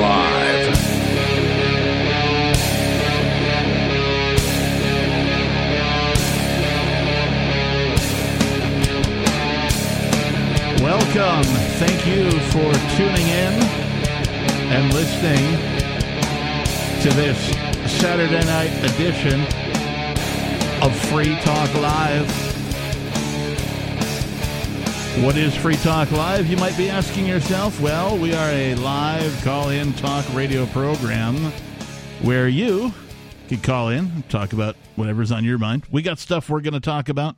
[0.00, 0.74] Live.
[10.80, 11.44] Welcome.
[11.78, 13.52] Thank you for tuning in
[14.72, 15.84] and listening
[17.02, 17.38] to this
[18.00, 19.40] Saturday night edition
[20.82, 22.53] of Free Talk Live.
[25.22, 26.48] What is Free Talk Live?
[26.48, 27.80] You might be asking yourself.
[27.80, 31.36] Well, we are a live call in talk radio program
[32.20, 32.92] where you
[33.48, 35.84] can call in and talk about whatever's on your mind.
[35.90, 37.36] We got stuff we're going to talk about.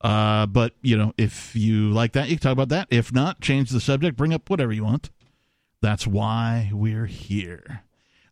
[0.00, 2.88] Uh, but you know, if you like that, you can talk about that.
[2.90, 5.10] If not, change the subject, bring up whatever you want.
[5.80, 7.84] That's why we're here.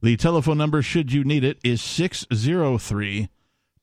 [0.02, 3.28] The telephone number, should you need it, is 603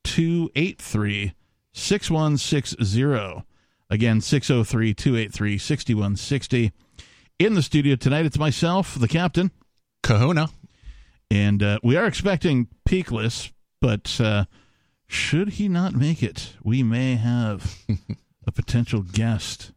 [0.04, 1.34] 283
[1.72, 3.46] 6160.
[3.90, 6.72] Again, 603 283 6160.
[7.40, 9.52] In the studio tonight, it's myself, the captain,
[10.04, 10.50] Kahuna.
[11.32, 14.46] and uh, we are expecting Peakless, but uh,
[15.08, 17.78] should he not make it, we may have
[18.48, 19.72] a potential guest.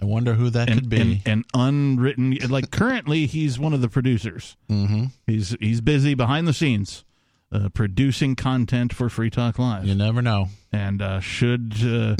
[0.00, 1.00] I wonder who that An, could be.
[1.00, 4.56] an, an unwritten, like currently, he's one of the producers.
[4.70, 5.06] mm-hmm.
[5.26, 7.04] He's he's busy behind the scenes,
[7.52, 9.86] uh, producing content for Free Talk Live.
[9.86, 10.48] You never know.
[10.72, 12.16] And uh, should uh,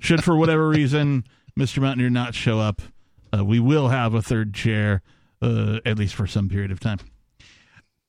[0.00, 1.24] should for whatever reason
[1.58, 1.78] Mr.
[1.80, 2.80] Mountaineer not show up,
[3.36, 5.02] uh, we will have a third chair
[5.40, 6.98] uh, at least for some period of time.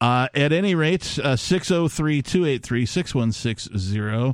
[0.02, 4.34] Uh, at any rate, uh, 603 283 6160.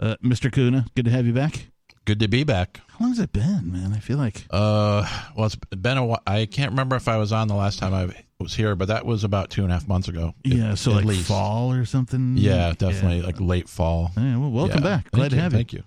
[0.00, 0.50] Uh, Mr.
[0.52, 1.70] Kuna, good to have you back.
[2.04, 2.80] Good to be back.
[2.88, 3.92] How long has it been, man?
[3.94, 6.22] I feel like Uh, well, it's been a while.
[6.26, 9.06] I can't remember if I was on the last time I was here, but that
[9.06, 10.34] was about two and a half months ago.
[10.44, 11.28] yeah, so at like least.
[11.28, 12.36] fall or something.
[12.36, 13.26] Yeah, definitely Yeah.
[13.26, 14.10] like late fall.
[14.16, 14.96] Yeah, well, welcome Yeah.
[14.96, 15.10] back.
[15.12, 15.42] Glad Thank to you.
[15.42, 15.58] have you.
[15.58, 15.82] Thank you.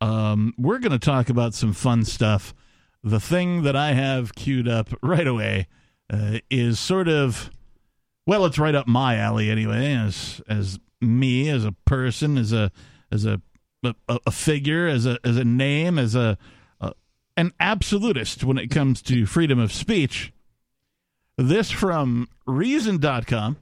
[0.00, 2.54] Um, we're going to talk about some fun stuff.
[3.02, 5.66] The thing that I have queued up right away
[6.12, 7.50] uh, is sort of,
[8.26, 9.94] well, it's right up my alley anyway.
[9.94, 12.70] As as me as a person, as a
[13.10, 13.40] as a
[13.84, 13.94] a,
[14.26, 16.38] a figure, as a as a name, as a,
[16.80, 16.92] a
[17.36, 20.32] an absolutist when it comes to freedom of speech.
[21.36, 23.58] This from Reason.com.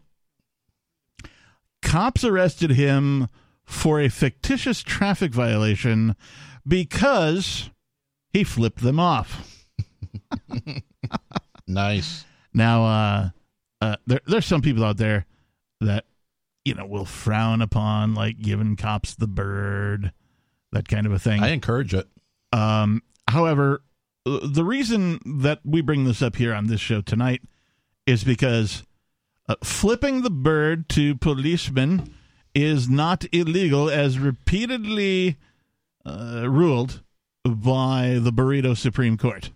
[1.82, 3.28] Cops arrested him
[3.66, 6.16] for a fictitious traffic violation
[6.66, 7.71] because
[8.32, 9.66] he flipped them off.
[11.66, 12.25] Nice.
[12.55, 13.28] Now, uh,
[13.81, 15.26] uh, there, there's some people out there
[15.81, 16.05] that
[16.65, 20.12] you know will frown upon like giving cops the bird,
[20.72, 21.43] that kind of a thing.
[21.43, 22.06] I encourage it.
[22.53, 23.82] Um, however,
[24.25, 27.43] the reason that we bring this up here on this show tonight
[28.06, 28.84] is because
[29.49, 32.15] uh, flipping the bird to policemen
[32.56, 35.37] is not illegal, as repeatedly
[36.06, 37.03] uh, ruled
[37.44, 39.50] by the Burrito Supreme Court,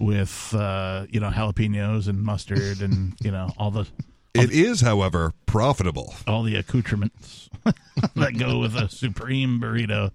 [0.00, 3.86] with uh, you know jalapenos and mustard and you know all the
[4.34, 6.14] It is, however, profitable.
[6.26, 7.50] all the accoutrements
[8.16, 10.10] that go with a supreme burrito.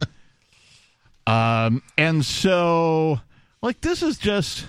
[1.28, 3.20] Um, and so,
[3.62, 4.66] like, this is just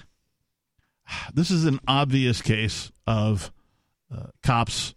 [1.33, 3.51] this is an obvious case of
[4.15, 4.95] uh, cops,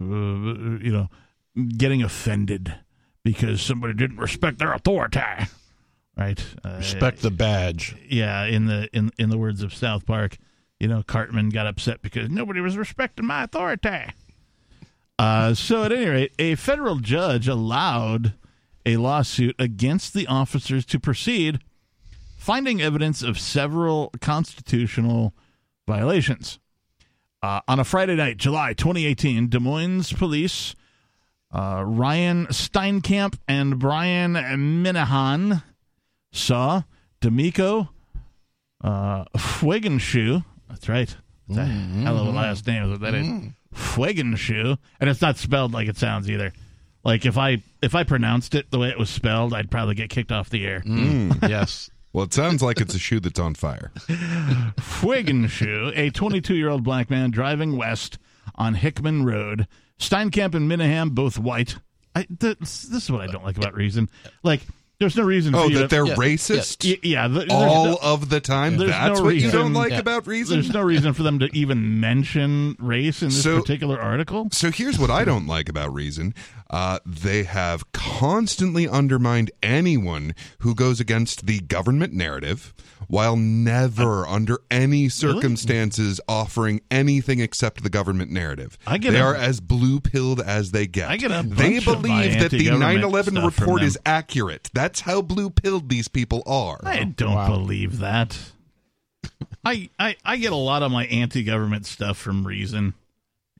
[0.00, 1.08] uh, you know,
[1.76, 2.74] getting offended
[3.24, 5.20] because somebody didn't respect their authority,
[6.16, 6.44] right?
[6.64, 7.94] Uh, Respect the badge.
[8.08, 10.36] yeah, in the in in the words of South Park,
[10.78, 14.12] you know, Cartman got upset because nobody was respecting my authority.
[15.18, 18.32] Uh, so at any rate, a federal judge allowed
[18.86, 21.58] a lawsuit against the officers to proceed,
[22.38, 25.34] finding evidence of several constitutional
[25.86, 26.58] violations.
[27.42, 30.74] Uh, on a Friday night, July 2018, Des Moines police,
[31.52, 35.62] uh, Ryan Steinkamp and Brian Minahan
[36.32, 36.82] saw
[37.20, 37.90] D'Amico
[38.82, 40.44] uh, Fugenschuh.
[40.68, 41.14] That's right.
[41.48, 42.84] That's a hell of a last name.
[42.84, 43.26] Is what that is.
[43.74, 46.52] Fugenschuh, and it's not spelled like it sounds either.
[47.04, 50.10] Like if I if I pronounced it the way it was spelled, I'd probably get
[50.10, 50.82] kicked off the air.
[51.42, 51.90] yes.
[52.12, 53.92] Well, it sounds like it's a shoe that's on fire.
[54.80, 58.18] Fugenschuh, a 22 year old black man driving west
[58.56, 59.68] on Hickman Road.
[60.00, 61.76] Steinkamp and Minahan, both white.
[62.16, 64.08] I, this, this is what I don't like about Reason.
[64.42, 64.62] Like,
[65.00, 68.28] there's no reason Oh, you that to, they're yeah, racist yeah, th- all no- of
[68.28, 68.76] the time.
[68.76, 69.98] there's That's no what you reason- don't like Yeah.
[69.98, 70.60] about reason.
[70.60, 74.48] There's no reason for them to even mention race in this So- particular article.
[74.52, 76.34] So here's what I don't like about Reason.
[76.68, 82.72] Uh, they have constantly undermined anyone who goes against the government narrative
[83.08, 88.78] while never, under any circumstances, offering anything except the government narrative.
[88.86, 91.08] I get they a- are as blue pilled as they get.
[91.10, 94.70] I get a they believe that the 9 11 report is accurate.
[94.90, 96.80] That's how blue pilled these people are.
[96.82, 97.46] I don't Wow.
[97.48, 98.36] believe that.
[99.64, 102.94] I, I I get a lot of my anti-government stuff from Reason.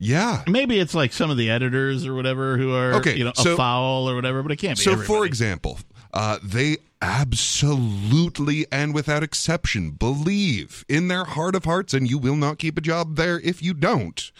[0.00, 0.42] Yeah.
[0.48, 3.52] Maybe it's like some of the editors or whatever who are Okay, you know so-
[3.52, 4.82] a foul or whatever, but it can't be.
[4.82, 5.78] So, for example,
[6.12, 12.34] uh, they absolutely and without exception believe in their heart of hearts, and you will
[12.36, 14.32] not keep a job there if you don't,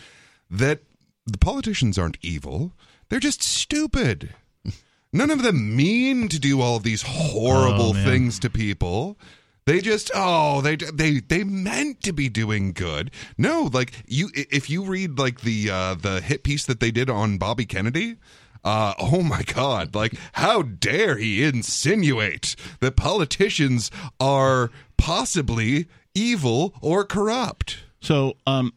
[0.51, 0.81] that
[1.25, 2.73] the politicians aren't evil.
[3.09, 4.35] They're just stupid.
[5.13, 9.19] None of them mean to do all of these horrible Oh, things to people.
[9.67, 13.11] They just oh they they they meant to be doing good.
[13.37, 17.11] No, like you if you read like the uh the hit piece that they did
[17.11, 18.17] on Bobby Kennedy,
[18.65, 27.05] uh oh my god, like how dare he insinuate that politicians are possibly evil or
[27.05, 27.79] corrupt.
[28.01, 28.73] So, um,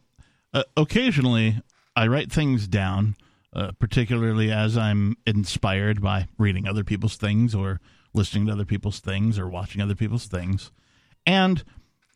[0.52, 1.60] uh, occasionally
[1.96, 3.16] I write things down,
[3.54, 7.80] uh, particularly as I'm inspired by reading other people's things or
[8.12, 10.70] listening to other people's things or watching other people's things.
[11.26, 11.64] And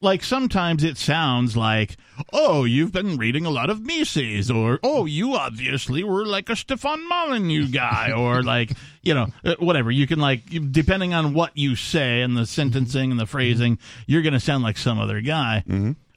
[0.01, 1.97] like sometimes it sounds like,
[2.33, 6.57] oh, you've been reading a lot of Mises, or oh, you obviously were like a
[6.57, 9.91] Stefan Molyneux guy, or like, you know, uh, whatever.
[9.91, 14.23] You can like, depending on what you say and the sentencing and the phrasing, you're
[14.23, 15.65] going to sound like some other guy.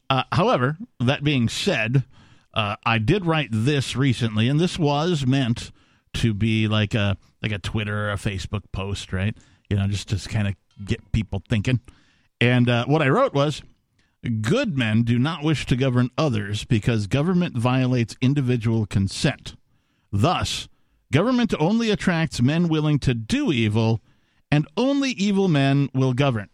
[0.09, 2.03] Uh, however, that being said,
[2.53, 5.71] uh, I did write this recently, and this was meant
[6.15, 9.36] to be like a like a Twitter or a Facebook post, right?
[9.69, 11.80] You know, just to kind of get people thinking.
[12.39, 13.62] And uh, what I wrote was,
[14.42, 19.56] "Good men do not wish to govern others because government violates individual consent.
[20.12, 20.68] Thus,
[21.12, 24.01] government only attracts men willing to do evil,
[24.51, 26.50] and only evil men will govern."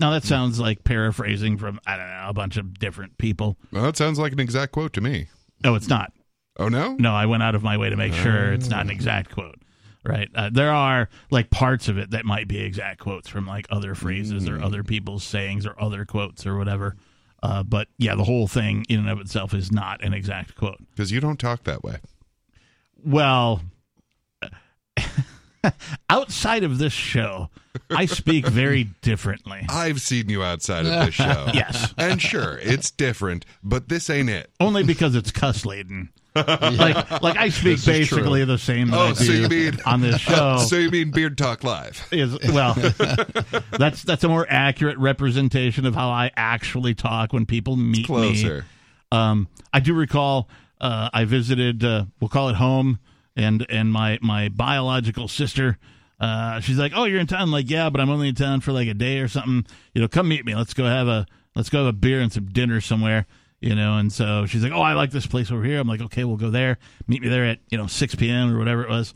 [0.00, 3.56] Now that sounds like paraphrasing from I don't know a bunch of different people.
[3.70, 5.28] Well, that sounds like an exact quote to me.
[5.62, 6.12] No, it's not.
[6.58, 6.96] Oh no?
[6.98, 9.56] No, I went out of my way to make sure it's not an exact quote.
[10.02, 10.30] Right.
[10.34, 13.94] Uh, there are like parts of it that might be exact quotes from like other
[13.94, 16.96] phrases or other people's sayings or other quotes or whatever.
[17.42, 20.78] Uh, but yeah, the whole thing in and of itself is not an exact quote.
[20.90, 21.98] Because you don't talk that way.
[23.04, 23.62] Well,
[26.10, 27.50] outside of this show,
[27.90, 29.64] I speak very differently.
[29.68, 31.48] I've seen you outside of this show.
[31.54, 31.92] Yes.
[31.96, 34.50] And sure, it's different, but this ain't it.
[34.58, 36.10] Only because it's cuss laden.
[36.36, 40.20] like, like I speak basically the same that Oh, do so you mean- on this
[40.20, 40.58] show.
[40.58, 42.06] So you mean Beard Talk Live?
[42.12, 42.74] is well
[43.72, 48.04] that's that's a more accurate representation of how I actually talk when people meet me.
[48.04, 48.64] Closer.
[49.10, 50.48] Um, I do recall
[50.80, 53.00] uh, I visited uh, we'll call it home
[53.36, 55.78] and and my my biological sister
[56.20, 58.60] uh, she's like, "Oh, you're in town." I'm like, "Yeah, but I'm only in town
[58.60, 59.66] for like a day or something.
[59.94, 60.54] You know, come meet me.
[60.54, 61.26] Let's go have a
[61.56, 63.26] let's go have a beer and some dinner somewhere."
[63.60, 66.02] You know, and so she's like, "Oh, I like this place over here." I'm like,
[66.02, 66.78] "Okay, we'll go there.
[67.06, 68.54] Meet me there at you know 6 p.m.
[68.54, 69.14] or whatever it was."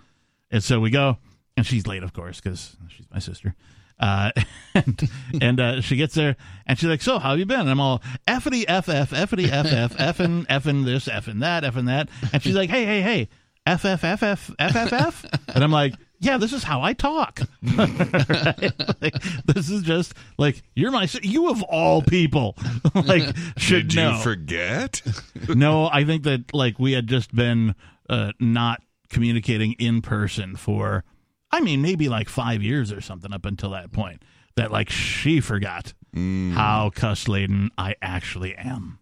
[0.51, 1.19] And so we go,
[1.57, 3.55] and she's late, of course, because she's my sister.
[3.99, 4.31] Uh,
[4.75, 5.11] and
[5.43, 6.37] and uh, she gets there,
[6.67, 9.51] and she's like, "So, how have you been?" And I'm all effity f f effity
[9.51, 13.29] f f effing effing this effing that effing that, and she's like, "Hey, hey, hey,
[13.67, 15.25] f f f f f f f,"
[15.55, 17.41] and I'm like, "Yeah, this is how I talk.
[17.77, 18.73] Right?
[19.01, 22.57] Like, this is just like you're my you of all people,
[22.95, 25.03] like should Did know." you forget?
[25.49, 27.75] no, I think that like we had just been
[28.09, 31.05] uh, not communicating in person for,
[31.51, 34.23] I mean, maybe like five years or something up until that point.
[34.57, 39.01] That like she forgot how cuss laden I actually am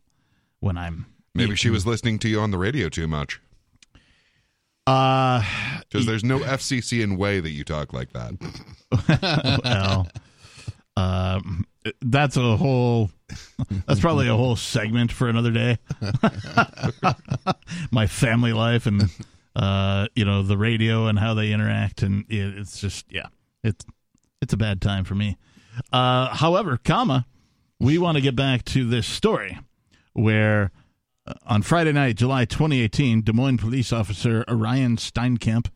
[0.60, 1.06] when I'm.
[1.34, 3.40] Maybe she was listening to you on the radio too much.
[4.86, 5.42] Uh,
[5.88, 9.60] Because there's no FCC in way that you talk like that.
[9.64, 10.08] well,
[10.96, 11.66] um,
[12.00, 13.10] that's a whole.
[13.86, 15.78] That's probably a whole segment for another day.
[17.90, 19.04] My family life and
[19.56, 23.26] uh, you know the radio and how they interact, and it, it's just yeah,
[23.62, 23.84] it's
[24.40, 25.36] it's a bad time for me.
[25.92, 27.26] Uh, however, comma,
[27.80, 29.58] we want to get back to this story
[30.12, 30.68] where uh,
[31.46, 35.68] on Friday night, July 2018, Des Moines police officer Orion Steinkamp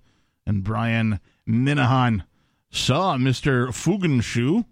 [0.47, 2.25] and Brian Minahan
[2.71, 3.69] saw Mr.
[3.69, 4.65] Fugenschuh,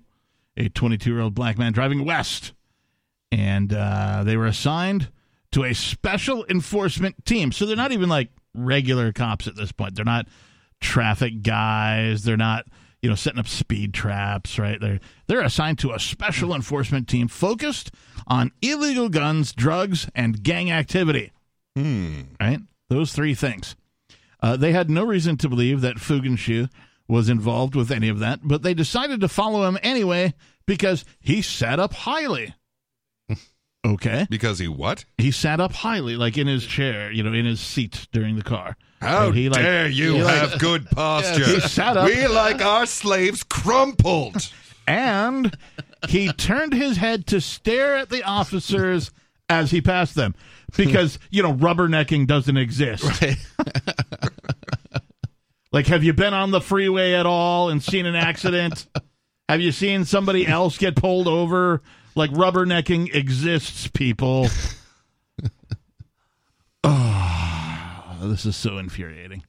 [0.57, 2.53] a 22 year old black man, driving west.
[3.33, 5.11] And uh, they were assigned
[5.53, 7.53] to a special enforcement team.
[7.53, 9.97] So they're not even like regular cops at this point.
[9.97, 10.27] They're not
[10.81, 12.25] traffic guys.
[12.25, 12.67] They're not,
[13.05, 14.81] you know, setting up speed traps, right?
[14.81, 17.91] They're they're assigned to a special enforcement team focused
[18.27, 21.31] on illegal guns, drugs, and gang activity.
[21.77, 22.23] Hmm.
[22.41, 22.61] Right?
[22.89, 23.77] Those three things.
[24.41, 26.71] Uh, they had no reason to believe that Fugenschuh
[27.07, 30.33] was involved with any of that, but they decided to follow him anyway
[30.65, 32.55] because he sat up highly.
[33.85, 34.27] Okay.
[34.31, 35.05] Because he what?
[35.19, 38.43] He sat up highly, like in his chair, you know, in his seat during the
[38.43, 38.77] car.
[39.01, 41.45] How And he, like- dare you he, like- have good posture?
[41.45, 44.51] He sat up- We like our slaves crumpled.
[44.87, 45.55] and
[46.09, 49.11] he turned his head to stare at the officers
[49.51, 50.35] as he passed them
[50.77, 53.05] because you know rubbernecking doesn't exist.
[55.73, 58.87] like, have you been on the freeway at all and seen an accident?
[59.49, 61.83] have you seen somebody else get pulled over?
[62.15, 64.49] Like rubbernecking exists, people.
[66.85, 69.45] oh, this is so infuriating.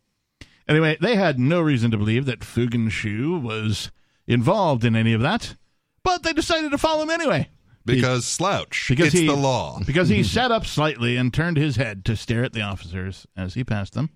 [0.68, 3.92] Anyway, they had no reason to believe that Fugenschuh was
[4.28, 5.56] involved in any of that,
[6.04, 7.50] but they decided to follow him anyway.
[7.86, 8.88] Because slouch.
[8.90, 9.80] Because it's he- the law.
[9.86, 13.54] Because he sat up slightly and turned his head to stare at the officers as
[13.54, 14.10] he passed them.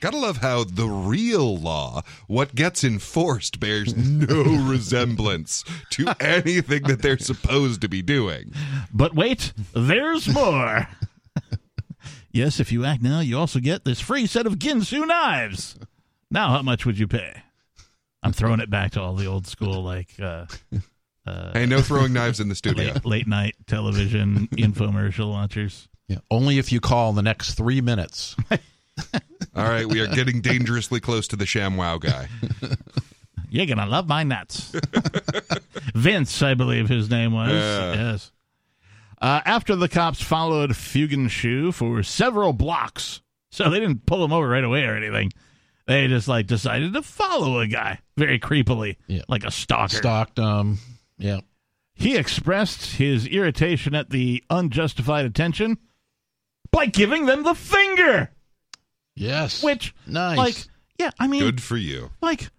[0.00, 7.02] Gotta love how the real law, what gets enforced, bears no resemblance to anything that
[7.02, 8.52] they're supposed to be doing.
[8.92, 10.88] But wait, there's more.
[12.32, 15.76] yes, if you act now, you also get this free set of Ginsu knives.
[16.30, 17.42] Now, how much would you pay?
[18.22, 20.46] I'm throwing it back to all the old school, like uh,
[21.52, 22.92] Hey, no throwing knives in the studio.
[22.92, 25.88] late, late night television infomercial watchers.
[26.08, 26.18] Yeah.
[26.30, 28.34] Only if you call in the next three minutes.
[29.56, 32.28] All right, we are getting dangerously close to the ShamWow guy.
[33.50, 34.74] You're gonna love my nuts.
[35.94, 37.50] Vince, I believe his name was.
[37.50, 37.94] Yeah.
[37.94, 38.32] Yes.
[39.20, 44.46] Uh, after the cops followed Fugenschuh for several blocks, so they didn't pull him over
[44.48, 45.32] right away or anything.
[45.86, 49.22] They just like decided to follow a guy very creepily, Yeah.
[49.28, 49.96] like a stalker.
[49.96, 50.78] Stalked um
[51.16, 51.40] yeah.
[51.94, 55.78] he expressed his irritation at the unjustified attention
[56.70, 58.30] by giving them the finger,
[59.18, 59.62] Yes.
[59.62, 60.36] which, nice.
[60.38, 60.56] like,
[60.98, 62.10] yeah, I mean, Good for you.
[62.20, 62.50] like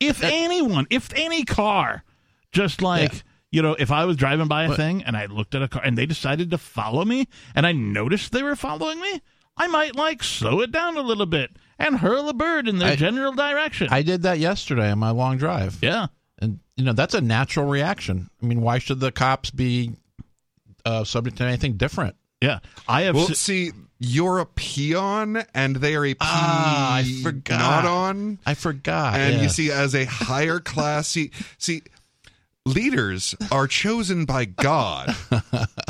[0.00, 2.04] if anyone if any car
[2.52, 3.18] just like Yeah.
[3.50, 5.68] you know if i was driving by a But- thing and i looked at a
[5.68, 9.22] car and they decided to follow me and i noticed they were following me
[9.56, 12.92] i might like slow it down a little bit and hurl a bird in their
[12.92, 15.78] I- general direction I did that yesterday on my long drive.
[15.82, 16.06] yeah
[16.38, 18.28] And you know, that's a natural reaction.
[18.42, 19.92] I mean, why should the cops be
[20.84, 22.16] uh, subject to anything different?
[22.40, 27.04] Yeah i have Well, se- see, you're a peon and they are a Ah, I
[27.22, 27.58] forgot.
[27.58, 28.38] not on.
[28.44, 29.18] I forgot.
[29.18, 31.82] And you see, as a higher class, see, see,
[32.66, 35.14] leaders are chosen by God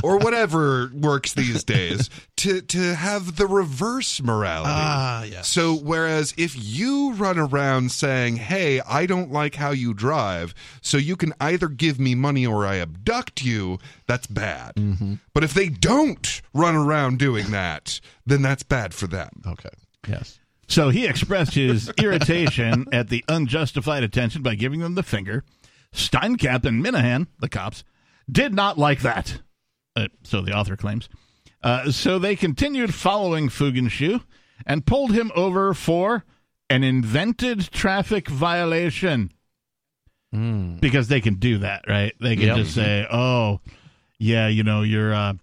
[0.05, 4.71] or whatever works these days to to have the reverse morality.
[4.73, 5.49] Ah, yes.
[5.49, 10.99] So whereas if you run around saying, "Hey, I don't like how you drive," so
[10.99, 14.75] you can either give me money or I abduct you, that's bad.
[14.77, 15.15] Mm-hmm.
[15.33, 19.43] But if they don't run around doing that, then that's bad for them.
[19.47, 19.71] Okay.
[20.09, 20.39] Yes.
[20.69, 25.43] so he expressed his irritation at the unjustified attention by giving them the finger
[25.93, 27.85] steinkamp and minahan the cops
[28.31, 29.41] did not like that
[29.97, 31.09] uh, so the author claims
[31.63, 34.23] Uh, so they continued following Fugenschuh
[34.67, 36.25] and pulled him over for
[36.71, 39.33] an invented traffic violation.
[40.35, 40.81] Mm.
[40.81, 42.13] Because they can do that, right?
[42.21, 42.57] They can Yep.
[42.57, 43.61] just say, "Oh,
[44.19, 45.35] yeah, you know, your uh,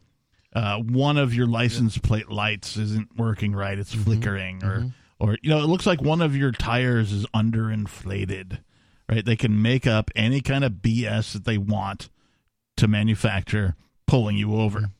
[0.53, 5.49] uh, one of your license plate lights isn't working right; it's flickering, or or you
[5.49, 8.59] know, it looks like one of your tires is underinflated."
[9.09, 9.25] Right?
[9.25, 12.09] They can make up any kind of BS that they want
[12.77, 13.75] to manufacture
[14.07, 14.91] pulling you over.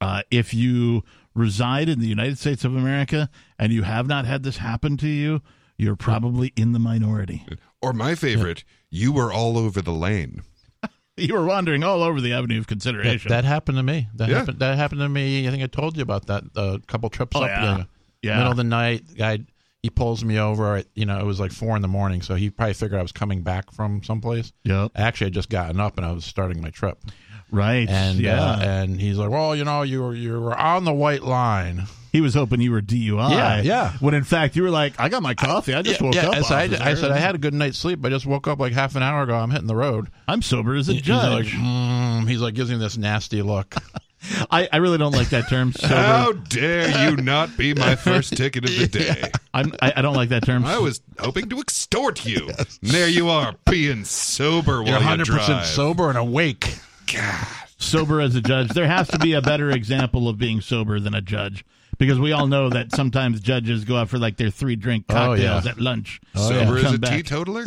[0.00, 1.02] Uh, if you
[1.34, 5.08] reside in the United States of America and you have not had this happen to
[5.08, 5.40] you,
[5.78, 7.46] you're probably in the minority.
[7.82, 10.42] Or my favorite, you were all over the lane.
[11.18, 13.30] You were wandering all over the avenue of consideration.
[13.30, 14.06] that happened to me.
[14.16, 14.40] That Yeah.
[14.40, 14.58] happened.
[14.58, 15.48] That happened to me.
[15.48, 17.48] I think I told you about that a couple trips Oh, up.
[17.48, 17.64] yeah.
[17.76, 17.86] there.
[18.20, 18.36] yeah.
[18.36, 19.38] Middle of the night, guy
[19.86, 20.78] he pulls me over.
[20.78, 23.02] At, you know, it was like four in the morning, so he probably figured I
[23.02, 24.52] was coming back from someplace.
[24.64, 24.90] yep.
[24.96, 26.98] I actually i just gotten up and I was starting my trip,
[27.52, 27.88] Right.
[27.88, 28.42] and yeah.
[28.42, 31.84] uh, and he's like, "Well, you know, you were you were on the white line."
[32.10, 33.30] he was hoping you were DUI.
[33.30, 33.92] Yeah, yeah.
[34.00, 35.74] When in fact you were like, I got my coffee.
[35.74, 36.34] I just yeah, woke yeah, up.
[36.34, 36.90] I said, I.
[36.90, 38.04] I said I had a good night's sleep.
[38.04, 39.34] I just woke up like half an hour ago.
[39.36, 40.08] I'm hitting the road.
[40.26, 41.52] I'm sober as a He's judge.
[41.52, 43.74] like, mm, he's like gives me this nasty look.
[44.50, 45.72] I, I really don't like that term.
[45.76, 45.94] Sober.
[45.94, 49.30] How dare you not be my first ticket of the day?
[49.54, 50.64] I'm, I, I don't like that term.
[50.64, 52.48] I was hoping to extort you.
[52.82, 55.66] And there you are, being sober while You're you 100 percent drive.
[55.66, 56.76] sober and awake.
[57.12, 57.46] God.
[57.78, 58.70] sober as a judge.
[58.70, 61.64] There has to be a better example of being sober than a judge.
[61.98, 65.14] Because we all know that sometimes judges go out for like their three drink Oh,
[65.14, 65.70] cocktails yeah.
[65.70, 66.20] at lunch.
[66.34, 67.12] Sober and as a back.
[67.12, 67.64] teetotaler?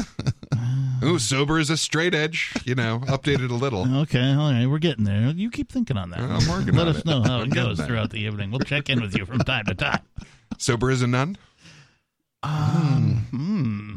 [1.03, 2.53] Ooh, sober as a straight edge.
[2.65, 4.01] You know, updated a little.
[4.01, 5.29] Okay, all right, we're getting there.
[5.31, 6.19] You keep thinking on that.
[6.19, 7.05] I'm working Let on us it.
[7.05, 7.87] know how it goes there.
[7.87, 8.51] throughout the evening.
[8.51, 10.01] We'll check in with you from time to time.
[10.57, 11.37] Sober as a nun?
[12.43, 13.95] Hmm.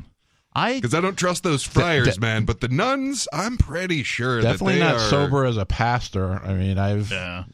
[0.55, 2.45] I Because I don't trust those friars, de- man.
[2.45, 6.41] But the nuns, I'm pretty sure Definitely that they not are sober as a pastor.
[6.45, 7.45] I mean, I've yeah.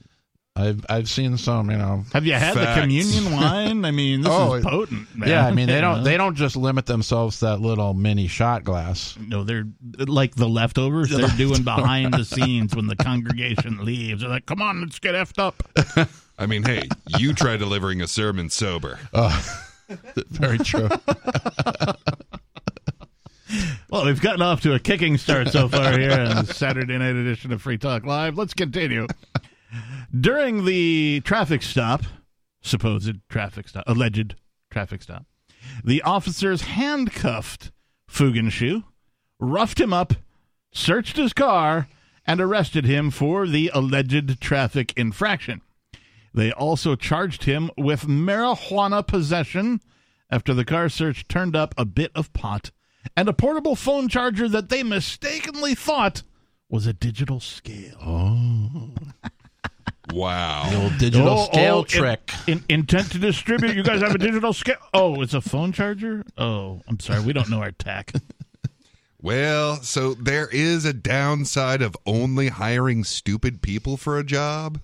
[0.58, 2.04] I've I've seen some, you know.
[2.12, 2.74] Have you had Facts.
[2.76, 3.84] the communion wine?
[3.84, 5.14] I mean, this Oh, is potent.
[5.16, 5.28] Man.
[5.28, 8.64] Yeah, I mean they don't they don't just limit themselves to that little mini shot
[8.64, 9.16] glass.
[9.20, 9.66] No, they're
[9.98, 11.10] like the leftovers.
[11.10, 14.20] They're doing behind the scenes when the congregation leaves.
[14.22, 15.62] They're like, "Come on, let's get effed up."
[16.38, 16.88] I mean, hey,
[17.18, 18.98] you try delivering a sermon sober.
[19.12, 19.64] Oh,
[20.30, 20.88] very true.
[23.90, 27.14] Well, we've gotten off to a kicking start so far here on the Saturday night
[27.16, 28.36] edition of Free Talk Live.
[28.36, 29.06] Let's continue.
[30.18, 32.02] During the traffic stop,
[32.62, 34.34] supposed traffic stop, alleged
[34.70, 35.26] traffic stop,
[35.84, 37.70] the officers handcuffed
[38.10, 38.84] Fugenschuh,
[39.38, 40.14] roughed him up,
[40.72, 41.88] searched his car,
[42.26, 45.60] and arrested him for the alleged traffic infraction.
[46.34, 49.80] They also charged him with marijuana possession
[50.30, 52.70] after the car search turned up a bit of pot
[53.16, 56.22] and a portable phone charger that they mistakenly thought
[56.68, 57.96] was a digital scale.
[58.04, 58.90] Oh.
[60.12, 60.68] Wow.
[60.70, 62.30] The old digital Oh, scale oh, in- trick.
[62.46, 63.76] In, intent to distribute.
[63.76, 64.76] You guys have a digital scale.
[64.94, 66.24] Oh, it's a phone charger?
[66.36, 67.22] Oh, I'm sorry.
[67.24, 68.12] We don't know our tech.
[69.20, 74.80] Well, so there is a downside of only hiring stupid people for a job.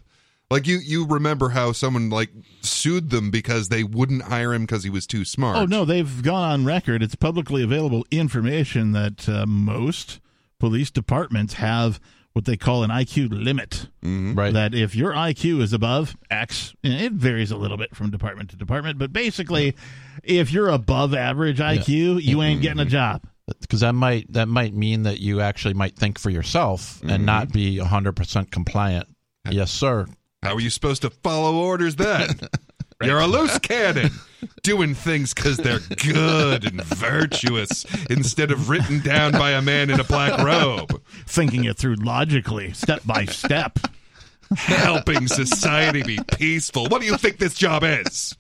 [0.50, 4.82] Like you, you remember how someone like sued them because they wouldn't hire him because
[4.84, 5.56] he was too smart.
[5.56, 5.84] Oh, no.
[5.84, 7.02] They've gone on record.
[7.02, 10.20] It's publicly available information that uh, most
[10.58, 12.00] police departments have
[12.34, 13.88] what they call an IQ limit.
[14.02, 14.34] Mm-hmm.
[14.34, 14.52] Right.
[14.52, 18.50] that if your IQ is above X, and it varies a little bit from department
[18.50, 19.74] to department, but basically,
[20.22, 22.62] if you're above average IQ, you ain't mm-hmm.
[22.62, 23.22] getting a job.
[23.60, 27.24] because that might that might mean that you actually might think for yourself and mm-hmm.
[27.24, 29.08] not be 100% compliant.
[29.48, 30.06] Yes, sir.
[30.42, 32.28] How are you supposed to follow orders then?
[33.02, 34.10] You're a loose cannon,
[34.62, 40.00] doing things because they're good and virtuous instead of written down by a man in
[40.00, 43.78] a black robe, Thinking it through logically, step by step.
[44.56, 46.86] helping society be peaceful.
[46.86, 48.36] What do you think this job is?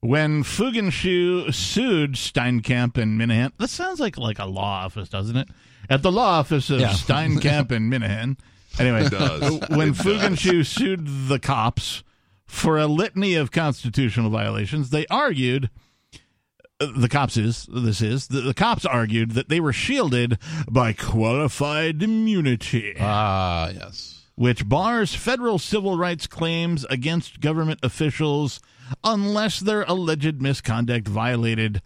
[0.00, 5.48] When Fugenschuh sued Steinkamp and Minahan, this sounds like like a law office, doesn't it?
[5.90, 6.90] At the law office of Yeah.
[6.92, 8.36] Steinkamp and Minahan.
[8.78, 9.60] Anyway, does.
[9.70, 9.94] when It.
[9.96, 12.02] Fugenschuh sued the cops
[12.52, 15.70] for a litany of constitutional violations, they argued
[16.78, 20.36] the cops is this is the, the cops argued that they were shielded
[20.70, 24.26] by qualified immunity Ah, yes.
[24.34, 28.60] which bars federal civil rights claims against government officials
[29.02, 31.80] unless their alleged misconduct violated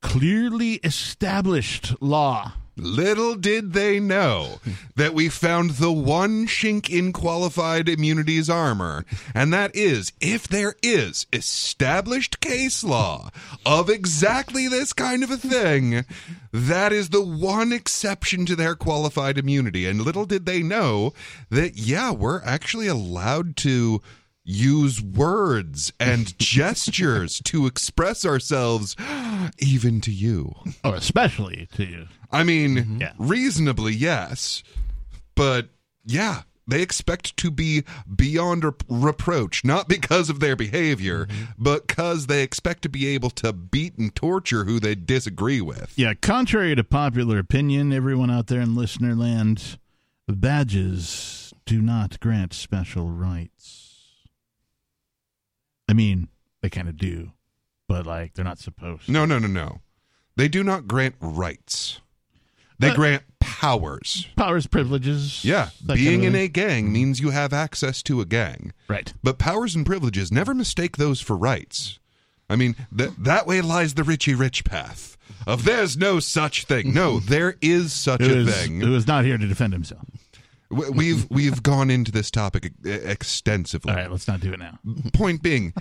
[0.00, 2.52] clearly established law.
[2.78, 4.60] Little did they know
[4.94, 10.76] that we found the one chink in qualified immunity's armor, and that is if there
[10.80, 13.30] is established case law
[13.66, 16.04] of exactly this kind of a thing,
[16.52, 19.84] that is the one exception to their qualified immunity.
[19.86, 21.12] And little did they know
[21.50, 24.00] that, yeah, we're actually allowed to
[24.44, 28.96] use words and gestures to express ourselves,
[29.58, 30.54] even to you.
[30.84, 32.06] Or especially to you.
[32.30, 33.00] I mean, mm-hmm.
[33.00, 33.12] Yeah.
[33.18, 34.62] reasonably, yes.
[35.34, 35.68] But
[36.04, 41.44] yeah, they expect to be beyond rep- reproach, not because of their behavior, mm-hmm.
[41.56, 45.94] but because they expect to be able to beat and torture who they disagree with.
[45.96, 49.78] Yeah, contrary to popular opinion, everyone out there in listener land,
[50.28, 53.96] badges do not grant special rights.
[55.88, 56.28] I mean,
[56.60, 57.32] they kind of do,
[57.88, 59.06] but like they're not supposed.
[59.06, 59.12] to.
[59.12, 59.80] No, no, no, no.
[60.36, 62.00] They do not grant rights.
[62.78, 64.28] They Uh, grant powers.
[64.36, 65.44] Powers, privileges.
[65.44, 68.72] Yeah, being in a gang means you have access to a gang.
[68.88, 69.12] right.
[69.22, 71.98] But powers and privileges never mistake those for rights.
[72.50, 76.94] I mean, th- that way lies the Richie Rich path of there's no such thing.
[76.94, 78.80] No, there is such Who a is, thing.
[78.80, 80.04] who is not here to defend himself.
[80.70, 83.90] We've we've gone into this topic extensively.
[83.90, 84.78] All right, let's not do it now.
[85.14, 85.72] Point being,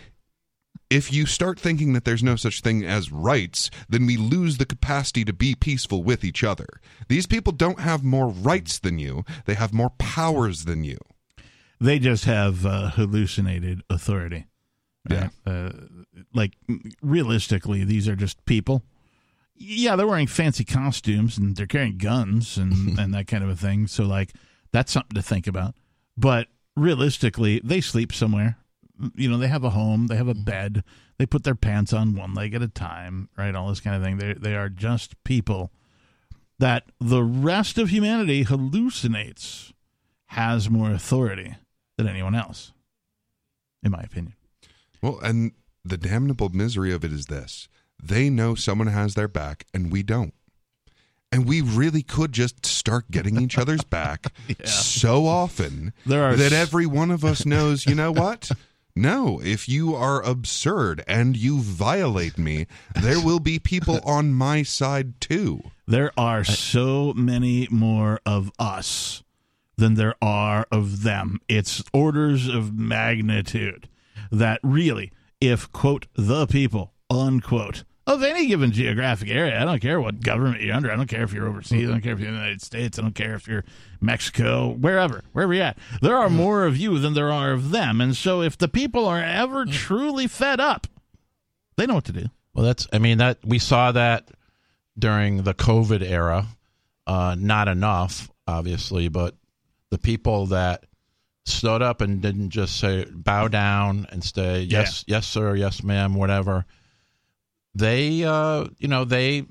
[0.89, 4.65] if you start thinking that there's no such thing as rights, then we lose the
[4.65, 6.67] capacity to be peaceful with each other.
[7.07, 10.97] These people don't have more rights than you; they have more powers than you.
[11.79, 14.47] They just have uh, hallucinated authority.
[15.09, 15.29] Yeah.
[15.45, 15.71] Uh,
[16.33, 16.53] like
[17.01, 18.83] realistically, these are just people.
[19.55, 23.55] Yeah, they're wearing fancy costumes and they're carrying guns and and that kind of a
[23.55, 23.87] thing.
[23.87, 24.33] So like
[24.71, 25.75] that's something to think about.
[26.15, 28.57] But realistically, they sleep somewhere.
[29.15, 30.43] You know, they have a home, they have a mm-hmm.
[30.43, 30.83] bed,
[31.17, 33.55] they put their pants on one leg at a time, right?
[33.55, 34.17] All this kind of thing.
[34.17, 35.71] They they are just people
[36.59, 39.71] that the rest of humanity hallucinates
[40.27, 41.55] has more authority
[41.97, 42.73] than anyone else,
[43.83, 44.35] in my opinion.
[45.01, 45.51] Well, and
[45.85, 47.67] the damnable misery of it is this:
[48.01, 50.33] they know someone has their back, and we don't.
[51.31, 54.33] And we really could just start getting each other's back
[54.65, 58.49] so often There are that every one of us knows, you know what?
[58.97, 62.65] No, if you are absurd and you violate me,
[62.99, 65.61] there will be people on my side too.
[65.85, 69.23] There are so many more of us
[69.77, 71.39] than there are of them.
[71.47, 73.87] It's orders of magnitude
[74.31, 80.01] that really, if, quote, the people, unquote, of any given geographic area, I don't care
[80.01, 82.29] what government you're under, I don't care if you're overseas, I don't care if you're
[82.29, 83.65] in the United States, I don't care if you're
[84.01, 88.01] Mexico, wherever, wherever you're at, there are more of you than there are of them.
[88.01, 90.87] And so if the people are ever truly fed up,
[91.75, 92.25] they know what to do.
[92.53, 92.87] Well, that's.
[92.91, 94.31] I mean that we saw that
[94.97, 96.47] during the COVID era.
[97.05, 99.35] Uh, not enough, obviously, but
[99.91, 100.85] the people that
[101.45, 106.15] stood up and didn't just say bow down and say yes, yes, sir, yes, ma'am,
[106.15, 106.65] whatever.
[107.77, 109.45] They, uh, you know, they.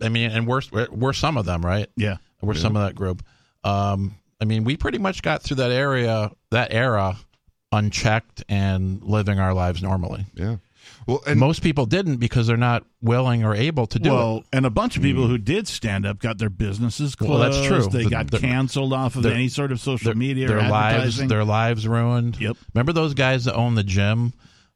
[0.00, 1.88] I mean, and we're we're some of them, right?
[1.96, 2.16] Yeah.
[2.40, 3.22] We're some of that group.
[3.62, 7.16] Um, I mean, we pretty much got through that area, that era,
[7.70, 10.26] unchecked and living our lives normally.
[10.34, 10.56] Yeah.
[11.06, 14.44] Well, and Most people didn't because they're not willing or able to do well, it.
[14.52, 17.30] and a bunch of people who did stand up got their businesses closed.
[17.30, 17.86] Well, that's true.
[17.88, 20.58] They The- got the- canceled off of their- any sort of social Their, media their
[20.58, 22.40] or lives, their lives ruined.
[22.40, 22.56] Yep.
[22.74, 24.32] Remember those guys that own the gym?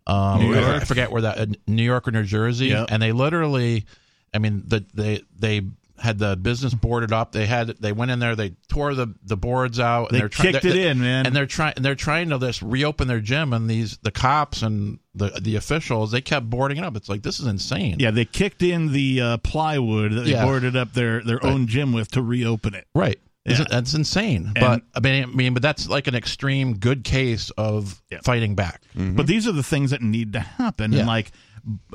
[0.07, 0.83] Um, New I- York.
[0.83, 2.89] I forget where that, uh, New York or New Jersey, Yep.
[2.91, 3.85] and they literally,
[4.33, 5.63] I mean, the, they they
[5.99, 7.33] had the business boarded up.
[7.33, 10.11] They had they went in there, they tore the, the boards out.
[10.11, 11.25] They and they're try- kicked they- it in, man.
[11.27, 13.53] and they're trying and they're trying to just reopen their gym.
[13.55, 16.97] And these the cops and the the officials they kept boarding it up.
[16.97, 17.97] It's like this is insane.
[17.99, 20.45] yeah, they kicked in the uh, plywood that they Yeah.
[20.45, 22.87] boarded up their, their own gym with to reopen it.
[22.95, 23.19] Right.
[23.47, 23.53] Yeah.
[23.53, 24.53] Isn't, that's insane.
[24.55, 28.19] but I mean, I mean, but that's like an extreme good case of Yeah.
[28.25, 28.83] fighting back.
[28.97, 29.17] Mm-hmm.
[29.17, 30.93] But these are the things that need to happen.
[30.93, 31.01] Yeah.
[31.01, 31.31] And like,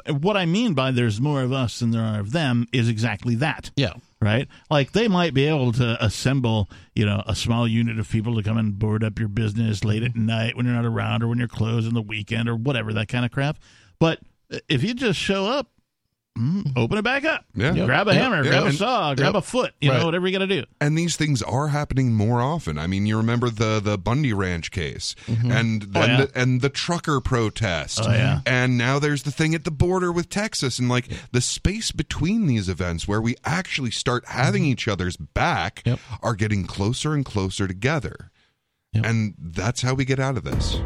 [0.07, 3.35] what I mean by there's more of us than there are of them is exactly
[3.35, 3.71] that.
[3.75, 3.93] Yeah.
[4.21, 4.47] right?
[4.69, 8.43] Like they might be able to assemble, you know, a small unit of people to
[8.43, 10.25] come and board up your business late at mm-hmm.
[10.25, 13.07] night when you're not around or when you're closed on the weekend or whatever that
[13.07, 13.57] kind of crap.
[13.99, 14.19] But
[14.69, 15.71] if you just show up,
[16.37, 17.45] mm, open it back up.
[17.53, 17.73] Yeah.
[17.73, 17.85] Yep.
[17.85, 18.21] Grab a Yep.
[18.21, 18.49] hammer, Yeah.
[18.51, 19.99] grab a And- saw, grab a foot, you Right.
[19.99, 20.63] know, whatever you got to do.
[20.79, 22.77] and these things are happening more often.
[22.79, 25.37] I mean, you remember the the Bundy Ranch case, and
[25.95, 26.25] Oh, and, yeah.
[26.25, 28.41] the, and the trucker protest, Oh, yeah.
[28.45, 32.47] and now there's the thing at the border with Texas, and like the space between
[32.47, 35.99] these events where we actually start having each other's back Yep.
[36.23, 38.31] are getting closer and closer together,
[38.93, 39.05] Yep.
[39.05, 40.77] and that's how we get out of this.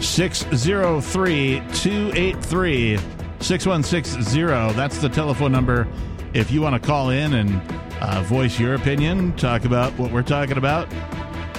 [0.00, 2.98] 603 283
[3.40, 4.76] 6160.
[4.76, 5.88] That's the telephone number
[6.34, 7.60] if you want to call in and
[8.00, 10.88] uh, voice your opinion, talk about what we're talking about,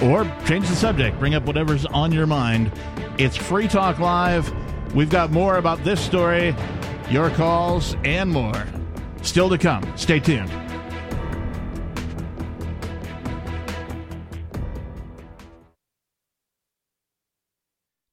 [0.02, 2.72] or change the subject, bring up whatever's on your mind.
[3.18, 4.52] It's Free Talk Live.
[4.94, 6.54] We've got more about this story,
[7.10, 8.66] your calls, and more.
[9.22, 9.84] Still to come.
[9.96, 10.50] Stay tuned.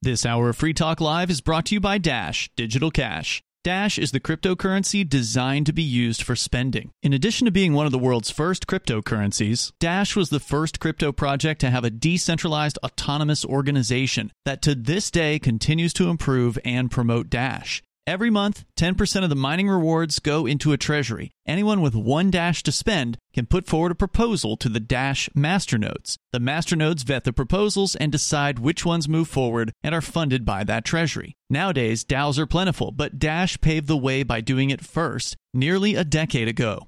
[0.01, 3.43] This hour of Free Talk Live is brought to you by Dash Digital Cash.
[3.67, 6.91] Dash is the cryptocurrency designed to be used for spending.
[7.03, 11.12] In addition to being one of the world's first cryptocurrencies, Dash was the first crypto
[11.12, 16.89] project to have a decentralized autonomous organization that to this day continues to improve and
[16.89, 17.84] promote Dash.
[18.08, 21.32] Every month, 10% of the mining rewards go into a treasury.
[21.46, 26.15] Anyone with one Dash to spend can put forward a proposal to the Dash masternodes.
[26.32, 30.63] The masternodes vet the proposals and decide which ones move forward and are funded by
[30.63, 31.36] that treasury.
[31.50, 36.06] Nowadays, DAOs are plentiful, but Dash paved the way by doing it first, nearly a
[36.06, 36.88] decade ago.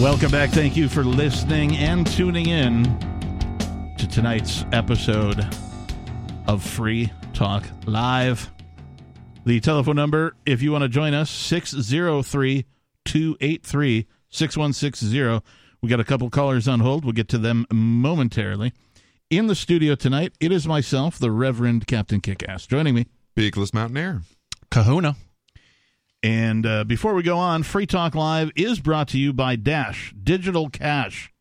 [0.00, 0.50] Welcome back.
[0.50, 2.84] Thank you for listening and tuning in
[3.98, 5.46] to tonight's episode
[6.48, 8.50] of Free Talk Live.
[9.44, 12.64] The telephone number, if you want to join us, 603
[13.04, 15.40] 283 6160.
[15.82, 17.04] We got a couple callers on hold.
[17.04, 18.72] We'll get to them momentarily.
[19.30, 23.06] In the studio tonight, it is myself, the Reverend Captain Kickass, joining me.
[23.36, 24.22] Peakless Mountaineer.
[24.70, 25.16] Kahuna.
[26.22, 30.14] And uh, before we go on, Free Talk Live is brought to you by Dash
[30.22, 31.32] Digital Cash.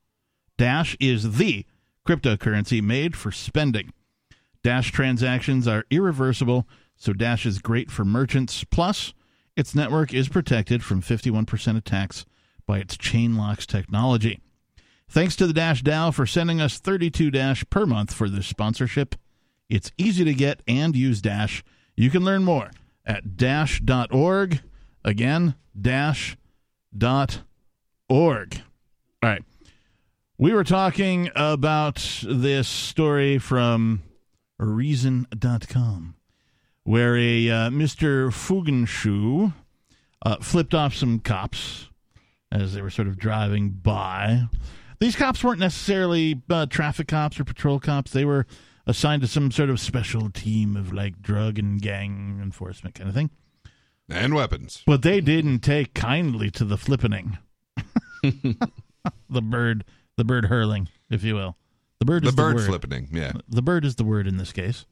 [0.58, 1.66] Dash is the
[2.08, 3.94] cryptocurrency made for spending.
[4.64, 8.64] Dash transactions are irreversible, so Dash is great for merchants.
[8.64, 9.14] Plus,
[9.56, 12.26] its network is protected from 51% attacks
[12.66, 14.40] by its chain locks technology.
[15.08, 19.16] Thanks to the Dash DAO for sending us 32 Dash per month for this sponsorship.
[19.70, 21.64] It's easy to get and use Dash.
[21.96, 22.72] You can learn more
[23.06, 24.62] at dash.org.
[25.04, 26.38] Again, dash
[26.96, 27.42] dot
[28.10, 28.62] org.
[29.24, 29.44] All right.
[30.38, 34.02] We were talking about this story from
[34.58, 36.16] Reason.com,
[36.84, 38.30] where a uh, Mr.
[38.30, 39.54] Fugenschuh
[40.24, 41.90] uh, flipped off some cops
[42.52, 44.46] as they were sort of driving by.
[45.00, 48.12] These cops weren't necessarily uh, traffic cops or patrol cops.
[48.12, 48.46] They were
[48.86, 53.16] assigned to some sort of special team of like drug and gang enforcement kind of
[53.16, 53.32] thing.
[54.12, 54.84] And weapons.
[54.86, 57.38] But they didn't take kindly to the flippening.
[58.22, 59.84] the bird,
[60.18, 61.58] the bird hurling, if you will.
[62.00, 62.68] The bird The is bird the word.
[62.82, 63.34] flipping, yeah.
[63.48, 64.86] The bird is the word in this case.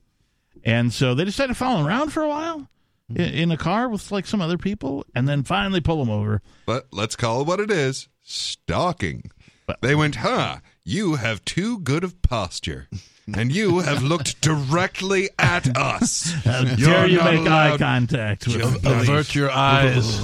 [0.64, 2.68] And so they decided to follow around for a while
[3.10, 3.22] in, hmm.
[3.22, 6.42] in a car with like some other people and then finally pull him over.
[6.66, 9.32] But let's call it what it is stalking.
[9.66, 12.88] But- They went, huh, you have too good of posture.
[13.38, 16.32] And you have looked directly at us.
[16.44, 19.10] How dare you make eye contact with You're- the police.
[19.10, 20.22] Avert your eyes.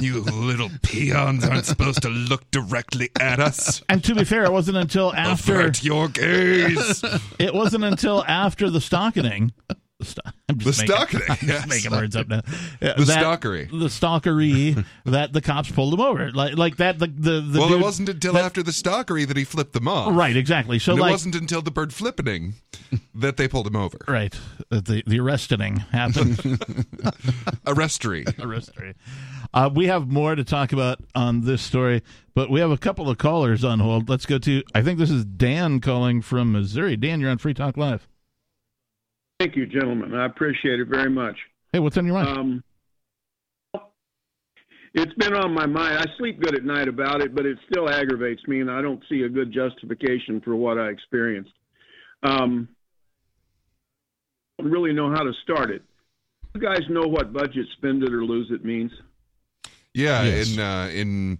[0.00, 3.82] You little peons aren't supposed to look directly at us.
[3.88, 7.04] And to be fair, it wasn't until after Avert your gaze.
[7.38, 9.52] it wasn't until after the stocketing.
[10.02, 11.66] The, sto- I'm The making, just yes.
[11.68, 12.40] making words up now.
[12.80, 13.70] The stalkery.
[13.70, 16.30] The stalkery that the cops pulled him over.
[16.32, 16.98] Like like that.
[16.98, 19.72] The the, the well, dude- it wasn't until that- after the stalkery that he flipped
[19.72, 20.14] them off.
[20.16, 20.36] right.
[20.36, 20.78] Exactly.
[20.78, 22.54] So like it wasn't until the bird flipping
[23.14, 23.98] that they pulled him over.
[24.08, 24.34] right.
[24.70, 26.36] uh, The the arresting happened.
[27.66, 28.24] Arrestery.
[28.36, 28.94] Arrestery.
[29.54, 32.02] Uh, we have more to talk about on this story,
[32.34, 34.08] but we have a couple of callers on hold.
[34.08, 34.62] Let's go to.
[34.74, 36.96] I think this is Dan calling from Missouri.
[36.96, 38.08] Dan, you're on Free Talk Live.
[39.42, 40.14] Thank you, gentlemen.
[40.14, 41.34] I appreciate it very much.
[41.72, 42.38] Hey, what's on your mind?
[42.38, 42.64] Um,
[44.94, 45.98] it's been on my mind.
[45.98, 49.02] I sleep good at night about it, but it still aggravates me, and I don't
[49.08, 51.50] see a good justification for what I experienced.
[52.22, 52.68] Um,
[54.60, 55.82] I don't really know how to start it.
[56.54, 58.92] You guys know what budget spend it or lose it means?
[59.92, 60.52] Yeah, Yes.
[60.54, 61.38] in uh, in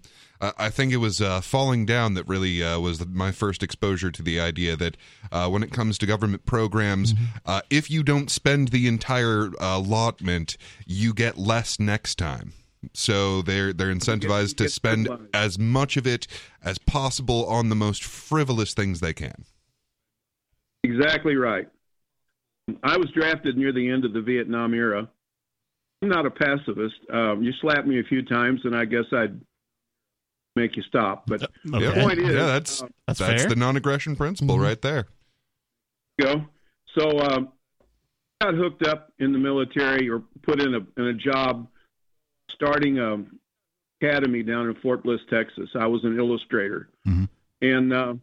[0.58, 4.22] I think it was uh, falling down that really uh, was my first exposure to
[4.22, 4.96] the idea that
[5.30, 7.14] uh, when it comes to government programs,
[7.46, 12.54] uh, if you don't spend the entire uh, allotment, you get less next time.
[12.92, 16.26] So they're they're incentivized to spend as much of it
[16.64, 19.44] as possible on the most frivolous things they can.
[20.82, 21.68] Exactly right.
[22.82, 25.08] I was drafted near the end of the Vietnam era.
[26.02, 26.96] I'm not a pacifist.
[27.12, 29.40] Um, you slapped me a few times, and I guess I'd
[30.56, 31.24] make you stop.
[31.26, 31.84] But Okay.
[31.84, 35.06] Yeah, point is, yeah, that's uh, That's that's the non-aggression principle right there.
[36.20, 36.44] go.
[36.98, 37.48] So um,
[38.40, 41.68] got hooked up in the military or put in a in a job
[42.50, 43.24] starting a
[44.02, 45.70] academy down in Fort Bliss, Texas.
[45.74, 47.28] I was an illustrator, Mhm.
[47.62, 48.14] and uh,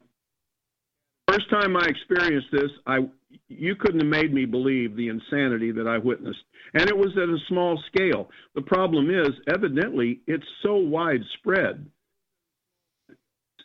[1.27, 3.07] first time I experienced this, I
[3.47, 6.43] you couldn't have made me believe the insanity that I witnessed,
[6.75, 8.29] and it was at a small scale.
[8.53, 11.89] The problem is, evidently, it's so widespread.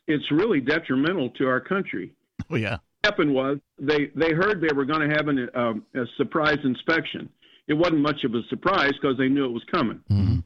[0.07, 2.13] It's really detrimental to our country
[2.51, 2.79] oh yeah.
[3.05, 7.29] happened was they they heard they were going to have an, um, a surprise inspection.
[7.67, 10.01] It wasn't much of a surprise because they knew it was coming.
[10.11, 10.45] Mhm.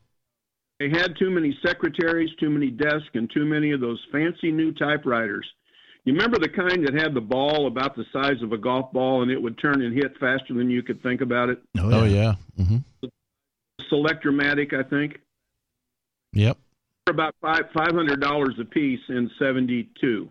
[0.78, 4.72] They had too many secretaries, too many desks, and too many of those fancy new
[4.72, 5.44] typewriters.
[6.04, 9.22] You remember the kind that had the ball about the size of a golf ball
[9.22, 11.60] and it would turn and hit faster than you could think about it?
[11.78, 11.96] Oh yeah.
[11.96, 12.34] Oh yeah.
[12.64, 13.08] hmm
[13.90, 15.18] Selectromatic, I think.
[16.32, 16.58] Yep.
[17.08, 20.28] About five five hundred dollars a piece in seventy two.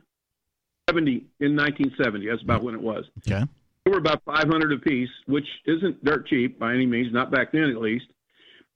[0.90, 3.04] Seventy in nineteen seventy, that's about when it was.
[3.28, 3.44] Okay.
[3.88, 7.54] They were about 500 a piece, which isn't dirt cheap by any means, not back
[7.54, 8.08] then at least.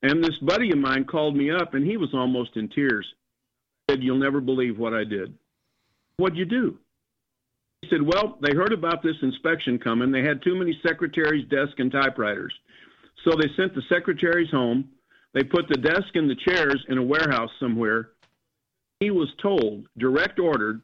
[0.04, 3.06] And this buddy of mine called me up, and he was almost in tears.
[3.88, 5.34] He said, "You'll never believe what I did."
[6.16, 6.80] What'd you do?
[7.82, 10.12] He said, "Well, they heard about this inspection coming.
[10.12, 12.54] They had too many secretaries, desks, and typewriters,
[13.26, 14.90] so they sent the secretaries home.
[15.34, 18.10] They put the desk and the chairs in a warehouse somewhere.
[19.00, 20.82] He was told, direct ordered,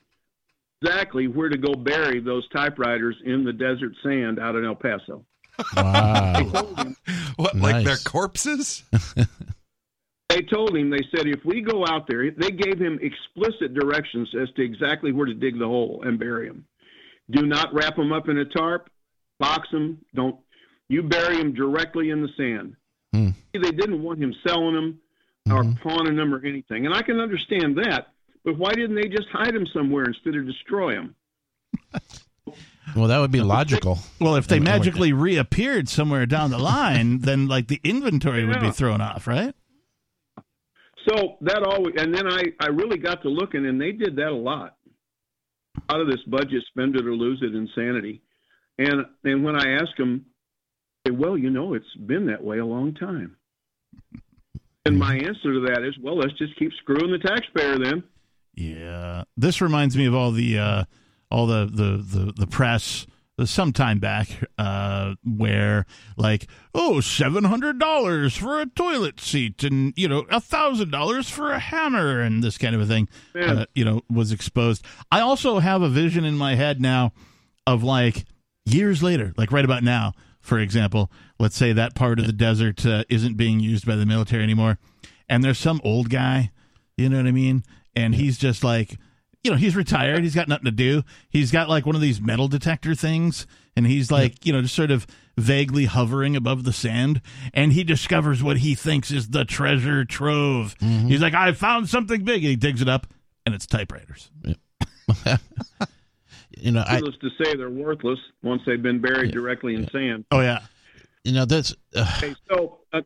[0.81, 5.25] exactly where to go bury those typewriters in the desert sand out in El Paso.
[5.75, 6.93] Wow.
[7.37, 8.83] What, like their corpses?
[10.29, 14.29] They told him, they said, if we go out there, they gave him explicit directions
[14.39, 16.65] as to exactly where to dig the hole and bury him.
[17.31, 18.89] Do not wrap them up in a tarp,
[19.39, 20.35] box them, don't,
[20.89, 22.75] you bury them directly in the sand.
[23.57, 24.99] They didn't want him selling them
[25.49, 25.79] or Mhm.
[25.81, 26.85] pawning them or anything.
[26.85, 28.13] And I can understand that.
[28.43, 31.15] But why didn't they just hide them somewhere instead of destroy them?
[32.95, 33.99] Well, that would be logical.
[34.19, 38.45] Well, if they And- and- magically reappeared somewhere down the line, then like the inventory
[38.45, 39.53] would be thrown off, right?
[41.07, 44.29] So that always, and then I, I really got to looking, and they did that
[44.29, 44.75] a lot.
[45.89, 48.21] Out of this budget, spend it or lose it insanity.
[48.79, 50.25] And and when I ask them,
[51.05, 53.35] they, well, you know, it's been that way a long time.
[54.87, 58.03] And my answer to that is, well, let's just keep screwing the taxpayer then.
[58.55, 60.83] Yeah, this reminds me of all the uh,
[61.29, 63.05] all the the the, the press
[63.37, 69.63] uh, some time back uh, where like oh seven hundred dollars for a toilet seat
[69.63, 73.07] and you know a thousand dollars for a hammer and this kind of a thing
[73.39, 74.83] uh, you know was exposed.
[75.11, 77.13] I also have a vision in my head now
[77.67, 78.25] of like
[78.65, 80.13] years later, like right about now,
[80.47, 84.05] for example, let's say that part of the desert uh, isn't being used by the
[84.05, 84.79] military anymore,
[85.27, 86.51] and there's some old guy,
[86.95, 87.63] you know what I mean,
[87.97, 88.97] and he's just like,
[89.43, 92.21] you know, he's retired, he's got nothing to do, he's got like one of these
[92.21, 95.05] metal detector things, and he's like, you know, just sort of
[95.35, 97.21] vaguely hovering above the sand,
[97.53, 100.75] and he discovers what he thinks is the treasure trove.
[101.07, 103.05] He's like, I found something big, and he digs it up,
[103.45, 104.31] and it's typewriters.
[106.59, 110.25] You know, I Needless to say, they're worthless once they've been buried directly in sand.
[110.31, 110.59] Oh yeah,
[111.23, 113.01] you know that's uh, Hey, so uh,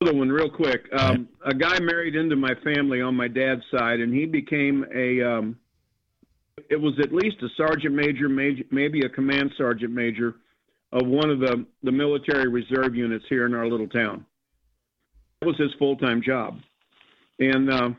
[0.00, 0.88] another one, real quick.
[0.92, 5.22] Um, A guy married into my family on my dad's side, and he became a.
[5.22, 5.56] Um,
[6.70, 10.36] it was at least a sergeant major, major, maybe a command sergeant major,
[10.92, 14.24] of one of the the military reserve units here in our little town.
[15.40, 16.58] That was his full time job,
[17.38, 17.90] and uh,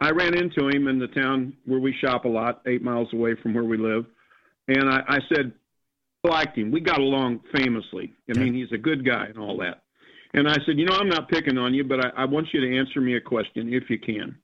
[0.00, 3.34] I ran into him in the town where we shop a lot, eight miles away
[3.42, 4.04] from where we live,
[4.68, 5.52] and I, I said,
[6.24, 6.72] I liked him.
[6.72, 8.12] We got along famously.
[8.28, 9.82] I mean, he's a good guy and all that.
[10.34, 12.60] And I said, you know, I'm not picking on you, but I, I want you
[12.60, 14.36] to answer me a question if you can.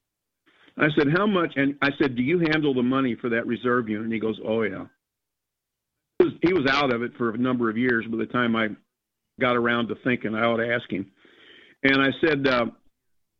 [0.77, 1.53] I said, how much?
[1.55, 4.05] And I said, do you handle the money for that reserve unit?
[4.05, 4.85] And he goes, oh yeah.
[6.19, 8.05] He was, he was out of it for a number of years.
[8.09, 8.69] By the time I
[9.39, 11.11] got around to thinking, I ought to ask him.
[11.83, 12.65] And I said, uh,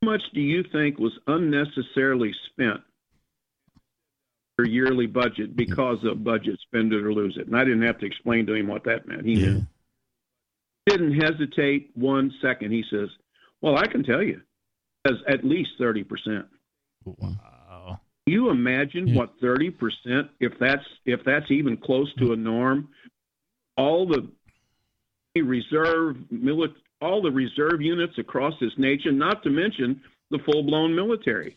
[0.04, 2.82] much do you think was unnecessarily spent?
[4.60, 7.48] Your yearly budget because of budget spend it or lose it.
[7.48, 9.26] And I didn't have to explain to him what that meant.
[9.26, 9.46] He yeah.
[9.48, 9.62] knew
[10.86, 12.72] didn't hesitate one second.
[12.72, 13.10] He says,
[13.62, 14.42] "Well, I can tell you,
[15.06, 16.46] as at least thirty percent.
[17.06, 18.02] Wow.
[18.26, 19.16] You imagine Yeah.
[19.16, 22.90] what thirty percent, if that's if that's even close to a norm,
[23.78, 24.30] all the
[25.42, 30.96] reserve mili- all the reserve units across this nation, not to mention the full blown
[30.96, 31.56] military.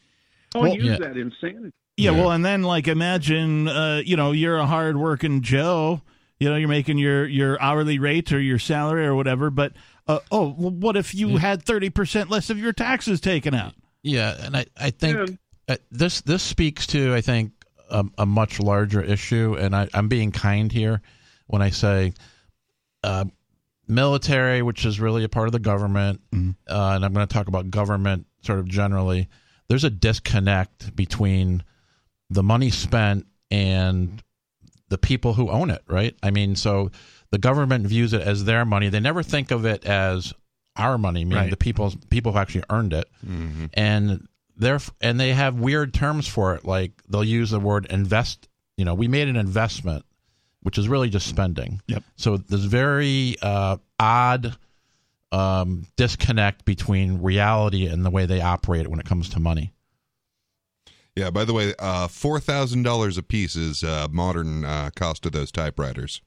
[0.55, 0.99] All Well, use yeah.
[0.99, 1.71] that insanity.
[1.97, 2.19] Yeah, Yeah.
[2.21, 6.03] well, and then like imagine, uh, you know, you're a hard working Joe.
[6.39, 9.49] You know, you're making your your hourly rate or your salary or whatever.
[9.51, 9.73] But
[10.07, 13.73] uh, oh, well, what if you had thirty percent less of your taxes taken out?
[14.03, 15.75] yeah, and I I think Yeah.
[15.75, 17.53] uh, this this speaks to I think
[17.91, 21.01] a, a much larger issue, and I, I'm being kind here
[21.47, 22.13] when I say
[23.03, 23.25] uh,
[23.89, 27.49] military, which is really a part of the government, uh, and I'm going to talk
[27.49, 29.29] about government sort of generally.
[29.69, 31.63] There's a disconnect between
[32.31, 34.23] the money spent and
[34.89, 36.15] the people who own it, right?
[36.23, 36.91] I mean, so
[37.31, 38.89] the government views it as their money.
[38.89, 40.33] They never think of it as
[40.77, 41.51] our money, meaning Right.
[41.51, 43.09] the people people who actually earned it.
[43.75, 48.49] And they're and they have weird terms for it, like they'll use the word invest.
[48.77, 50.05] You know, we made an investment,
[50.67, 51.81] which is really just spending.
[51.87, 52.03] Yep.
[52.17, 54.57] So there's very uh, odd
[55.31, 59.73] um, disconnect between reality and the way they operate when it comes to money.
[61.15, 61.31] Yeah.
[61.31, 65.31] By the way, uh, four thousand dollars a piece is uh, modern uh, cost of
[65.31, 66.21] those typewriters.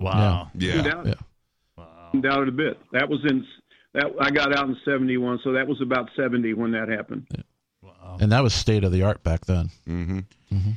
[0.00, 0.50] Wow.
[0.54, 0.80] Yeah.
[0.80, 2.20] Doubt, Yeah.
[2.22, 2.80] doubt it a bit.
[2.92, 3.44] That was in
[3.92, 7.26] that I got out in seventy one, so that was about seventy when that happened.
[8.20, 9.70] And that was state of the art back then.
[9.88, 10.18] Mm-hmm.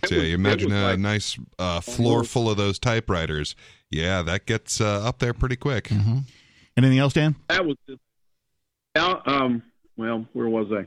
[0.03, 3.55] It So yeah, you imagine was a like- nice uh, floor full of those typewriters.
[3.89, 5.85] Yeah, that gets uh, up there pretty quick.
[5.85, 6.19] Mm-hmm.
[6.77, 7.35] Anything else, Dan?
[7.49, 7.99] that was just,
[9.27, 9.61] um
[9.97, 10.85] well where was i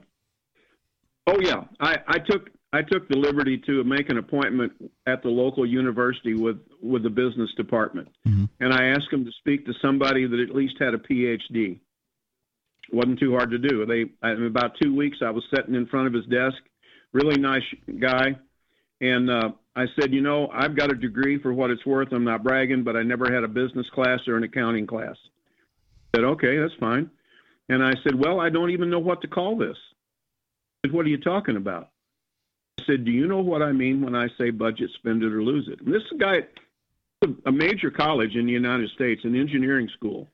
[1.26, 4.72] oh yeah i i took i took the liberty to make an appointment
[5.06, 8.48] at the local university with with the business department Mhm.
[8.60, 11.78] and i asked them to speak to somebody that at least had a phd
[12.92, 16.06] wasn't too hard to do they in about two weeks i was sitting in front
[16.06, 16.58] of his desk
[17.12, 17.62] really nice
[18.00, 18.36] guy
[19.00, 22.24] and uh, i said you know i've got a degree for what it's worth i'm
[22.24, 25.16] not bragging but i never had a business class or an accounting class
[26.14, 27.10] said, okay, that's fine.
[27.68, 29.76] And I said, well, I don't even know what to call this.
[30.84, 31.90] Said, what are you talking about?
[32.78, 35.42] I said, do you know what I mean when I say budget, spend it or
[35.42, 35.80] lose it?
[35.80, 36.40] And this guy,
[37.46, 40.28] a major college in the United States, an engineering school.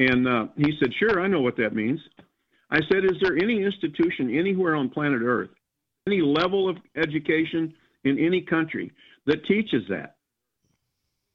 [0.00, 2.00] And uh, he said, Sure, I know what that means.
[2.70, 5.50] I said, Is there any institution anywhere on planet Earth,
[6.06, 7.74] any level of education
[8.04, 8.92] in any country
[9.26, 10.16] that teaches that?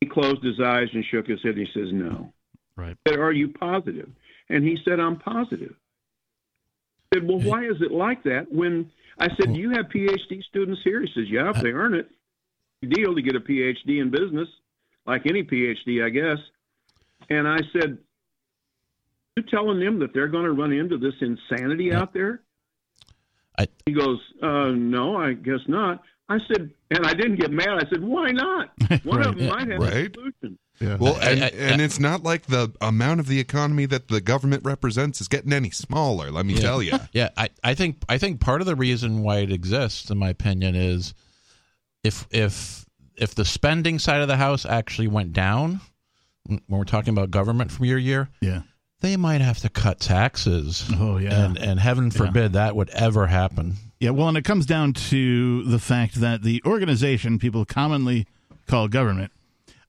[0.01, 1.55] He closed his eyes and shook his head.
[1.57, 2.33] And he says, No.
[2.75, 2.97] Right.
[3.05, 4.09] I said, Are you positive?
[4.49, 5.75] And he said, I'm positive.
[7.13, 8.51] I said, Well, why is it like that?
[8.51, 8.89] When
[9.19, 11.01] I said, Do you have PhD students here?
[11.01, 12.09] He says, Yeah, if they earn it.
[12.81, 14.47] Deal to get a PhD in business,
[15.07, 16.37] like any PhD, I guess.
[17.29, 17.97] And I said,
[19.35, 22.41] You telling them that they're going to run into this insanity out there?
[23.59, 26.01] I- he goes, uh, No, I guess not.
[26.29, 27.69] I said, and I didn't get mad.
[27.69, 28.71] I said, Why not?
[29.03, 30.09] One of them might have Right.
[30.09, 30.57] a solution.
[30.79, 30.95] Yeah.
[30.97, 34.21] Well, I- and, I- and it's not like the amount of the economy that the
[34.21, 36.31] government represents is getting any smaller.
[36.31, 36.93] Let me tell you.
[37.11, 40.29] Yeah, I, I think I think part of the reason why it exists, in my
[40.29, 41.13] opinion, is
[42.03, 42.85] if if
[43.17, 45.79] if the spending side of the house actually went down,
[46.45, 48.61] when we're talking about government from year to year, yeah.
[49.01, 50.89] They might have to cut taxes.
[50.99, 51.45] Oh, yeah.
[51.45, 53.75] and and heaven forbid that would ever happen.
[53.99, 58.27] Yeah, well, and it comes down to the fact that the organization people commonly
[58.67, 59.31] call government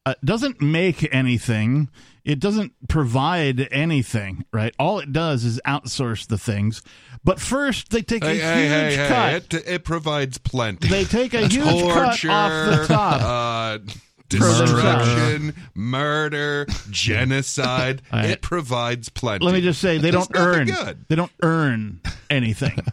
[0.04, 1.88] uh, doesn't make anything.
[2.24, 4.74] It doesn't provide anything, right?
[4.78, 6.82] All it does is outsource the things.
[7.24, 9.54] But first, they take a Hey, huge hey, hey, hey, cut.
[9.54, 10.88] It, it provides plenty.
[10.88, 12.50] They take a huge cut off
[12.80, 13.22] the top.
[13.22, 14.02] uh, themselves.
[14.28, 18.02] Destruction, murder, genocide.
[18.12, 19.44] I- it provides plenty.
[19.44, 20.66] Let me just say, they don't earn.
[20.66, 21.04] good.
[21.08, 22.00] They don't earn
[22.30, 22.78] anything.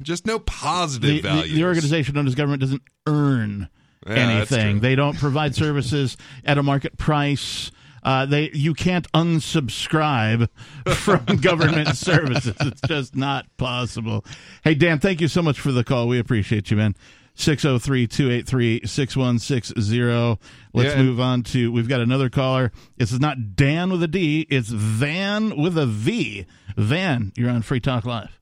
[0.00, 3.68] Just no positive the, the, the organization known as government doesn't earn
[4.06, 4.78] Yeah, anything.
[4.78, 7.72] They don't provide services at a market price.
[8.04, 10.48] Uh, they you can't unsubscribe
[10.86, 12.54] from government services.
[12.60, 14.24] It's just not possible.
[14.62, 16.06] Hey Dan, thank you so much for the call.
[16.06, 16.94] We appreciate you, man.
[17.38, 20.38] 603-283-6160.
[20.74, 22.72] Let's Yeah, move on to we've got another caller.
[22.96, 26.46] It's not Dan with a D, it's Van with a V.
[26.76, 28.38] Van, you're on Free Talk Live.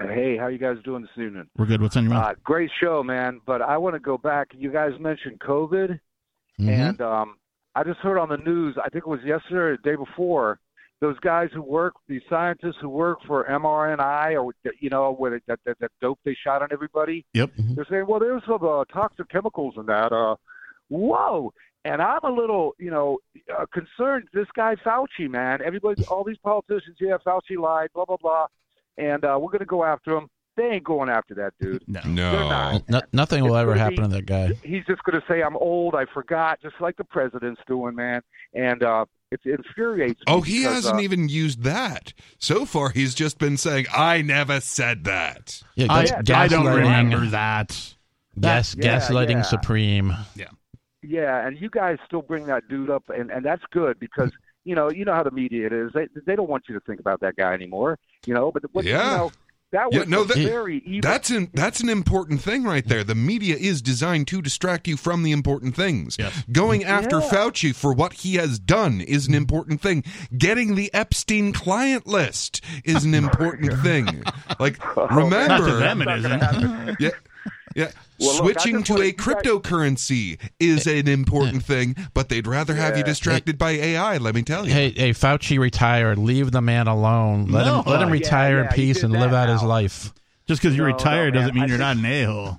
[0.00, 1.48] Hey, how you guys doing this evening?
[1.56, 1.82] We're good.
[1.82, 2.24] What's on your mind?
[2.24, 3.40] Uh, great show, man.
[3.44, 4.48] But I want to go back.
[4.56, 5.98] You guys mentioned COVID,
[6.60, 6.68] Mhm.
[6.68, 7.34] and um,
[7.74, 8.76] I just heard on the news.
[8.78, 10.60] I think it was yesterday or the day before.
[11.00, 15.60] Those guys who work, these scientists who work for MRNI or you know, with that,
[15.64, 17.24] that that dope they shot on everybody.
[17.34, 17.50] Yep.
[17.56, 20.12] They're saying, well, there's some uh, toxic chemicals in that.
[20.12, 20.34] Uh,
[20.88, 21.52] whoa.
[21.84, 23.18] And I'm a little, you know,
[23.56, 24.28] uh, concerned.
[24.34, 25.60] This guy Fauci, man.
[25.64, 28.46] Everybody, all these politicians, yeah, Fauci lied, blah blah blah,
[28.96, 30.28] and uh, we're gonna go after him.
[30.56, 31.84] They ain't going after that dude.
[31.86, 32.00] No.
[32.02, 32.48] They're no.
[32.48, 32.88] not.
[32.88, 34.48] No, nothing will It's ever happen be- to that guy.
[34.64, 38.22] He's just gonna say, I'm old, I forgot, just like the president's doing, man.
[38.54, 40.24] And uh, it, it infuriates me.
[40.26, 42.12] Oh, he because, hasn't uh, even used that.
[42.38, 45.62] So far, he's just been saying, I never said that.
[45.74, 47.94] Yeah, I, I don't remember that.
[48.40, 49.42] Gas, Yeah, gaslighting yeah.
[49.42, 50.14] supreme.
[51.02, 54.30] Yeah, and you guys still bring that dude up, and and that's good because
[54.64, 55.92] you know you know how the media it is.
[55.94, 57.98] They they don't want you to think about that guy anymore.
[58.26, 59.10] You know, but what, Yeah.
[59.10, 59.30] you know
[59.72, 61.08] that Yeah, was no, that- very evil.
[61.08, 63.04] That's an that's an important thing right there.
[63.04, 66.16] The media is designed to distract you from the important things.
[66.18, 66.42] Yes.
[66.50, 66.90] Going mm-hmm.
[66.90, 67.28] after Yeah.
[67.28, 70.04] Fauci for what he has done is an important thing.
[70.36, 74.22] Getting the Epstein client list is an important thing.
[74.58, 76.18] Like oh, Not to remember, them, it Not
[76.56, 76.96] isn't.
[77.00, 77.10] yeah,
[77.74, 77.90] yeah.
[78.20, 82.74] Well, Switching just to a you guys- cryptocurrency is an important thing, but they'd rather
[82.74, 83.06] have you Yeah.
[83.06, 84.16] distracted by AI.
[84.18, 84.72] Let me tell you.
[84.72, 86.18] Hey, hey, Fauci retired.
[86.18, 87.46] Leave the man alone.
[87.46, 87.82] Let No.
[87.82, 90.12] him let him retire yeah, in peace and live out his life.
[90.46, 92.58] Just because you're No, no, retired doesn't mean I you're think- not an a hole.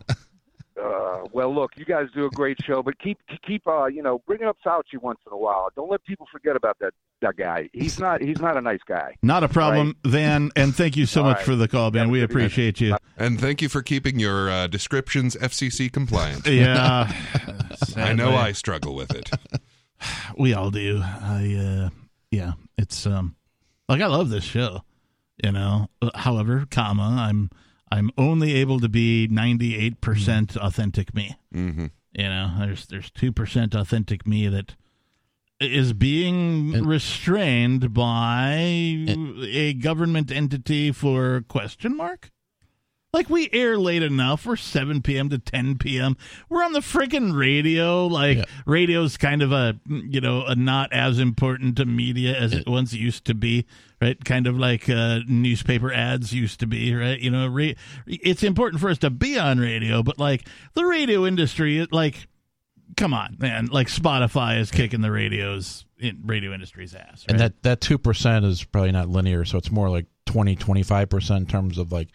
[0.82, 4.21] Uh, well, look, you guys do a great show, but keep keep uh, you know
[4.25, 5.69] bringing up Fauci once in a while.
[5.75, 7.69] Don't let people forget about that that guy.
[7.73, 9.15] He's not he's not a nice guy.
[9.21, 10.51] Not a problem, Van.
[10.55, 11.45] And thank you so All much right.
[11.45, 12.09] for the call, man.
[12.09, 12.95] We appreciate you.
[13.17, 16.47] And thank you for keeping your uh, descriptions FCC compliant.
[16.47, 17.11] Yeah,
[17.97, 18.36] I know.
[18.36, 19.30] I struggle with it.
[20.38, 21.01] we all do.
[21.03, 21.89] I uh
[22.32, 23.36] yeah, it's um
[23.88, 24.84] like I love this show,
[25.43, 25.88] you know.
[26.15, 27.49] However, comma, I'm
[27.91, 31.35] I'm only able to be 98% authentic me.
[31.51, 34.75] hmm You know, there's there's 2% authentic me that
[35.59, 38.53] is being And- restrained by
[39.43, 42.31] a government entity for question mark?
[43.12, 44.45] Like we air late enough.
[44.45, 45.30] We're 7 p.m.
[45.30, 46.16] to 10 p.m.
[46.47, 48.05] We're on the freaking radio.
[48.05, 48.45] Like Yeah.
[48.68, 52.93] radio's kind of a you know a not as important to media as it once
[52.93, 53.66] used to be,
[53.99, 54.24] right?
[54.24, 57.20] Kind of like uh, newspaper ads used to be, right?
[57.20, 57.74] You know, ra-
[58.05, 62.28] it's important for us to be on radio, but like the radio industry, it, like,
[62.95, 63.68] come on, man!
[63.72, 67.32] Like Spotify is kicking the radio's in radio industry's ass, right?
[67.32, 71.10] And that that two percent is probably not linear, so it's more like 20, 25
[71.10, 72.10] percent in terms of like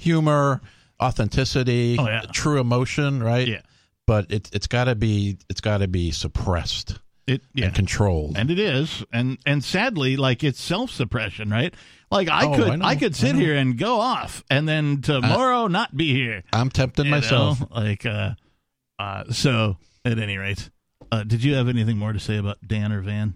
[0.00, 0.60] humor,
[1.02, 2.22] authenticity, Oh, yeah.
[2.32, 3.46] true emotion, right?
[3.46, 3.60] Yeah.
[4.06, 6.98] But it's it's got to be it's got to be suppressed.
[7.26, 7.66] It yeah.
[7.66, 8.36] and controlled.
[8.36, 11.72] and it is and and sadly like it's self-suppression right
[12.10, 13.40] like i Oh, could I I, could sit know.
[13.40, 17.60] here and go off and then tomorrow not be here I'm tempting you myself.
[17.60, 17.66] know?
[17.70, 18.30] like uh
[18.98, 20.70] uh so at any rate
[21.12, 23.34] uh did you have anything more to say about dan or van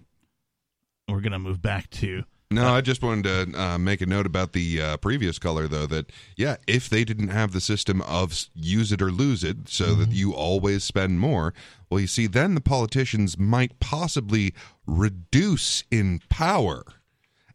[1.07, 4.53] we're gonna move back to No, I just wanted to uh, make a note about
[4.53, 5.87] the uh, previous color, though.
[5.87, 9.85] That yeah, if they didn't have the system of use it or lose it, so
[9.85, 9.99] Mm-hmm.
[10.01, 11.53] that you always spend more,
[11.89, 14.53] well, you see, then the politicians might possibly
[14.85, 16.83] reduce in power,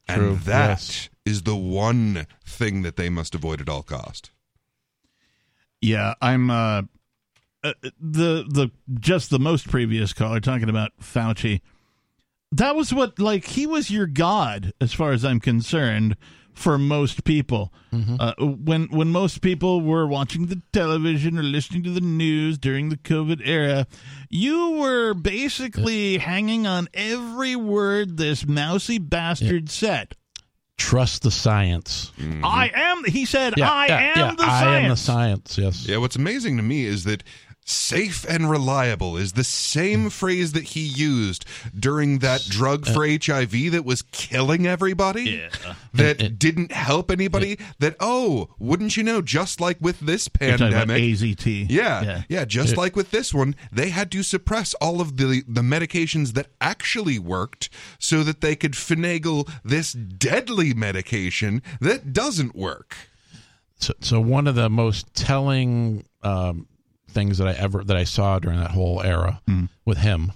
[0.09, 1.41] True, and that is yes.
[1.43, 4.32] the one thing that they must avoid at all cost.
[5.80, 6.82] Yeah, I'm uh,
[7.62, 11.61] uh the the just the most previous caller talking about Fauci.
[12.53, 16.17] That was what like he was your god as far as I'm concerned
[16.53, 17.73] for most people.
[17.93, 22.89] Uh, when when most people were watching the television or listening to the news during
[22.89, 23.87] the COVID era,
[24.29, 30.15] you were basically hanging on every word this mousy bastard said.
[30.77, 32.11] Trust the science.
[32.43, 33.05] I am.
[33.05, 35.59] He said, Yeah, "I yeah, am yeah, the I science." am the science.
[35.59, 35.87] Yes.
[35.87, 37.23] Yeah, what's amazing to me is that
[37.71, 41.45] safe and reliable is the same phrase that he used
[41.79, 45.23] during that drug for HIV that was killing everybody.
[45.64, 45.75] Yeah.
[45.95, 47.59] That It- it- didn't help anybody.
[47.79, 51.03] That, oh, wouldn't you know, just like with this You're talking about pandemic.
[51.03, 51.66] AZT.
[51.71, 55.62] Yeah, yeah, just like with this one, they had to suppress all of the the
[55.62, 57.68] medications that actually worked
[57.99, 62.97] so that they could finagle this deadly medication that doesn't work.
[63.79, 66.66] So, so one of the most telling um,
[67.11, 69.41] things that I ever that I saw during that whole era
[69.85, 70.33] with him.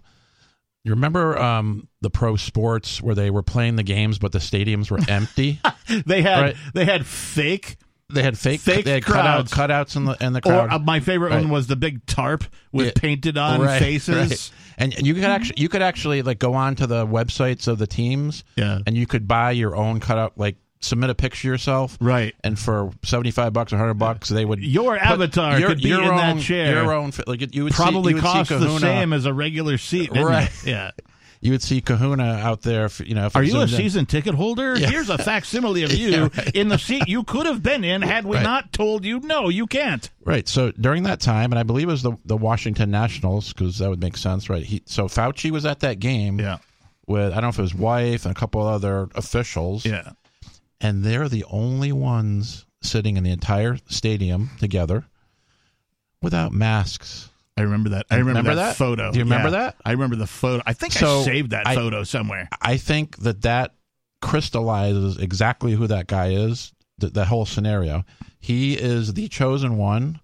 [0.85, 4.91] You remember um, the pro sports where they were playing the games, but the stadiums
[4.91, 5.61] were empty.
[6.05, 6.57] They had Right.
[6.75, 7.77] they had fake
[8.13, 9.51] they had fake, Fake they had crowds.
[9.53, 10.73] cutout, cutouts in the in the or crowd.
[10.73, 12.93] uh, my favorite one was the big tarp with Yeah.
[12.95, 14.15] painted on Right, faces.
[14.15, 14.51] right.
[14.77, 17.87] And you could actually you could actually like go on to the websites of the
[17.87, 18.81] teams, Yeah.
[18.87, 22.35] and you could buy your own cutout, like submit a picture yourself, Right.
[22.45, 25.89] And for seventy five bucks or hundred bucks, they would Your avatar your, could be
[25.89, 26.83] your in own, that chair.
[26.83, 29.33] Your own, like you would Probably see, you would cost see the same as a
[29.33, 30.11] regular seat.
[30.13, 30.49] Right.
[30.49, 30.53] it?
[30.67, 30.91] Yeah.
[31.41, 32.89] You would see Kahuna out there.
[32.89, 33.69] For, you know, if Are you a in.
[33.69, 34.79] season ticket holder?
[34.79, 34.89] Yeah.
[34.89, 36.51] Here's a facsimile of you Yeah, right.
[36.57, 38.43] in the seat you could have been in had we Right.
[38.43, 40.09] not told you no, you can't.
[40.25, 40.49] Right.
[40.49, 43.91] So during that time, and I believe it was the the Washington Nationals because that
[43.91, 44.63] would make sense, right?
[44.65, 46.59] He, so Fauci was at that game Yeah
[47.07, 49.85] with I don't know if it was his wife and a couple other officials.
[49.85, 50.13] Yeah.
[50.81, 55.05] And they're the only ones sitting in the entire stadium together
[56.23, 57.31] without masks.
[57.57, 58.07] I remember that.
[58.11, 58.77] I remember, Remember that, that?
[58.77, 59.13] photo.
[59.13, 59.59] Do you remember Yeah.
[59.65, 59.77] that?
[59.85, 60.63] I remember the photo.
[60.67, 62.49] I think I saved that I- photo somewhere.
[62.61, 63.75] I think that that
[64.21, 66.73] crystallizes exactly who that guy is.
[66.99, 68.05] The, that whole scenario.
[68.39, 70.21] He is the chosen one,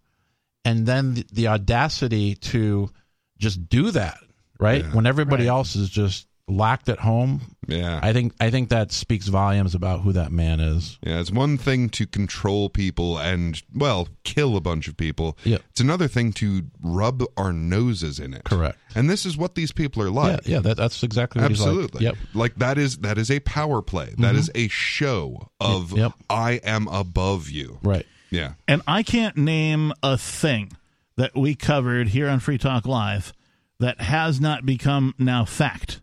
[0.64, 2.90] and then the, the audacity to
[3.38, 4.18] just do that,
[4.60, 4.84] right?
[4.84, 4.90] Yeah.
[4.92, 5.50] when everybody Right.
[5.50, 7.56] else is just locked at home.
[7.66, 8.00] Yeah.
[8.02, 10.98] I think I think that speaks volumes about who that man is.
[11.02, 15.38] Yeah, it's one thing to control people and, well, kill a bunch of people.
[15.44, 15.58] Yeah.
[15.70, 18.44] It's another thing to rub our noses in it.
[18.44, 18.78] Correct.
[18.94, 20.46] And this is what these people are like.
[20.46, 22.00] yeah, that, that's exactly what Absolutely.
[22.00, 22.16] he's like.
[22.18, 22.34] Yep.
[22.34, 24.06] Like that is that is a power play.
[24.06, 24.38] That mm-hmm.
[24.38, 26.12] is a show of Yep.
[26.28, 27.78] I am above you.
[27.82, 28.06] Right.
[28.30, 28.54] Yeah.
[28.66, 30.72] And I can't name a thing
[31.16, 33.32] that we covered here on Free Talk Live
[33.78, 36.00] that has not become now fact.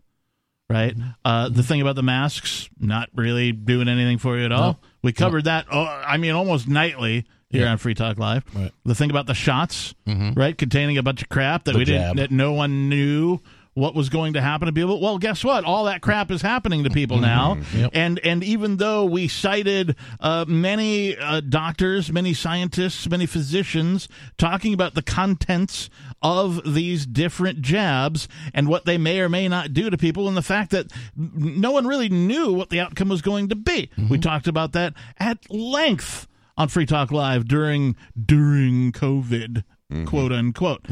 [0.70, 0.94] Right?
[1.24, 4.72] Uh, the thing about the masks, not really doing anything for you at all.
[4.72, 4.78] No.
[5.02, 7.70] We covered that, oh, I mean, almost nightly here Yeah.
[7.72, 8.44] on Free Talk Live.
[8.54, 8.70] Right.
[8.84, 10.56] The thing about the shots, right?
[10.58, 13.38] Containing a bunch of crap that The we didn't, that no one knew
[13.78, 15.00] what was going to happen to people.
[15.00, 15.64] Well, guess what?
[15.64, 17.58] All that crap is happening to people now.
[17.74, 17.90] Yep.
[17.94, 24.74] And and even though we cited uh, many uh, doctors, many scientists, many physicians talking
[24.74, 25.88] about the contents
[26.20, 30.36] of these different jabs and what they may or may not do to people, and
[30.36, 34.18] the fact that no one really knew what the outcome was going to be, we
[34.18, 36.26] talked about that at length
[36.56, 39.62] on Free Talk Live during during COVID,
[40.06, 40.84] quote unquote.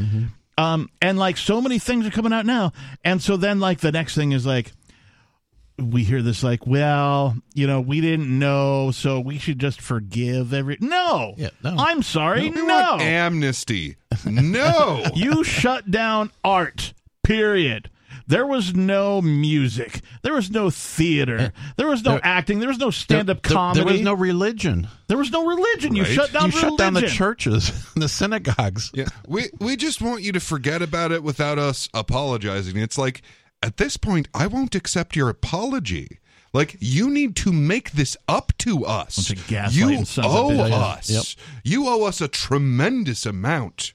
[0.57, 2.71] Um, and like so many things are coming out now,
[3.03, 4.71] and so then like the next thing is like
[5.79, 10.53] we hear this like, well, you know, we didn't know, so we should just forgive
[10.53, 10.77] every.
[10.81, 11.75] No, Yeah, no.
[11.77, 12.97] I'm sorry, We no.
[12.99, 13.97] amnesty.
[14.25, 15.03] No.
[15.13, 16.93] you shut down art.
[17.23, 17.89] Period.
[18.27, 20.01] There was no music.
[20.21, 21.37] There was no theater.
[21.37, 22.59] Eh, there was no There- acting.
[22.59, 23.79] There was no stand-up There- there- comedy.
[23.85, 24.87] There was no religion.
[25.07, 25.95] There was no religion.
[25.95, 26.47] You shut down.
[26.47, 27.17] you shut down the religion.
[27.17, 28.91] churches, the synagogues.
[28.93, 32.75] Yeah, we we just want you to forget about it without us apologizing.
[32.77, 33.21] It's like
[33.63, 36.19] at this point, I won't accept your apology.
[36.53, 39.15] Like you need to make this up to us.
[39.15, 41.09] Bunch of gaslighting You owe us.
[41.09, 41.23] Yep.
[41.63, 43.93] You owe us a tremendous amount.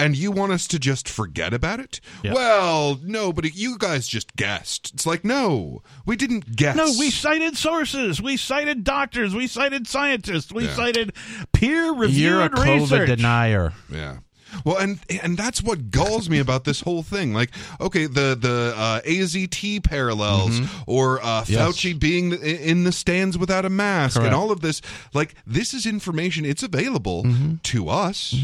[0.00, 2.00] And you want us to just forget about it?
[2.22, 2.32] Yeah.
[2.34, 2.98] Well,
[3.32, 4.92] But you guys just guessed.
[4.94, 6.76] It's like, no, we didn't guess.
[6.76, 8.20] No, we cited sources.
[8.20, 9.34] We cited doctors.
[9.34, 10.52] We cited scientists.
[10.52, 10.74] We Yeah.
[10.74, 11.12] cited
[11.52, 13.08] peer reviewed You're a COVID research.
[13.08, 13.72] denier.
[13.92, 14.18] Yeah.
[14.64, 17.32] Well, and and that's what galls me about this whole thing.
[17.32, 21.60] Like, okay, the the uh, AZT parallels, or uh, Yes.
[21.60, 24.26] Fauci being in the stands without a mask, Correct.
[24.26, 24.82] and all of this.
[25.14, 26.44] Like, this is information.
[26.44, 27.24] It's available
[27.62, 28.34] to us.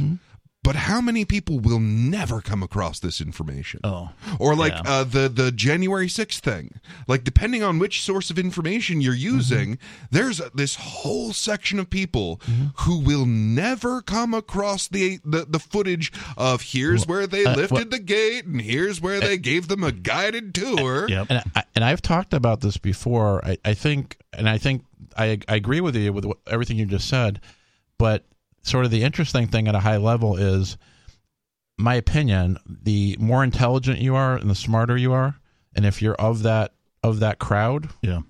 [0.67, 3.79] But how many people will never come across this information?
[3.85, 4.11] Oh,
[4.41, 4.83] or like yeah.
[4.85, 6.81] uh, the the January 6th thing.
[7.07, 9.37] Like depending on which source of information you're mm-hmm.
[9.37, 9.79] using,
[10.11, 12.67] there's a, this whole section of people mm-hmm.
[12.79, 17.93] who will never come across the the, the footage of here's where they uh, lifted
[17.93, 21.05] the gate and here's where they gave them a guided tour.
[21.05, 21.27] Uh, yep.
[21.31, 23.41] and I, and I've talked about this before.
[23.45, 24.85] I, I think, and I think
[25.17, 27.41] I, I agree with you with what, everything you just said.
[27.99, 28.25] But
[28.67, 30.77] sort of the interesting thing at a high level is,
[31.79, 35.37] my opinion: the more intelligent you are and the smarter you are,
[35.75, 38.21] and if you're of that of that crowd, Yeah.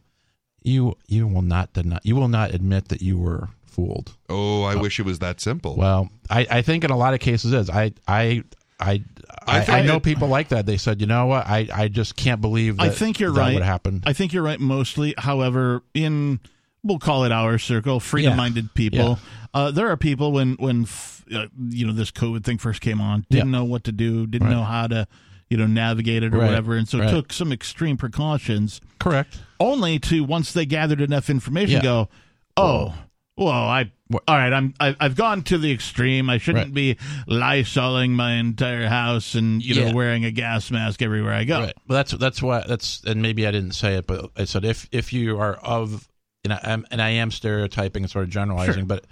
[0.62, 4.16] you you will not deny, you will not admit that you were fooled.
[4.28, 5.76] Oh, I wish it was that simple.
[5.76, 7.70] Well, I, I think in a lot of cases is.
[7.70, 8.42] I I
[8.80, 9.02] I
[9.46, 10.66] I I, I know it- people like that.
[10.66, 13.40] They said, you know what, I, I just can't believe that I think you're that
[13.40, 13.54] right.
[13.54, 14.02] what happened.
[14.06, 15.14] I think you're right mostly.
[15.16, 16.40] However, in
[16.86, 19.18] we'll call it our circle, freedom-minded people,
[19.54, 23.00] uh, there are people when when f- uh, you know this COVID thing first came
[23.00, 24.54] on, didn't know what to do, didn't Right.
[24.56, 25.06] know how to
[25.50, 26.46] you know navigate it or Right.
[26.46, 27.10] whatever, and so Right.
[27.10, 28.80] took some extreme precautions.
[28.98, 29.38] Correct.
[29.60, 31.82] Only to once they gathered enough information, Yeah.
[31.82, 32.08] go,
[32.56, 32.94] oh.
[33.38, 33.90] Well, I
[34.26, 34.50] all right.
[34.50, 36.30] I'm I, I've gone to the extreme.
[36.30, 36.74] I shouldn't Right.
[36.74, 36.96] be
[37.28, 39.92] lysoling my entire house and you know Yeah.
[39.92, 41.60] wearing a gas mask everywhere I go.
[41.60, 41.74] Right.
[41.86, 44.88] Well, that's that's why that's and maybe I didn't say it, but I said if
[44.90, 46.08] if you are of
[46.50, 49.04] and I am and I am stereotyping and sort of generalizing, but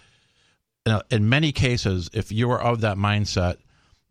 [0.87, 3.57] you know, in many cases, if you are of that mindset,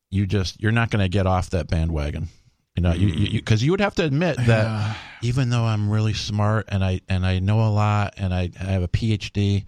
[0.10, 2.28] you just you're not going to get off that bandwagon.
[2.76, 6.14] You know, you you because you, would have to admit that even though I'm really
[6.14, 9.66] smart and I and I know a lot and I, I have a PhD,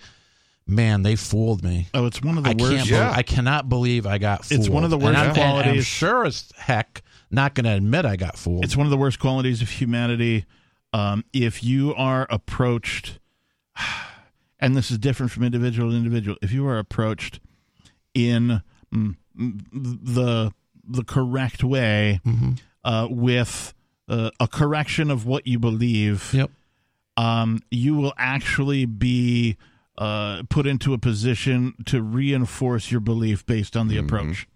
[0.66, 1.88] man, they fooled me.
[1.93, 2.88] Oh, it's one of the I worst.
[2.89, 3.03] Yeah.
[3.03, 4.60] believe- I cannot believe I got fooled.
[4.60, 7.66] It's one of the worst and I'm, and I'm qualities- sure as heck not going
[7.66, 8.64] to admit I got fooled.
[8.64, 10.45] It's one of the worst qualities of humanity.
[10.93, 13.20] Um, if you are approached,
[14.59, 17.39] and this is different from individual to individual, if you are approached
[18.13, 18.61] in
[18.93, 20.53] mm, mm, the
[20.88, 22.51] the correct way Mm-hmm.
[22.84, 23.73] uh, with
[24.07, 26.51] uh, a correction of what you believe, Yep.
[27.17, 29.57] um, you will actually be
[29.97, 34.47] uh, put into a position to reinforce your belief based on the approach.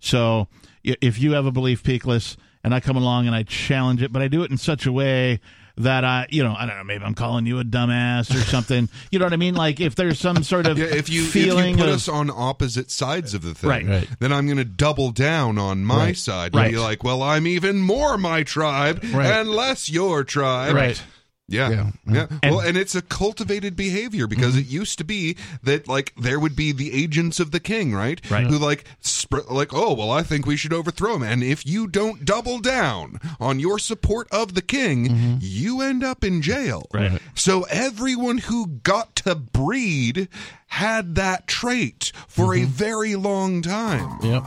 [0.00, 0.48] So
[0.84, 4.20] if you have a belief, Peakless, and I come along and I challenge it, but
[4.20, 5.40] I do it in such a way
[5.82, 8.88] that I, you know, I don't know, maybe I'm calling you a dumbass or something.
[9.10, 9.54] you know what I mean?
[9.54, 12.30] Like if there's some sort of Yeah, if you if you put of, us on
[12.30, 13.86] opposite sides of the thing, Right.
[13.86, 14.08] Right.
[14.18, 16.16] then I'm going to double down on my Right.
[16.16, 16.54] side.
[16.54, 16.70] Right.
[16.72, 19.26] Be like, well, I'm even more my tribe Right.
[19.26, 20.74] and less your tribe.
[20.74, 21.02] Right.
[21.50, 21.68] Yeah.
[21.70, 21.90] Yeah.
[22.06, 22.26] Yeah.
[22.44, 24.60] well, and it's a cultivated behavior because Mm-hmm.
[24.60, 28.20] it used to be that like there would be the agents of the king, right?
[28.30, 28.46] Right.
[28.46, 31.22] Who like sp- like, oh, well, I think we should overthrow him.
[31.24, 36.24] And if you don't double down on your support of the king, you end up
[36.24, 36.86] in jail.
[36.94, 37.14] Mm-hmm.
[37.14, 37.22] Right.
[37.34, 40.28] So everyone who got to breed
[40.68, 42.64] had that trait for Mm-hmm.
[42.64, 44.18] a very long time.
[44.22, 44.44] Yep.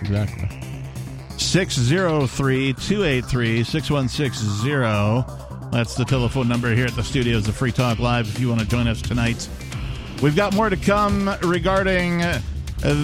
[0.00, 0.48] Exactly.
[1.38, 5.41] 603 283 6160.
[5.72, 8.60] That's the telephone number here at the studios of Free Talk Live if you want
[8.60, 9.48] to join us tonight.
[10.22, 12.42] We've got more to come regarding uh,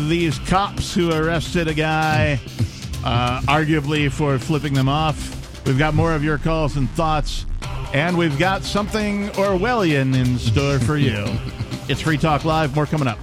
[0.07, 2.33] these cops who arrested a guy,
[3.07, 5.67] uh, arguably for flipping them off.
[5.67, 7.47] We've got more of your calls and thoughts,
[7.95, 11.25] and we've got something Orwellian in store for you.
[11.89, 12.75] it's Free Talk Live.
[12.75, 13.19] More coming up.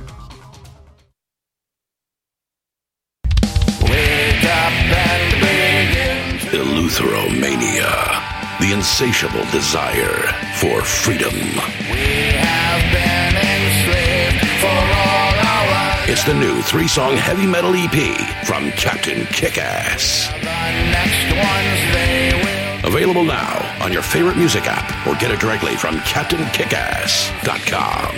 [6.52, 8.15] Eleutheromania,
[8.60, 11.34] the insatiable desire for freedom.
[16.08, 20.32] It's the new three song heavy metal EP from Captain Kickass.
[22.86, 28.16] Available now on your favorite music app or get it directly from CaptainKickass.com.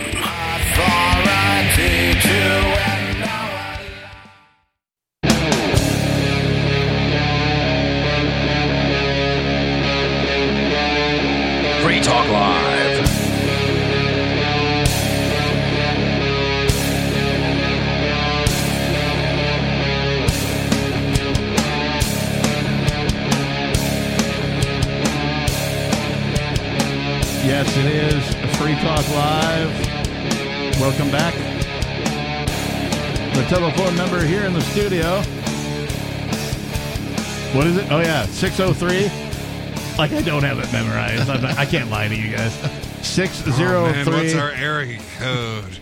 [11.97, 13.07] Free Talk Live.
[27.43, 30.79] Yes, it is Free Talk Live.
[30.79, 31.33] Welcome back.
[33.33, 35.21] The telephone number here in the studio
[37.57, 37.91] What is it?
[37.91, 39.09] Oh yeah, six oh three.
[39.99, 41.27] Like I don't have it memorized.
[41.27, 42.53] I'm not- I can't lie to you guys.
[43.05, 45.79] Six Oh, zero man, what's three our area code?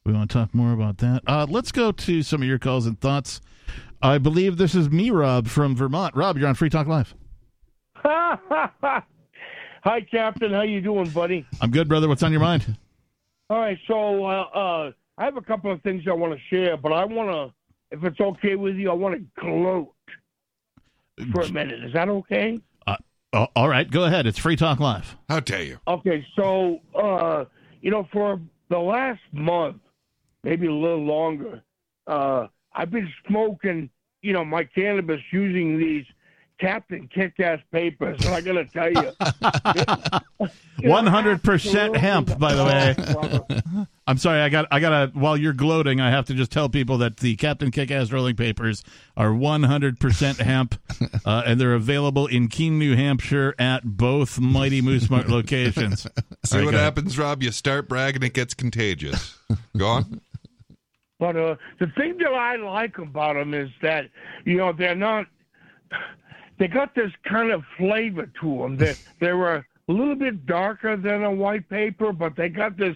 [0.05, 1.23] We want to talk more about that.
[1.27, 3.41] Uh, let's go to some of your calls and thoughts.
[4.01, 6.15] I believe this is me, Rob, from Vermont.
[6.15, 7.13] Rob, you're on Free Talk Live.
[8.03, 9.01] Hi,
[10.09, 10.53] Captain.
[10.53, 11.45] How you doing, buddy?
[11.59, 12.07] I'm good, brother.
[12.07, 12.77] What's on your mind?
[13.49, 16.77] All right, so uh, uh, I have a couple of things I want to share,
[16.77, 17.53] but I want to,
[17.95, 19.94] if it's okay with you, I want to gloat
[21.31, 21.83] for a minute.
[21.83, 22.59] Is that okay?
[22.85, 22.97] Uh,
[23.33, 24.25] oh, all right, go ahead.
[24.25, 25.15] It's Free Talk Live.
[25.29, 25.79] How dare you?
[25.87, 27.45] Okay, so uh,
[27.81, 28.39] you know, for
[28.69, 29.77] the last month,
[30.43, 31.61] maybe a little longer,
[32.07, 33.89] uh, I've been smoking,
[34.21, 36.05] you know, my cannabis using these
[36.59, 39.11] Captain Kick-Ass papers, and I got to tell you,
[40.79, 43.85] you 100% hemp, by the way.
[44.07, 44.39] I'm sorry.
[44.39, 44.67] I got.
[44.71, 45.19] I got to.
[45.19, 48.83] While you're gloating, I have to just tell people that the Captain Kick-Ass rolling papers
[49.17, 50.75] are 100% hemp,
[51.25, 56.03] uh, and they're available in Keene, New Hampshire, at both Mighty Moose Mart locations.
[56.03, 56.09] See
[56.51, 57.41] All right, what happens, Rob?
[57.41, 59.37] You start bragging, it gets contagious.
[59.75, 60.21] Go on.
[61.19, 64.09] But uh, the thing that I like about them is that
[64.45, 65.25] you know they're not.
[66.57, 68.77] They got this kind of flavor to them.
[68.77, 72.95] They they were a little bit darker than a white paper, but they got this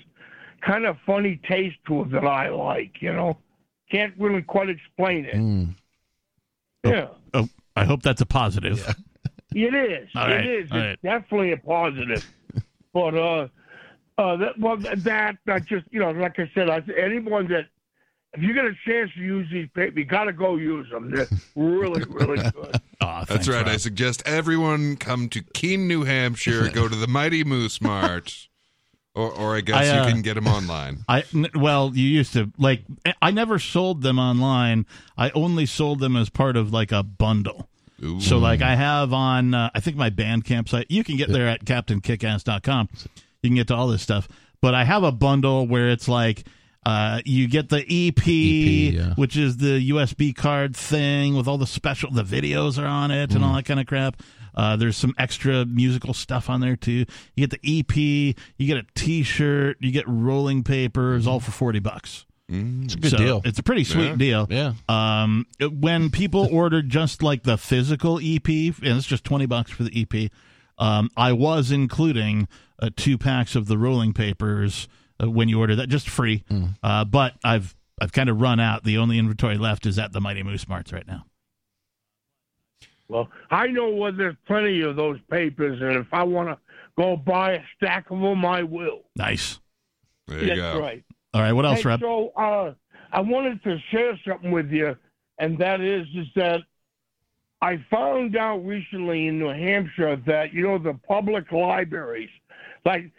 [0.62, 3.02] kind of funny taste to them that I like.
[3.02, 3.38] You know,
[3.92, 5.36] can't really quite explain it.
[5.36, 5.76] Mm.
[6.86, 8.80] Yeah, Oh, I hope that's a positive.
[9.56, 10.10] it is.
[10.16, 10.72] All right, It is.
[10.72, 12.26] all It's definitely a positive.
[12.94, 13.48] but uh,
[14.18, 17.66] uh, that well that that just you know, like I said, I, anyone that
[18.34, 21.12] if you get a chance to use these papers, you got to go use them.
[21.12, 22.80] They're really, really good.
[23.02, 23.68] Aw, That's thanks, right.
[23.68, 28.48] I suggest everyone come to Keene, New Hampshire, go to the Mighty Moose Mart,
[29.16, 31.04] or, or I guess I, uh, you can get them online.
[31.10, 32.84] I n- well, you used to like.
[33.22, 34.86] I never sold them online.
[35.18, 37.68] I only sold them as part of like a bundle.
[38.04, 38.22] Ooh.
[38.22, 40.86] So like I have on I think my Bandcamp site.
[40.90, 42.90] You can get there at captainkickass.com.
[43.42, 44.28] You can get to all this stuff.
[44.62, 46.46] But I have a bundle where it's like
[46.90, 49.14] uh, you get the EP, yeah.
[49.16, 53.34] which is the USB card thing with all the special the videos are on it
[53.36, 54.22] and all that kind of crap.
[54.56, 57.06] Uh, there's some extra musical stuff on there too.
[57.36, 61.80] You get the EP, you get a T-shirt, you get rolling papers, all for forty
[61.80, 62.26] bucks.
[62.52, 63.42] It's a good So deal.
[63.46, 64.16] It's a pretty sweet Yeah.
[64.16, 64.48] deal.
[64.50, 64.74] Yeah.
[64.90, 69.70] Um, it- when people ordered just like the physical EP, and it's just twenty bucks
[69.70, 70.32] for the EP,
[70.80, 72.48] um, I was including
[72.82, 76.44] uh, two packs of the rolling papers uh, when you order that, just free.
[76.84, 78.84] Uh, but I've I've kind of run out.
[78.84, 81.26] The only inventory left is at the Mighty Moose Marts right now.
[83.08, 86.58] Well, I know where there's plenty of those papers, and if I want to
[86.98, 89.02] go buy a stack of them, I will.
[89.16, 89.60] Nice.
[90.28, 90.80] There you That's go.
[90.80, 91.04] right.
[91.34, 92.00] All right, what else, Hey, Rob?
[92.02, 92.74] so uh,
[93.12, 94.96] I wanted to share something with you,
[95.40, 96.62] and that is is that
[97.62, 102.30] I found out recently in New Hampshire that you know the public libraries,
[102.86, 103.12] like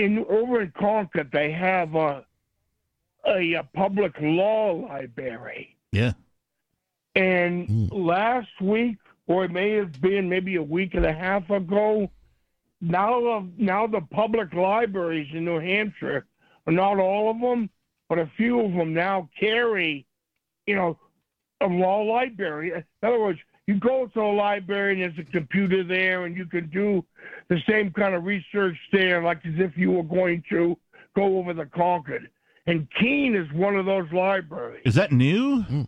[0.00, 2.22] in over in Concord, they have uh,
[3.26, 5.76] a, a public law library.
[5.92, 6.12] Yeah.
[7.14, 8.96] And last week,
[9.26, 12.10] or it may have been maybe a week and a half ago,
[12.80, 16.26] now the, now the public libraries in New Hampshire,
[16.66, 17.68] not all of them,
[18.08, 20.06] but a few of them now carry,
[20.66, 20.98] you know,
[21.60, 22.72] a law library.
[22.72, 23.38] In other words,
[23.70, 27.04] you go to a library and there's a computer there, and you can do
[27.48, 30.76] the same kind of research there, like as if you were going to
[31.14, 32.28] go over the Concord.
[32.66, 34.82] And Keene is one of those libraries.
[34.84, 35.86] Is that new?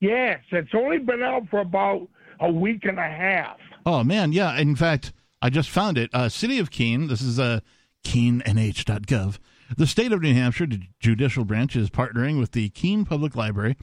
[0.00, 2.08] Yes, it's only been out for about
[2.40, 3.58] a week and a half.
[3.86, 4.58] Oh man, yeah.
[4.58, 6.10] In fact, I just found it.
[6.12, 7.06] Uh, City of Keene.
[7.06, 7.60] This is uh,
[8.02, 9.38] KeeneNH.gov.
[9.76, 10.66] The state of New Hampshire
[10.98, 13.76] judicial branch is partnering with the Keene Public Library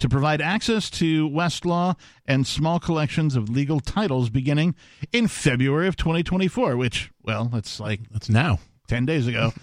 [0.00, 1.96] to provide access to Westlaw
[2.26, 4.74] and small collections of legal titles beginning
[5.12, 6.76] in February of 2024.
[6.76, 8.58] Which, well, that's like That's now.
[8.88, 9.52] 10 days ago.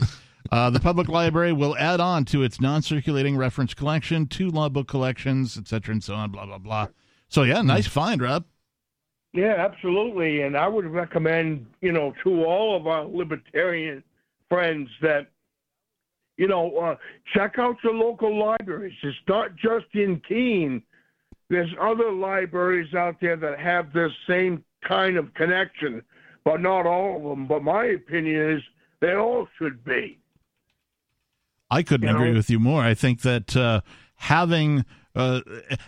[0.50, 4.88] Uh, the public library will add on to its non-circulating reference collection, two law book
[4.88, 6.32] collections, etc., and so on.
[6.32, 6.88] Blah blah blah.
[7.28, 8.46] So yeah, nice find, Rob.
[9.34, 10.42] Yeah, absolutely.
[10.42, 14.04] And I would recommend, you know, to all of our libertarian
[14.50, 15.28] friends that,
[16.38, 16.96] you know, uh,
[17.34, 18.94] check out your local libraries.
[19.04, 20.84] It's not just in Keene.
[21.50, 26.04] There's other libraries out there that have this same kind of connection,
[26.46, 27.48] but not all of them.
[27.48, 28.62] But my opinion is
[29.00, 30.20] they all should be.
[31.70, 32.20] I couldn't You know?
[32.20, 32.82] agree with you more.
[32.82, 33.82] I think that uh,
[34.16, 34.86] having,
[35.16, 35.42] uh,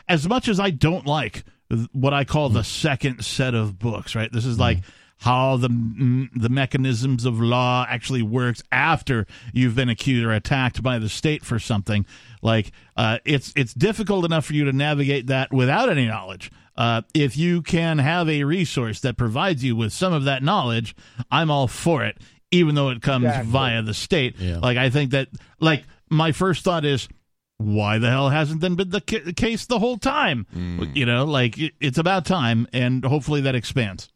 [0.08, 1.43] as much as I don't like
[1.91, 4.32] what I call the second set of books, right?
[4.32, 4.80] This is like
[5.20, 10.82] how the mm, the mechanisms of law actually works after you've been accused or attacked
[10.82, 12.05] by the state for something.
[12.41, 16.51] Like uh, it's it's difficult enough for you to navigate that without any knowledge.
[16.78, 20.95] Uh, if you can have a resource that provides you with some of that knowledge,
[21.30, 22.17] I'm all for it,
[22.51, 23.51] even though it comes Exactly.
[23.51, 24.36] via the state.
[24.39, 24.59] Yeah.
[24.59, 25.28] Like I think that,
[25.59, 27.09] like my first thought is,
[27.57, 30.47] why the hell hasn't then been the ca- case the whole time?
[30.93, 34.07] You know, like it, it's about time, and hopefully that expands.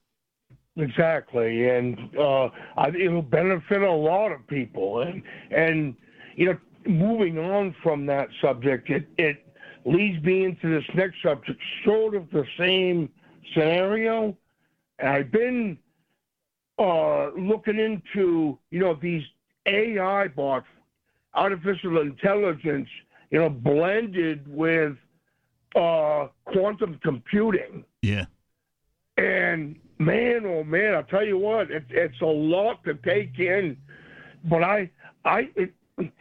[0.76, 2.49] Exactly, and uh,
[2.97, 5.01] it'll benefit a lot of people.
[5.01, 5.21] And
[5.51, 5.95] and
[6.36, 6.57] you know,
[6.88, 9.45] moving on from that subject, it it
[9.86, 13.09] leads me into this next subject, sort of the same
[13.53, 14.36] scenario.
[14.97, 15.78] And I've been
[16.80, 19.24] uh, looking into you know these
[19.67, 20.65] AI bots,
[21.36, 22.89] artificial intelligence,
[23.30, 24.97] you know, blended with
[25.76, 27.86] uh, quantum computing.
[28.01, 28.26] Yeah.
[29.17, 29.76] And
[30.06, 33.78] man, oh man, I'll tell you what, it, it's a lot to take in.
[34.45, 34.89] But I,
[35.26, 35.74] I, it,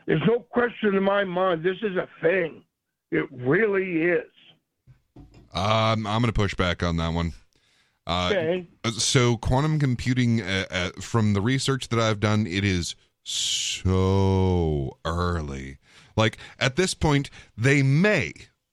[0.06, 1.64] there's no question in my mind.
[1.64, 2.62] This is a thing.
[3.10, 4.30] It really is.
[5.54, 7.32] Um, I'm going to push back on that one.
[8.06, 8.66] Uh, Okay.
[8.98, 15.78] So, quantum computing, uh, uh, from the research that I've done, it is so early.
[16.16, 18.32] Like at this point, they may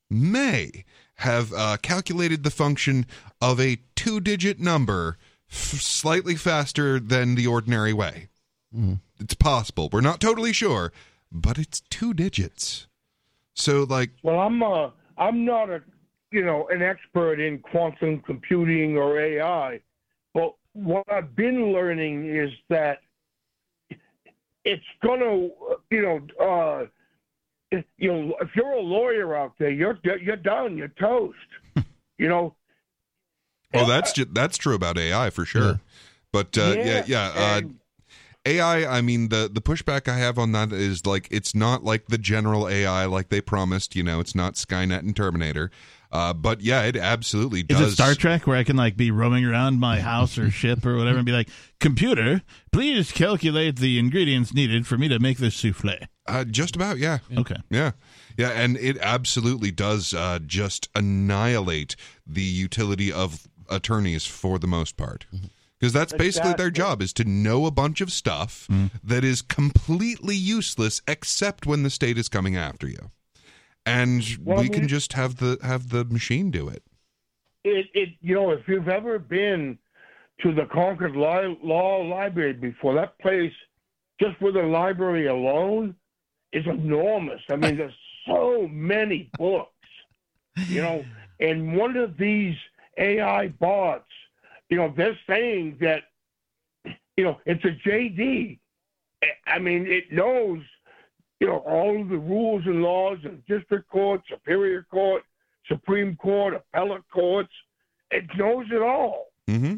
[0.09, 0.83] may
[1.19, 3.05] have uh, calculated the function
[3.41, 5.17] of a two-digit number
[5.51, 8.29] f- slightly faster than the ordinary way.
[9.19, 9.89] It's possible.
[9.91, 10.93] We're not totally sure,
[11.31, 12.87] but it's two digits.
[13.53, 15.81] So, like, Well, I'm uh, I'm not a,
[16.31, 19.81] you know, an expert in quantum computing or AI,
[20.33, 22.99] but what I've been learning is that
[24.63, 25.49] it's gonna,
[25.89, 26.89] you know, uh, if,
[27.71, 31.37] you know, if you're a lawyer out there, you're you're done, you're toast.
[32.17, 32.55] you know,
[33.73, 35.61] oh, that's ju- that's true about AI for sure.
[35.63, 35.77] Yeah.
[36.31, 37.31] But uh, yeah, yeah.
[37.35, 37.79] uh, and-
[38.45, 42.07] AI, I mean the the pushback I have on that is like it's not like
[42.07, 43.95] the general AI like they promised.
[43.95, 45.69] You know, it's not Skynet and Terminator.
[46.11, 47.91] Uh, but yeah, it absolutely Is does.
[47.91, 50.97] it Star Trek where I can like be roaming around my house or ship or
[50.97, 51.49] whatever and be like,
[51.79, 52.41] computer,
[52.71, 56.07] please calculate the ingredients needed for me to make this souffle?
[56.29, 57.19] Uh, just about, yeah.
[57.35, 57.55] Okay.
[57.69, 57.91] Yeah.
[58.37, 64.95] Yeah, and it absolutely does uh, just annihilate the utility of attorneys for the most
[64.95, 65.25] part.
[65.79, 68.67] Because that's basically their job is to know a bunch of stuff
[69.03, 73.11] that is completely useless except when the state is coming after you.
[73.85, 76.83] And Well, I we can just have the have the machine do it.
[77.63, 79.77] it, it you know if you've ever been
[80.41, 83.53] to the Concord Li- Law Library before, that place
[84.21, 85.95] just with the library alone
[86.51, 87.41] is enormous.
[87.49, 87.93] I mean, there's
[88.25, 89.71] so many books,
[90.67, 91.05] you know,
[91.39, 92.55] and one of these
[92.97, 94.09] AI bots,
[94.69, 96.03] you know, they're saying that,
[97.17, 98.59] you know, it's a JD.
[99.45, 100.59] I mean, it knows,
[101.39, 105.23] you know, all the rules and laws of district court, superior court,
[105.67, 107.53] Supreme Court, appellate courts.
[108.11, 109.27] It knows it all.
[109.47, 109.75] hmm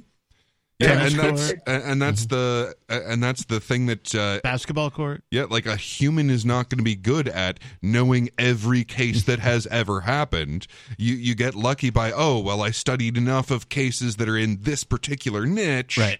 [0.81, 5.23] Yeah, and that's and and that's the and that's the thing that uh, basketball court.
[5.31, 9.39] yeah, like a human is not going to be good at knowing every case that
[9.39, 10.67] has ever happened.
[10.97, 14.59] You you get lucky by oh well, I studied enough of cases that are in
[14.61, 16.19] this particular niche, Right.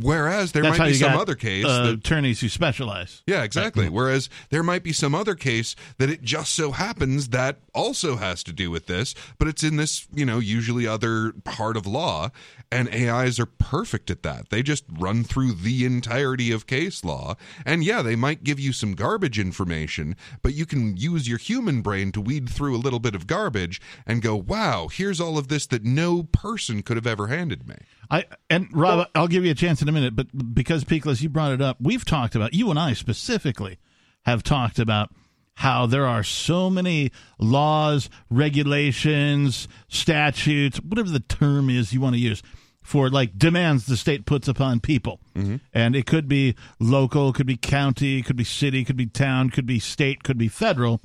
[0.00, 3.22] Whereas there That's might be some got, other case uh, that attorneys who specialize.
[3.26, 3.88] Yeah, exactly.
[3.88, 8.42] Whereas there might be some other case that it just so happens that also has
[8.44, 12.30] to do with this, but it's in this, you know, usually other part of law.
[12.72, 14.50] And AIs are perfect at that.
[14.50, 17.36] They just run through the entirety of case law.
[17.66, 21.82] And yeah, they might give you some garbage information, but you can use your human
[21.82, 25.48] brain to weed through a little bit of garbage and go, wow, here's all of
[25.48, 27.76] this that no person could have ever handed me.
[28.10, 31.28] I and Rob, I'll give you a chance in a minute, but because Peakless, you
[31.28, 33.78] brought it up, we've talked about you and I specifically
[34.24, 35.10] have talked about
[35.54, 42.20] how there are so many laws, regulations, statutes, whatever the term is you want to
[42.20, 42.42] use
[42.82, 45.20] for like demands the state puts upon people.
[45.36, 45.56] Mm-hmm.
[45.72, 49.66] And it could be local, could be county, could be city, could be town, could
[49.66, 51.00] be state, could be federal.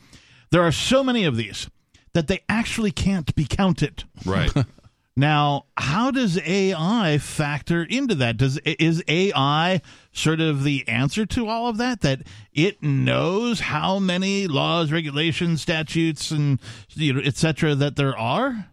[0.51, 1.69] There are so many of these
[2.13, 4.05] that they actually can't be counted.
[4.25, 4.51] Right.
[5.17, 8.35] Now, how does AI factor into that?
[8.35, 12.01] Does is AI sort of the answer to all of that?
[12.01, 16.59] That it knows how many laws, regulations, statutes, and
[16.89, 18.67] you know, et cetera, that there are?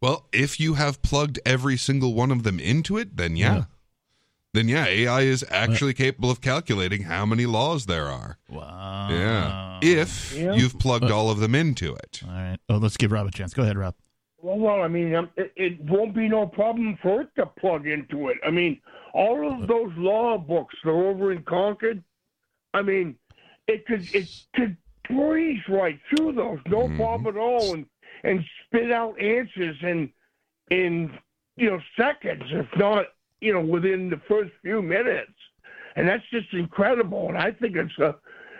[0.00, 3.64] Well, if you have plugged every single one of them into it, then yeah.
[4.54, 8.38] Then yeah, AI is actually capable of calculating how many laws there are.
[8.48, 9.08] Wow.
[9.10, 9.78] Yeah.
[9.82, 10.54] If Yeah.
[10.54, 12.22] you've plugged all of them into it.
[12.26, 12.56] All right.
[12.70, 13.52] Oh, let's give Rob a chance.
[13.52, 13.94] Go ahead, Rob.
[14.40, 17.86] Well, well, I mean, um, it, it won't be no problem for it to plug
[17.86, 18.38] into it.
[18.46, 18.80] I mean,
[19.12, 22.02] all of those law books that are over in Concord.
[22.72, 23.16] I mean,
[23.66, 24.76] it could it could
[25.08, 26.96] breeze right through those, no Mhm.
[26.96, 27.86] problem at all, and
[28.22, 30.12] and spit out answers in
[30.70, 31.18] in
[31.56, 33.06] you know seconds, if not
[33.40, 35.32] you know within the first few minutes,
[35.96, 37.28] and that's just incredible.
[37.28, 38.14] And I think it's a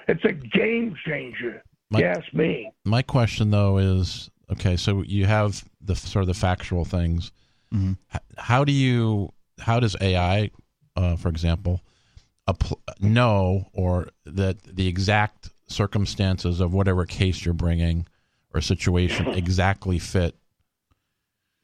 [0.08, 1.62] it's a game changer.
[1.90, 2.72] My- you ask me.
[2.84, 4.76] My question though is okay.
[4.76, 7.32] So you have the sort of the factual things.
[7.72, 7.96] Mhm.
[8.14, 9.32] H- How do you?
[9.60, 10.50] How does AI,
[10.96, 11.82] uh, for example,
[12.48, 18.06] appl- know or that the exact circumstances of whatever case you're bringing
[18.54, 20.34] or situation exactly fit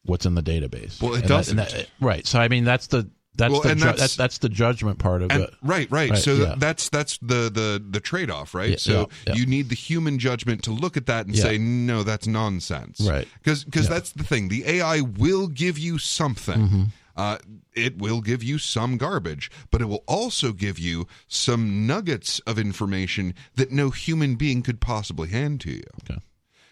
[0.05, 1.01] what's in the database?
[1.01, 1.57] Well, it And doesn't.
[1.57, 2.27] that- right.
[2.27, 5.23] So I mean, that's the that's Well, the ju- that's- that's that's the judgment part
[5.23, 5.55] of And, it.
[5.63, 6.11] right, right.
[6.11, 6.55] Right, So yeah.
[6.57, 8.71] that's that's the the the trade off, right?
[8.71, 12.03] Yeah, so yeah, you need the human judgment to look at that and say, no,
[12.03, 13.01] that's nonsense.
[13.01, 13.27] Right.
[13.43, 13.83] Because Yeah.
[13.83, 14.49] that's the thing.
[14.49, 16.61] The AI will give you something.
[16.61, 16.83] Mm-hmm.
[17.17, 17.39] Uh,
[17.75, 22.59] it will give you some garbage, but it will also give you some nuggets of
[22.59, 25.85] information that no human being could possibly hand to you.
[26.03, 26.21] Okay.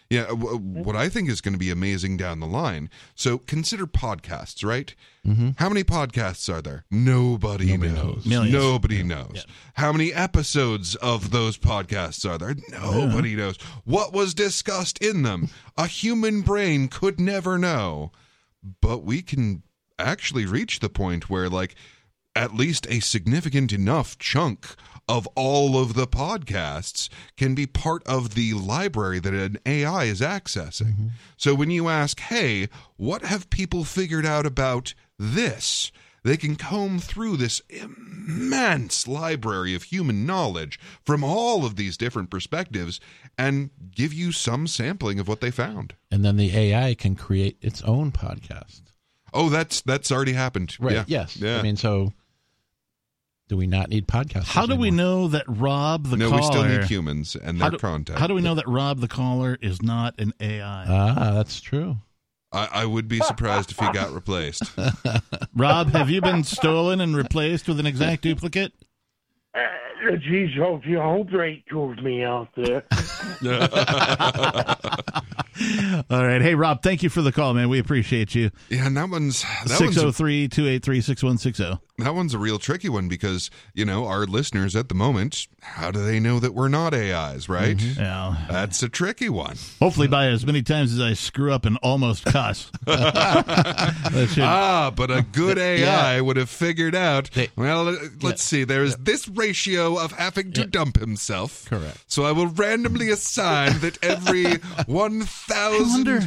[0.09, 2.89] Yeah, w- what I think is going to be amazing down the line.
[3.15, 4.93] So consider podcasts, right?
[5.25, 5.51] Mm-hmm.
[5.57, 6.85] How many podcasts are there?
[6.91, 8.25] Nobody, knows.
[8.25, 8.53] Millions.
[8.53, 9.45] Nobody knows.
[9.75, 12.55] How many episodes of those podcasts are there?
[12.69, 13.57] Nobody knows.
[13.85, 15.49] What was discussed in them?
[15.77, 18.11] A human brain could never know.
[18.81, 19.63] But we can
[19.99, 21.75] actually reach the point where, like,
[22.35, 24.75] at least a significant enough chunk
[25.07, 30.21] of all of the podcasts can be part of the library that an AI is
[30.21, 30.93] accessing.
[30.93, 31.07] Mm-hmm.
[31.37, 35.91] So when you ask, hey, what have people figured out about this?
[36.23, 42.29] They can comb through this immense library of human knowledge from all of these different
[42.29, 43.01] perspectives
[43.37, 45.95] and give you some sampling of what they found.
[46.09, 48.83] And then the AI can create its own podcast.
[49.33, 50.77] Oh, that's that's already happened.
[50.79, 50.93] Right.
[50.95, 51.03] Yeah.
[51.07, 51.35] Yes.
[51.35, 51.57] Yeah.
[51.57, 52.13] I mean, so
[53.53, 54.47] do we not need podcasts?
[54.47, 56.41] How do we know that Rob the no, caller?
[56.41, 58.17] we still need humans and how their do, content.
[58.17, 60.85] How do we know that Rob the caller is not an AI?
[60.89, 61.97] Ah, that's true.
[62.51, 64.63] I, I would be surprised if he got replaced.
[65.55, 68.73] Rob, have you been stolen and replaced with an exact duplicate?
[69.53, 69.61] Uh,
[70.17, 72.83] geez, hope you hope there ain't two of me out there.
[76.09, 76.41] All right.
[76.41, 77.69] Hey, Rob, thank you for the call, man.
[77.69, 78.51] We appreciate you.
[78.69, 81.79] Yeah, and that one's that 603 283 6160.
[81.99, 85.47] that one's a real tricky one because you know our listeners at the moment.
[85.61, 87.47] How do they know that we're not AIs?
[87.47, 87.79] Right?
[87.81, 88.35] Yeah.
[88.49, 89.57] That's a tricky one.
[89.79, 92.71] Hopefully, by as many times as I screw up and almost cuss.
[94.37, 97.29] Ah, but a good AI would have figured out.
[97.31, 98.63] They- well, let's see.
[98.63, 101.65] There's this ratio of having to dump himself.
[101.69, 101.97] Correct.
[102.07, 104.55] So I will randomly assign that every
[104.85, 106.19] one I wonder.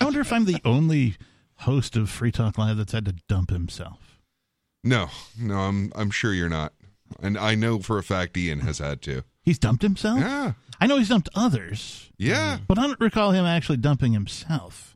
[0.00, 1.16] I wonder if I'm the only
[1.60, 4.20] host of Free Talk Live that's had to dump himself.
[4.84, 5.08] No,
[5.38, 6.72] no, I'm I'm sure you're not,
[7.20, 9.24] and I know for a fact Ian has had to.
[9.42, 10.20] He's dumped himself.
[10.20, 12.58] Yeah, I know he's dumped others, yeah.
[12.66, 14.95] but I don't recall him actually dumping himself.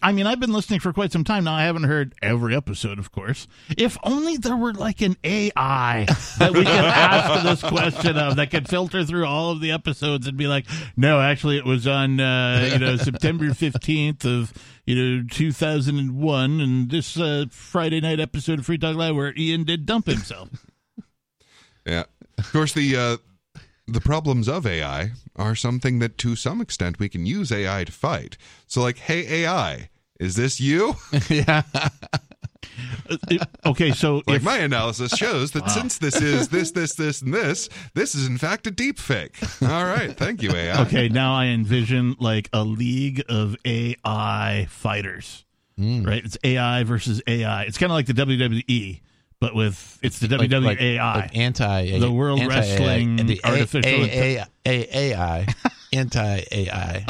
[0.00, 1.52] I mean, I've been listening for quite some time now.
[1.52, 3.46] I haven't heard every episode, of course.
[3.76, 6.06] If only there were like an AI
[6.38, 10.26] that we could ask this question of that could filter through all of the episodes
[10.26, 10.64] and be like,
[10.96, 14.54] no, actually, it was on uh, you know September fifteenth of
[14.86, 18.96] you know two thousand and one, and this uh, Friday night episode of Free Talk
[18.96, 20.48] Live where Ian did dump himself.
[21.84, 22.04] Yeah.
[22.38, 23.16] Of course, the uh,
[23.86, 27.92] the problems of AI are something that, to some extent, we can use AI to
[27.92, 28.36] fight.
[28.66, 30.96] So, like, hey AI, is this you?
[31.28, 31.62] yeah.
[33.66, 37.34] okay, so like if, my analysis shows that since this is this, this, this, and
[37.34, 39.36] this, this is in fact a deep fake.
[39.62, 40.82] All right, thank you, AI.
[40.82, 45.44] okay, now I envision like a league of AI fighters.
[45.76, 46.04] Hmm.
[46.04, 47.64] Right, it's AI versus AI.
[47.64, 49.00] It's kind of like the WWE,
[49.46, 51.14] but with it's the Like- WWE like- AI.
[51.16, 55.46] like anti The World anti-AI, Wrestling the A- Artificial A- A- A- AI
[55.92, 57.06] anti AI.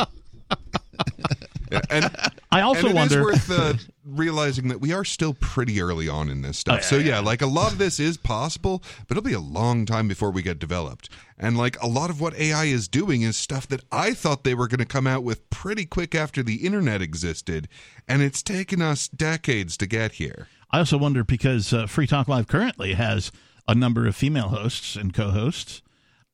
[1.71, 2.11] Yeah, and
[2.53, 3.19] I also and it wonder.
[3.21, 3.75] is worth uh,
[4.07, 6.75] realizing that we are still pretty early on in this stuff.
[6.75, 7.19] Oh, yeah, so yeah, yeah.
[7.21, 10.43] like a lot of this is possible, but it'll be a long time before we
[10.43, 11.09] get developed.
[11.39, 14.55] And like a lot of what AI is doing is stuff that I thought they
[14.55, 17.67] were going to come out with pretty quick after the internet existed,
[18.07, 20.49] and it's taken us decades to get here.
[20.75, 23.31] I also wonder because uh, Free Talk Live currently has
[23.69, 25.83] a number of female hosts and co-hosts,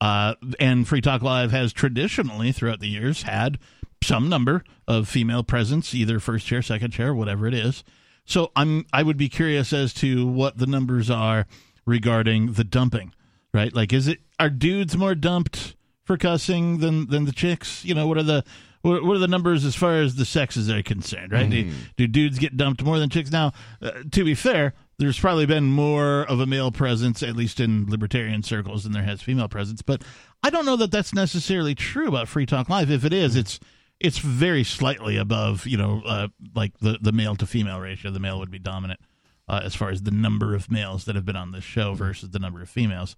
[0.00, 3.58] uh, and Free Talk Live has traditionally throughout the years had
[4.02, 7.84] some number of female presence, either first chair, second chair, whatever it is.
[8.24, 11.44] So I'm I would be curious as to what the numbers are
[11.84, 13.12] regarding the dumping,
[13.52, 13.74] right?
[13.74, 17.84] Like, is it are dudes more dumped for cussing than than the chicks?
[17.84, 18.44] You know, what are the
[18.82, 21.48] what what are the numbers as far as the sexes are concerned, right?
[21.50, 23.30] Do, do dudes get dumped more than chicks?
[23.30, 23.52] Now,
[23.82, 27.86] uh, to be fair, there's probably been more of a male presence, at least in
[27.88, 29.82] libertarian circles, than there has female presence.
[29.82, 30.02] But
[30.42, 32.90] I don't know that that's necessarily true about Free Talk Live.
[32.90, 33.60] If it is, it's
[33.98, 38.10] it's very slightly above, you know, uh, like the the male to female ratio.
[38.10, 39.00] The male would be dominant
[39.48, 42.30] uh, as far as the number of males that have been on this show versus
[42.30, 43.16] the number of females.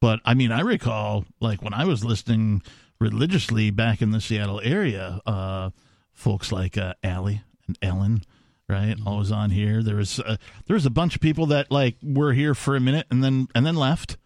[0.00, 2.62] But I mean, I recall like when I was listening
[3.00, 5.70] religiously back in the Seattle area, uh,
[6.12, 8.22] folks like uh, Allie and Ellen,
[8.68, 9.82] right, always on here.
[9.82, 10.36] There was uh,
[10.66, 13.48] there was a bunch of people that like were here for a minute and then
[13.54, 14.16] and then left.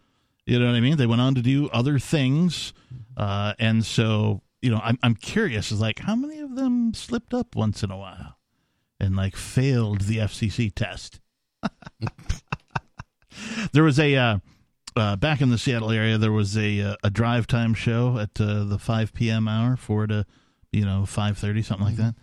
[0.45, 0.97] You know what I mean?
[0.97, 2.73] They went on to do other things,
[3.15, 5.71] uh, and so you know, I'm I'm curious.
[5.71, 8.37] Is like how many of them slipped up once in a while
[8.99, 11.19] and like failed the FCC test.
[13.71, 14.39] there was a
[14.95, 16.17] uh, back in the Seattle area.
[16.17, 19.47] There was a uh, a drive time show at uh, the 5 p.m.
[19.47, 20.25] hour, four to
[20.71, 22.15] you know 5:30, something like that.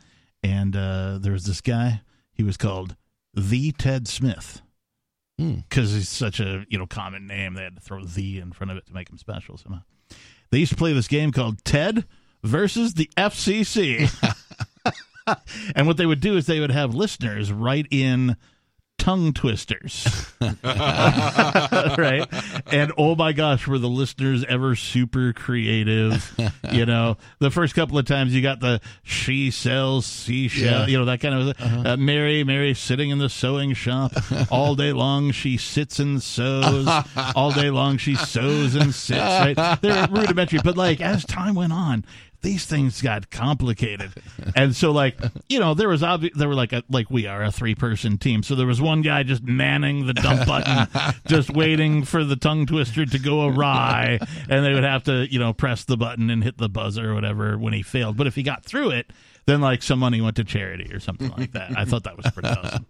[0.42, 2.02] And uh, there was this guy.
[2.32, 2.96] He was called
[3.34, 4.62] the Ted Smith
[5.36, 7.54] because he's such a you know common name.
[7.54, 9.82] They had to throw the in front of it to make him special somehow.
[10.50, 12.04] They used to play this game called Ted
[12.42, 14.10] versus the FCC.
[15.76, 18.36] and what they would do is they would have listeners write in
[19.00, 20.06] tongue twisters.
[20.62, 22.26] right?
[22.70, 26.38] And oh my gosh, were the listeners ever super creative?
[26.70, 30.86] You know, the first couple of times you got the she sells seashell, Yeah.
[30.86, 34.12] you know, that kind of uh, Mary, Mary sitting in the sewing shop
[34.50, 35.30] all day long.
[35.32, 36.88] She sits and sews.
[37.34, 39.78] all day long she sews and sits, right?
[39.80, 40.60] They're rudimentary.
[40.62, 42.04] But like as time went on,
[42.42, 44.12] these things got complicated,
[44.56, 45.18] and so like
[45.48, 48.18] you know there was obvi- there were like a, like we are a three person
[48.18, 50.88] team, so there was one guy just manning the dump button,
[51.26, 54.18] just waiting for the tongue twister to go awry,
[54.48, 57.14] and they would have to you know press the button and hit the buzzer or
[57.14, 58.16] whatever when he failed.
[58.16, 59.12] But if he got through it,
[59.46, 61.76] then like some money went to charity or something like that.
[61.76, 62.86] I thought that was pretty awesome.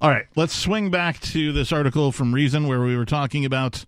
[0.00, 3.84] All right, let's swing back to this article from Reason where we were talking about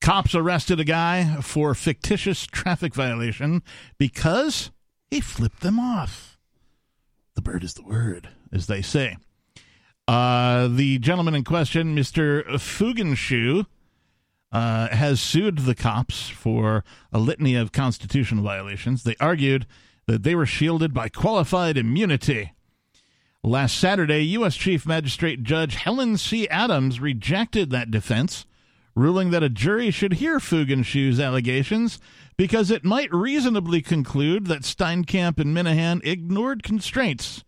[0.00, 3.62] cops arrested a guy for fictitious traffic violation
[3.98, 4.70] because
[5.10, 6.38] he flipped them off.
[7.34, 9.16] The bird is the word, as they say.
[10.08, 12.44] Uh, the gentleman in question, Mr.
[12.44, 13.66] Fugenschuh,
[14.52, 19.02] uh, has sued the cops for a litany of constitutional violations.
[19.02, 19.66] They argued
[20.06, 22.52] that they were shielded by qualified immunity.
[23.42, 24.56] Last Saturday, U.S.
[24.56, 26.48] Chief Magistrate Judge Helen C.
[26.48, 28.46] Adams rejected that defense,
[28.96, 32.00] ruling that a jury should hear Fugenschuh's allegations
[32.36, 37.44] because it might reasonably conclude that Steinkamp and Minahan ignored constraints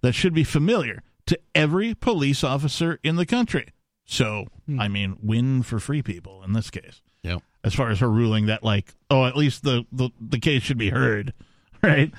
[0.00, 3.68] that should be familiar to every police officer in the country.
[4.04, 4.46] So,
[4.78, 7.02] I mean, win for free people in this case.
[7.22, 7.42] Yep.
[7.64, 10.78] As far as her ruling that, like, oh, at least the, the, the case should
[10.78, 11.32] be heard,
[11.82, 12.12] right?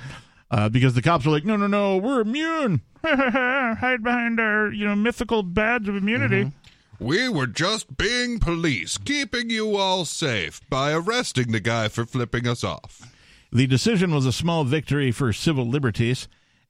[0.50, 2.82] Uh, because the cops are like, no, no, no, we're immune.
[3.04, 6.52] Hide behind our, you know, mythical badge of immunity.
[7.00, 12.48] We were just being police, keeping you all safe by arresting the guy for flipping
[12.48, 13.14] us off.
[13.52, 16.28] The decision was a small victory for civil liberties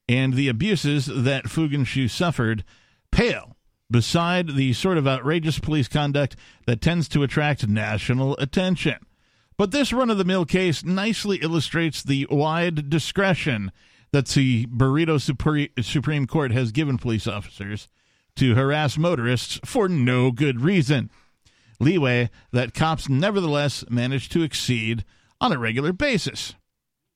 [0.10, 2.64] and the abuses that Fugenschuh suffered
[3.12, 3.56] pale
[3.90, 6.36] beside the sort of outrageous police conduct
[6.66, 8.98] that tends to attract national attention.
[9.56, 13.72] But this run of the mill case nicely illustrates the wide discretion
[14.12, 15.22] that the Burrito
[15.84, 17.88] Supreme Court has given police officers
[18.36, 21.10] to harass motorists for no good reason.
[21.80, 25.04] Leeway that cops nevertheless manage to exceed
[25.42, 26.56] on a regular basis.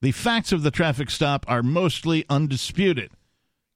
[0.02, 3.11] The facts of the traffic stop are mostly undisputed,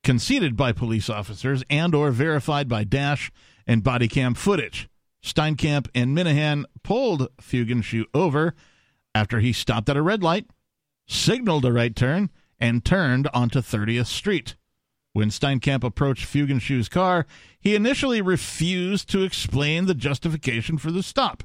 [0.03, 3.31] conceded by police officers and or verified by dash
[3.65, 4.87] and body cam footage.
[5.23, 8.53] Steinkamp and Minahan pulled Fugenschuh over
[9.13, 10.47] after he stopped at a red light,
[11.07, 14.55] signaled a right turn, and turned onto 30th Street.
[15.13, 17.25] When Steinkamp approached Fugenschuh's car,
[17.59, 21.43] he initially refused to explain the justification for the stop.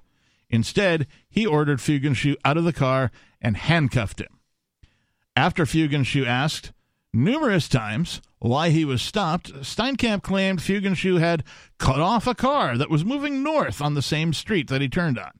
[0.49, 3.11] Instead, he ordered Fugenschuh out of the car
[3.41, 4.39] and handcuffed him.
[5.35, 6.73] After Fugenschuh asked
[7.13, 11.43] numerous times why he was stopped, Steinkamp claimed Fugenschuh had
[11.79, 15.19] cut off a car that was moving north on the same street that he turned
[15.19, 15.33] on.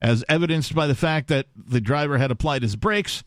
[0.00, 3.24] As evidenced by the fact that the driver had applied his brakes,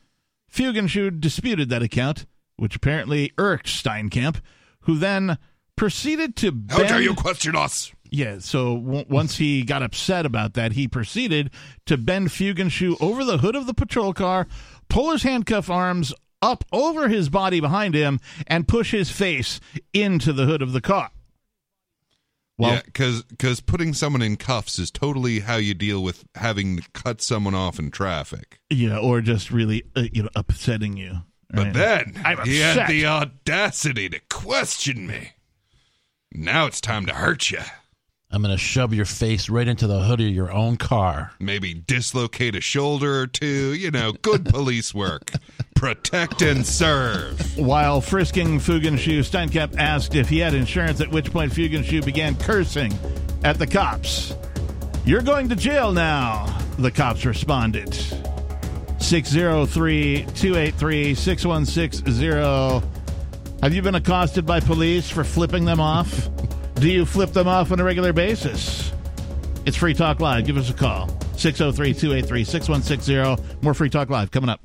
[0.51, 2.25] Fugenschuh disputed that account,
[2.61, 4.39] which apparently irked Steinkamp,
[4.81, 5.39] who then
[5.75, 6.89] proceeded to How bend...
[6.89, 7.91] dare you question us?
[8.11, 11.49] Yeah, so w- once he got upset about that, he proceeded
[11.87, 14.47] to bend Fugenschuh over the hood of the patrol car,
[14.89, 19.59] pull his handcuff arms up over his body behind him, and push his face
[19.91, 21.09] into the hood of the car.
[22.59, 26.83] Well, yeah, because putting someone in cuffs is totally how you deal with having to
[26.93, 28.59] cut someone off in traffic.
[28.69, 31.23] yeah, or just really, uh, you know, upsetting you.
[31.53, 31.73] But right?
[31.73, 35.33] then I'm he had the audacity to question me.
[36.33, 37.59] Now it's time to hurt you.
[38.33, 41.33] I'm going to shove your face right into the hood of your own car.
[41.37, 43.73] Maybe dislocate a shoulder or two.
[43.73, 45.31] You know, good police work.
[45.75, 47.57] Protect and serve.
[47.57, 52.93] While frisking Fugenschuh, Steinkamp asked if he had insurance, at which point Fugenschuh began cursing
[53.43, 54.33] at the cops.
[55.03, 56.45] You're going to jail now,
[56.77, 57.93] the cops responded.
[59.01, 62.87] 603 283 6160.
[63.61, 66.29] Have you been accosted by police for flipping them off?
[66.75, 68.91] Do you flip them off on a regular basis?
[69.65, 70.45] It's Free Talk Live.
[70.45, 71.09] Give us a call.
[71.37, 73.61] 603 283 6160.
[73.61, 74.61] More Free Talk Live coming up.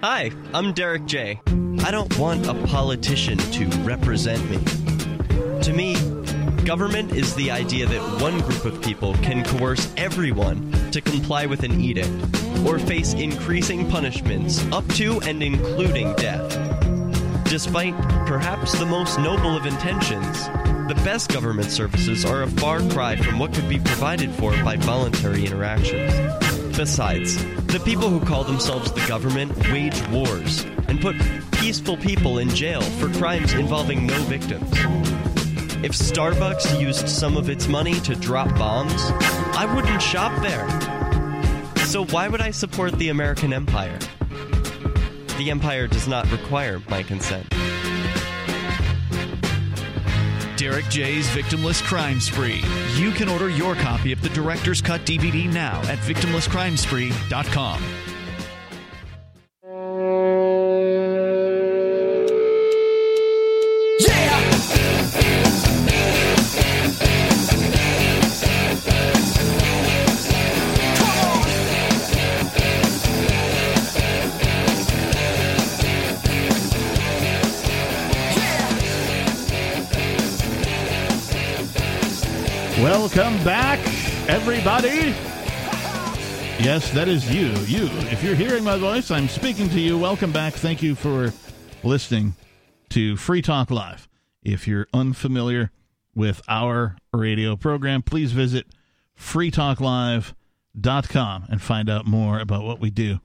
[0.00, 1.40] Hi, I'm Derek J.
[1.84, 4.58] I don't want a politician to represent me.
[5.62, 5.94] To me,
[6.64, 11.64] government is the idea that one group of people can coerce everyone to comply with
[11.64, 12.12] an edict
[12.66, 16.50] or face increasing punishments up to and including death.
[17.44, 20.46] Despite perhaps the most noble of intentions,
[20.88, 24.76] the best government services are a far cry from what could be provided for by
[24.76, 26.12] voluntary interactions.
[26.76, 27.36] Besides,
[27.66, 31.16] the people who call themselves the government wage wars and put
[31.52, 34.70] peaceful people in jail for crimes involving no victims.
[35.82, 39.10] If Starbucks used some of its money to drop bombs,
[39.56, 40.68] I wouldn't shop there.
[41.86, 43.98] So why would I support the American empire?
[45.38, 47.48] The empire does not require my consent.
[50.56, 52.62] Derek J's Victimless Crime Spree.
[52.94, 58.11] You can order your copy of the Director's Cut DVD now at victimlesscrimespree.com.
[83.02, 83.80] Welcome back,
[84.28, 85.12] everybody.
[86.62, 87.48] Yes, that is you.
[87.66, 87.88] You.
[88.12, 89.98] If you're hearing my voice, I'm speaking to you.
[89.98, 90.52] Welcome back.
[90.52, 91.32] Thank you for
[91.82, 92.36] listening
[92.90, 94.08] to Free Talk Live.
[94.44, 95.72] If you're unfamiliar
[96.14, 98.68] with our radio program, please visit
[99.18, 103.18] freetalklive.com and find out more about what we do.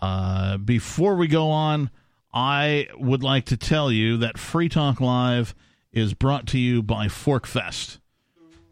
[0.00, 1.90] Uh, before we go on,
[2.32, 5.56] I would like to tell you that Free Talk Live
[5.90, 7.98] is brought to you by Forkfest.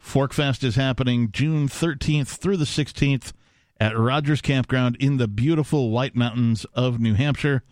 [0.05, 3.33] Forkfest is happening June 13th through the 16th
[3.81, 7.65] at Rogers Campground in the beautiful White Mountains of New Hampshire.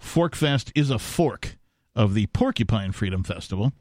[0.00, 1.56] Forkfest is a fork
[1.96, 3.72] of the Porcupine Freedom Festival.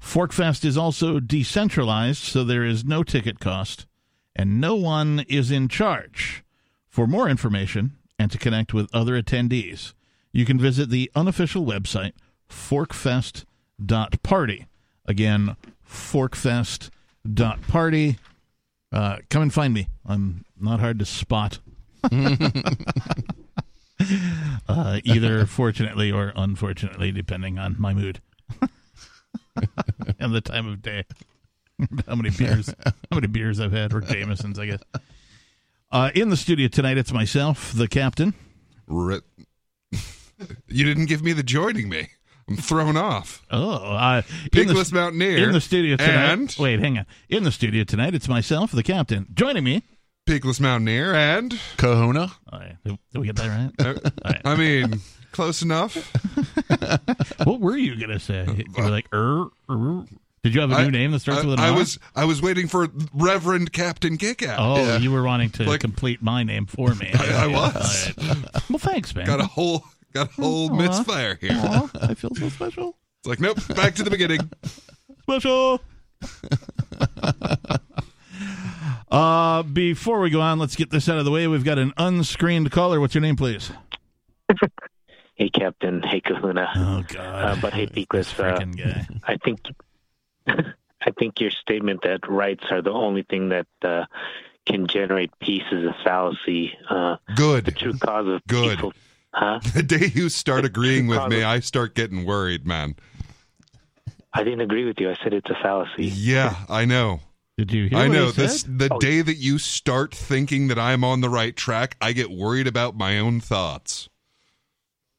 [0.00, 3.86] Forkfest is also decentralized, so there is no ticket cost,
[4.34, 6.42] and no one is in charge.
[6.88, 9.92] For more information and to connect with other attendees,
[10.32, 12.12] you can visit the unofficial website,
[12.48, 14.66] forkfest.party.
[15.04, 16.94] Again, forkfest.party.
[18.92, 19.88] Uh, come and find me.
[20.06, 21.58] I'm not hard to spot.
[24.68, 28.20] uh, either fortunately or unfortunately, depending on my mood
[30.18, 31.04] and the time of day.
[32.06, 32.72] how many beers?
[32.84, 34.80] How many beers I've had, or Jamesons, I guess.
[35.90, 38.34] Uh, in the studio tonight, it's myself, the captain.
[38.86, 39.20] Ri-
[40.66, 42.08] you didn't give me the joining me.
[42.48, 43.42] I'm thrown off.
[43.50, 44.22] Oh, uh,
[44.52, 45.38] in the- Mountaineer.
[45.38, 46.32] in the studio tonight.
[46.32, 47.06] And Wait, hang on.
[47.28, 49.26] In the studio tonight, it's myself, the captain.
[49.34, 49.82] Joining me.
[50.26, 52.30] Peakless Mountaineer and Kahuna.
[52.52, 53.72] All right, did, did we get that right?
[53.86, 53.94] uh,
[54.24, 54.42] All right.
[54.44, 55.00] I mean,
[55.32, 55.94] close enough.
[57.44, 58.46] what were you gonna say?
[58.46, 60.04] You were like, er, er.
[60.44, 61.76] Did you have a new I- name that starts I, with an I R?
[61.78, 64.56] was I was waiting for Reverend Captain Kickass.
[64.58, 67.10] Oh, you were wanting to Like- complete my name for me.
[67.14, 68.12] I, I was.
[68.18, 68.70] All right.
[68.70, 69.26] Well, thanks, man.
[69.26, 70.76] Got a whole got a whole Aw.
[70.76, 71.50] misfire here.
[71.52, 72.96] Aw, I feel so special.
[73.20, 73.58] It's like nope.
[73.76, 74.50] Back to the beginning.
[75.22, 75.80] Special.
[79.10, 81.46] uh, before we go on, let's get this out of the way.
[81.46, 82.98] We've got an unscreened caller.
[83.00, 83.70] What's your name, please?
[85.38, 86.02] Hey, Captain.
[86.02, 86.68] Hey, Kahuna.
[86.74, 87.44] Oh God.
[87.44, 88.36] Uh, but hey, Peakless.
[88.40, 89.06] Uh, Freaking guy.
[89.22, 89.60] I think
[90.48, 94.06] I think your statement that rights are the only thing that uh,
[94.66, 96.76] can generate peace is a fallacy.
[96.90, 98.70] Uh, the true cause of Good.
[98.70, 98.92] peaceful.
[99.38, 99.60] Huh?
[99.72, 102.96] The day you start agreeing with me, I start getting worried, man.
[104.32, 105.10] I didn't agree with you.
[105.10, 106.06] I said it's a fallacy.
[106.06, 107.20] Yeah, I know.
[107.56, 108.04] Did you hear me?
[108.04, 108.26] I what know.
[108.26, 108.78] he This said?
[108.78, 108.98] the Oh.
[108.98, 112.96] day that you start thinking that I'm on the right track, I get worried about
[112.96, 114.08] my own thoughts.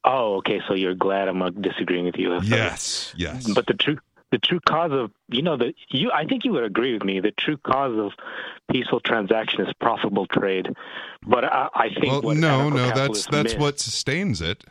[0.05, 0.61] Oh, okay.
[0.67, 2.39] So you're glad I'm disagreeing with you.
[2.41, 3.49] Yes, yes.
[3.53, 3.99] But the true
[4.31, 7.19] the true cause of you know the you I think you would agree with me.
[7.19, 8.11] The true cause of
[8.71, 10.67] peaceful transaction is profitable trade.
[11.25, 14.63] But I, I think well, what no, no, that's that's miss- what sustains it.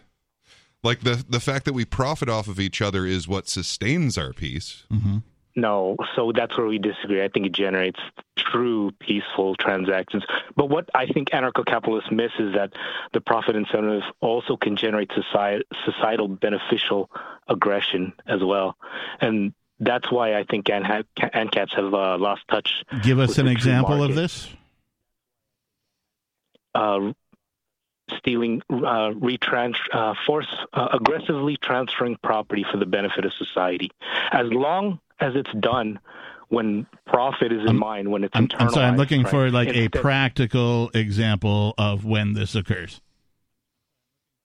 [0.83, 4.33] Like the the fact that we profit off of each other is what sustains our
[4.33, 4.85] peace.
[4.93, 5.19] Mm-hmm.
[5.59, 7.21] No, so that's where we disagree.
[7.21, 7.99] I think it generates
[8.37, 10.25] true peaceful transactions.
[10.55, 12.75] But what I think anarcho-capitalists miss is that
[13.13, 17.11] the profit incentive also can generate society, societal beneficial
[17.49, 18.77] aggression as well,
[19.21, 22.85] and that's why I think ANCAP, ANCAPs have uh, lost touch.
[23.03, 24.49] Give us an example of this.
[26.73, 27.13] Uh,
[28.17, 33.91] stealing, uh, retrans, uh, force, uh, aggressively transferring property for the benefit of society.
[34.33, 35.99] As long as it's done
[36.49, 38.87] when profit is in I'm- mind, when it's I'm, I'm sorry.
[38.87, 39.31] I'm looking right?
[39.31, 43.01] for like a practical example of when this occurs.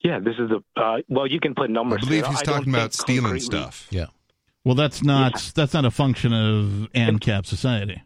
[0.01, 0.61] Yeah, this is a.
[0.79, 2.01] Uh, well, you can put numbers.
[2.03, 3.87] I believe to he's I talking about stealing concretely- stuff.
[3.89, 4.07] Yeah.
[4.65, 8.01] Well, that's not that's not a function of ANCAP society.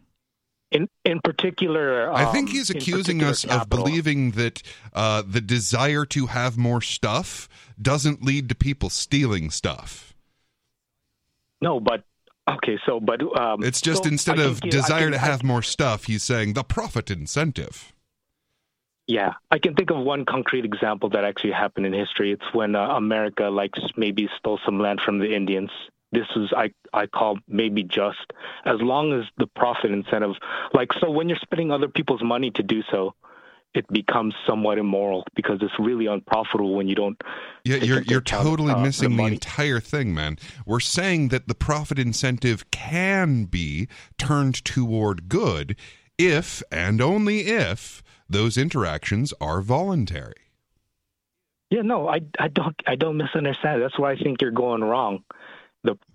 [0.70, 4.62] In in particular, I think um, he's accusing us of believing that
[4.92, 7.48] uh, the desire to have more stuff
[7.80, 10.14] doesn't lead to people stealing stuff.
[11.62, 12.04] No, but
[12.48, 12.78] okay.
[12.84, 15.62] So, but um, It's just so instead I of think desire can- to have more
[15.62, 17.94] stuff, he's saying the profit incentive.
[19.06, 22.30] Yeah, I can think of one concrete example that actually happened in history.
[22.30, 25.70] It's when uh, America, like, maybe stole some land from the Indians.
[26.12, 28.32] This is I I call maybe just
[28.64, 30.36] as long as the profit incentive,
[30.72, 33.14] like, so when you're spending other people's money to do so,
[33.74, 37.20] it becomes somewhat immoral because it's really unprofitable when you don't.
[37.64, 39.34] Yeah, you're you're totally uh, missing the money.
[39.34, 40.38] entire thing, man.
[40.66, 45.76] We're saying that the profit incentive can be turned toward good
[46.16, 50.34] if and only if those interactions are voluntary.
[51.70, 53.82] Yeah, no, I I don't I don't misunderstand.
[53.82, 55.22] That's where I think you're going wrong.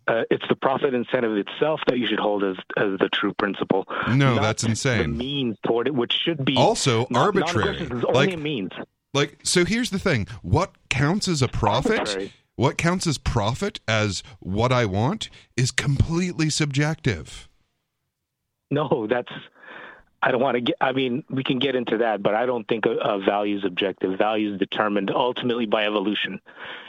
[0.08, 3.86] Uh, it's the profit incentive itself that you should hold as as the true principle.
[4.10, 5.18] No, not that's The insane.
[5.18, 7.80] means toward it, which should be Also not- arbitrary.
[7.90, 8.72] only Like- means.
[9.14, 12.00] Like, so here's the thing: what counts as a profit?
[12.00, 12.34] Arbitrary.
[12.56, 17.48] What counts as profit as what I want is completely subjective.
[18.72, 19.32] No, that's.
[20.26, 20.76] I don't want to get.
[20.80, 23.66] I mean, we can get into that, but I don't think a, a value is
[23.66, 24.18] objective.
[24.18, 26.40] Value is determined ultimately by evolution.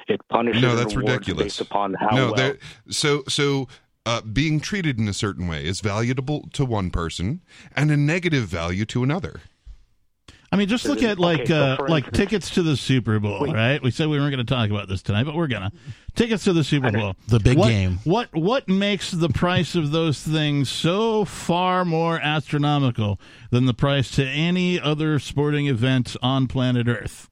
[0.07, 1.43] It punishes No, that's ridiculous.
[1.43, 2.55] based upon how no, well.
[2.91, 3.67] so so
[4.07, 7.41] uh, being treated in a certain way is valuable to one person
[7.75, 9.41] and a negative value to another.
[10.55, 13.19] I mean, just look at like so uh, for like instance- tickets to the Super
[13.19, 13.53] Bowl, Wait.
[13.53, 13.83] right?
[13.83, 15.73] We said we weren't going to talk about this tonight, but we're gonna.
[16.15, 17.99] Tickets to the Super Bowl, The big what, game.
[18.05, 23.19] What what makes the price of those things so far more astronomical
[23.51, 27.29] than the price to any other sporting event on planet Earth?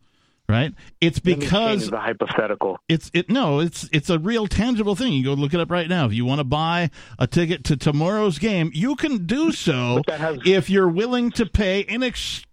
[0.49, 0.75] Right?
[1.01, 2.79] It's Let me change because the hypothetical.
[2.89, 5.13] it's it no, it's it's a real tangible thing.
[5.13, 6.07] You go look it up right now.
[6.07, 10.41] If you want to buy a ticket to tomorrow's game, you can do so has-
[10.45, 12.49] if you're willing to pay an extreme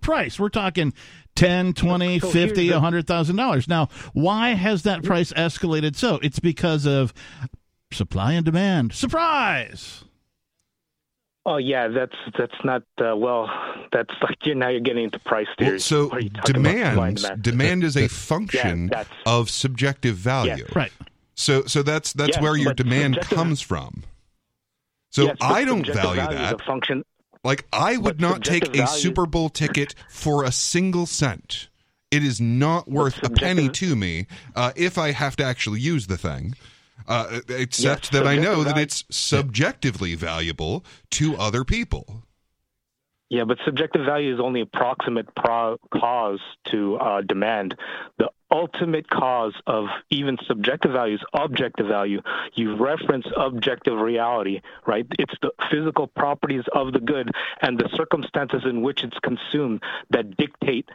[0.00, 0.38] price.
[0.38, 0.92] We're talking
[1.36, 3.68] 10, 20, So 50, 100,000 dollars.
[3.68, 6.18] Now, why has that price escalated so?
[6.22, 7.12] It's because of
[7.92, 8.92] supply and demand.
[8.92, 10.04] Surprise.
[11.46, 13.50] Oh yeah, that's that's not uh, well.
[13.92, 15.80] That's like you're now you're getting into price Well, theory.
[15.80, 16.70] so What are you talking about?
[16.70, 17.42] Supply and demand demand.
[17.42, 20.54] demand is a function that's- of subjective value.
[20.66, 20.74] Yes.
[20.74, 20.92] Right.
[21.34, 24.04] So so that's that's Yes, where your demand comes from.
[25.10, 26.60] So Yes, I don't value value is that.
[26.60, 27.04] a function.
[27.44, 31.68] Like I would But not take a Super Bowl ticket for a single cent.
[32.10, 36.06] It is not worth a penny to me uh, if I have to actually use
[36.06, 36.54] the thing.
[37.06, 42.22] Uh, except Yes, that I know that it's subjectively valuable to other people.
[43.30, 46.40] Yeah, but subjective value is only approximate pro- cause
[46.70, 47.74] to uh, demand.
[48.18, 52.20] The ultimate cause of even subjective values, objective value.
[52.54, 55.04] You reference objective reality, right?
[55.18, 60.36] It's the physical properties of the good and the circumstances in which it's consumed that
[60.36, 60.88] dictate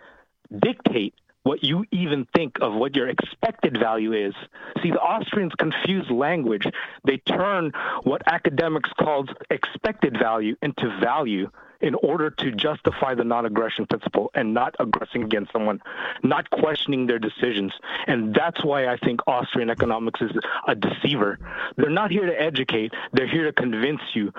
[0.57, 1.13] dictate
[1.43, 4.33] what you even think of what your expected value is.
[4.81, 6.65] See, the Austrians confuse language.
[7.05, 7.71] They turn
[8.03, 11.49] what academics call expected value into value
[11.81, 15.81] in order to justify the non-aggression principle and not aggressing against someone,
[16.23, 17.71] not questioning their decisions.
[18.07, 20.31] And that's why I think Austrian economics is
[20.67, 21.39] a deceiver.
[21.77, 22.93] They're not here to educate.
[23.13, 24.33] They're here to convince you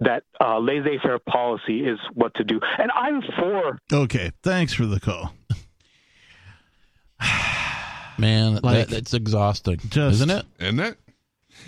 [0.00, 2.58] that uh, laissez-faire policy is what to do.
[2.78, 4.32] And I'm for Okay.
[4.42, 5.32] Thanks for the call.
[8.18, 10.46] Man, Like- that, it's exhausting, Just- isn't it?
[10.58, 10.98] Isn't it?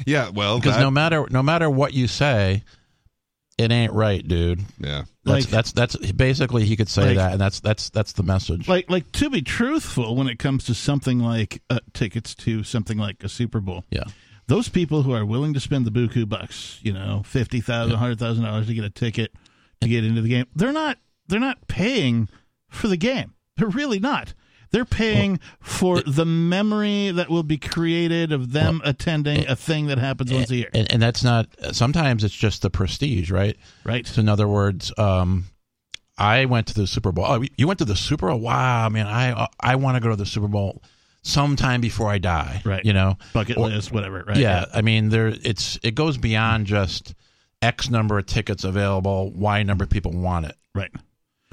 [0.07, 2.63] Yeah, well, Because that- no matter no matter what you say,
[3.59, 4.61] it ain't right, dude.
[4.79, 5.05] yeah.
[5.25, 8.23] That's Like- that's that's basically he could say Like- that, and that's that's that's the
[8.23, 8.69] message.
[8.69, 12.99] Like, like to be truthful, when it comes to something like uh, tickets to something
[12.99, 14.05] like a Super Bowl, yeah,
[14.49, 18.19] those people who are willing to spend the buku bucks, you know, fifty thousand, hundred
[18.19, 19.33] thousand 100000 dollars to get a ticket
[19.81, 20.99] to get into the game, they're not
[21.29, 22.29] they're not paying
[22.69, 23.35] for the game.
[23.57, 24.35] They're really not.
[24.73, 29.99] They're paying for the memory that will be created of them attending a thing that
[29.99, 30.71] happens once a year.
[30.75, 31.47] and, and that's not.
[31.73, 33.57] Sometimes it's just the prestige, right?
[33.85, 34.07] Right.
[34.07, 35.45] So in other words, um,
[36.19, 37.25] I went to the Super Bowl.
[37.27, 38.39] Oh, you went to the Super Bowl?
[38.41, 39.07] Wow, man!
[39.07, 40.83] I I want to go to the Super Bowl
[41.23, 42.63] sometime before I die.
[42.65, 42.85] Right.
[42.85, 44.25] You know, Bucket Or- list, whatever.
[44.27, 44.37] Right.
[44.37, 47.15] yeah, I mean, there it's it goes beyond just
[47.61, 50.57] X number of tickets available, Y number of people want it.
[50.75, 50.91] Right.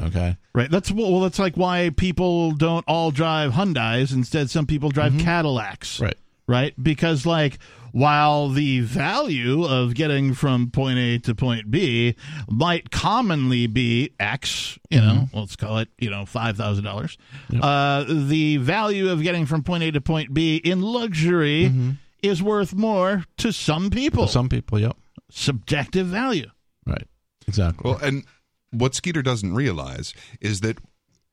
[0.01, 0.37] Okay.
[0.53, 0.71] Right.
[0.71, 1.19] That's well.
[1.21, 4.11] That's like why people don't all drive Hyundai's.
[4.13, 5.95] Instead, some people drive Cadillacs.
[5.95, 6.03] Mm-hmm.
[6.05, 6.17] Right.
[6.47, 6.73] Right.
[6.83, 7.59] Because like
[7.91, 12.15] while the value of getting from point A to point B
[12.49, 15.37] might commonly be X, you know, Mm-hmm.
[15.39, 17.17] let's call it you know five thousand dollars.
[17.61, 21.71] Uh, the value of getting from point A to point B in luxury
[22.23, 24.25] is worth more to some people.
[24.27, 24.95] For some people, yep.
[25.31, 26.47] Subjective value.
[26.85, 27.07] Right.
[27.47, 27.89] Exactly.
[27.91, 28.23] Well, and
[28.71, 30.77] what Skeeter doesn't realize is that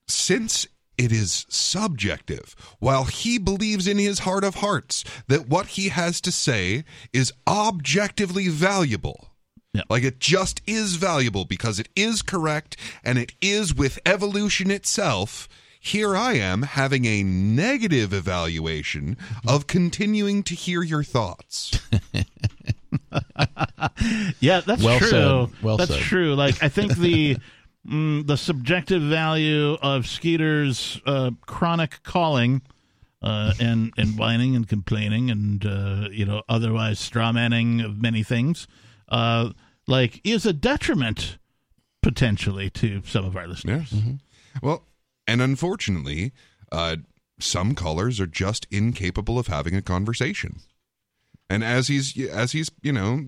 [0.08, 5.88] since it is subjective, while he believes in his heart of hearts that what he
[5.88, 9.28] has to say is objectively valuable.
[9.74, 9.82] Yeah.
[9.90, 15.48] Like it just is valuable because it is correct and it is with evolution itself.
[15.78, 21.78] Here I am having a negative evaluation of continuing to hear your thoughts.
[24.40, 25.08] Yeah, that's Well true.
[25.08, 25.48] said.
[25.62, 26.00] Well that's said.
[26.02, 26.34] true.
[26.34, 27.36] Like I think the
[27.88, 32.62] mm, the subjective value of Skeeter's uh, chronic calling
[33.22, 38.68] uh, and and whining and complaining and uh, you know otherwise strawmanning of many things,
[39.08, 39.50] uh,
[39.86, 41.38] like is a detriment
[42.02, 43.92] potentially to some of our listeners.
[44.62, 44.84] Well,
[45.26, 46.32] and unfortunately,
[46.70, 46.96] uh,
[47.40, 50.60] some callers are just incapable of having a conversation.
[51.48, 53.24] And as he's as he's you know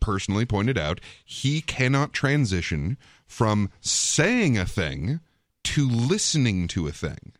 [0.00, 5.20] personally pointed out, he cannot transition from saying a thing
[5.64, 7.32] to listening to a thing.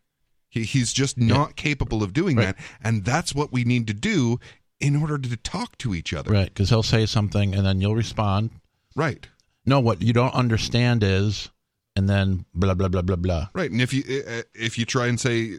[0.49, 4.39] He, he's just not capable of doing that, and that's what we need to do
[4.81, 6.31] in order to talk to each other.
[6.31, 8.51] Right, because he'll say something and then you'll respond.
[8.97, 9.27] Right.
[9.65, 11.51] No, what you don't understand is,
[11.95, 13.49] and then blah blah blah blah blah.
[13.55, 15.59] Right, and if you uh, if you try and say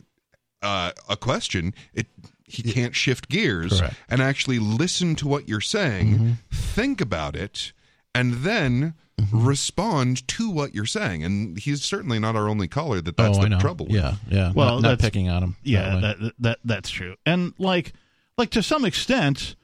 [0.62, 2.08] uh, a question, it
[2.53, 3.95] he can't shift gears Correct.
[4.09, 7.73] and actually listen to what you're saying, think about it,
[8.15, 8.93] and then
[9.31, 11.23] respond to what you're saying.
[11.23, 13.59] And he's certainly not our only caller that that's oh, I the know.
[13.59, 13.85] trouble.
[13.88, 13.95] with.
[13.95, 14.51] Yeah, yeah.
[14.53, 15.55] Well, not, not that's- picking on him.
[15.63, 16.01] Yeah, way.
[16.01, 17.15] that, that that's true.
[17.25, 17.93] And like
[18.38, 19.55] like to some extent,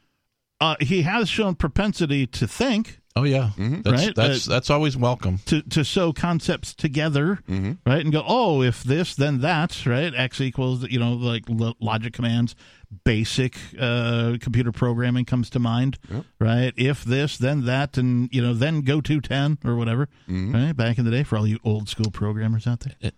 [0.62, 3.00] uh, he has shown propensity to think.
[3.20, 3.52] Oh yeah.
[3.58, 3.82] Mm-hmm.
[3.82, 4.16] That's Right?
[4.16, 5.40] that's Uh, that's always welcome.
[5.46, 7.74] to to sew concepts together, Mm-hmm.
[7.86, 8.02] right?
[8.04, 10.14] And go, oh, if this, then that, right?
[10.16, 12.56] X equals, you know, like lo- logic commands,
[13.04, 15.98] basic uh, computer programming comes to mind,
[16.40, 16.74] right?
[16.76, 20.54] If this, then that, and you know, then go to ten or whatever, Mm-hmm.
[20.56, 20.76] right?
[20.76, 23.12] Back in the day, for all you old school programmers out there,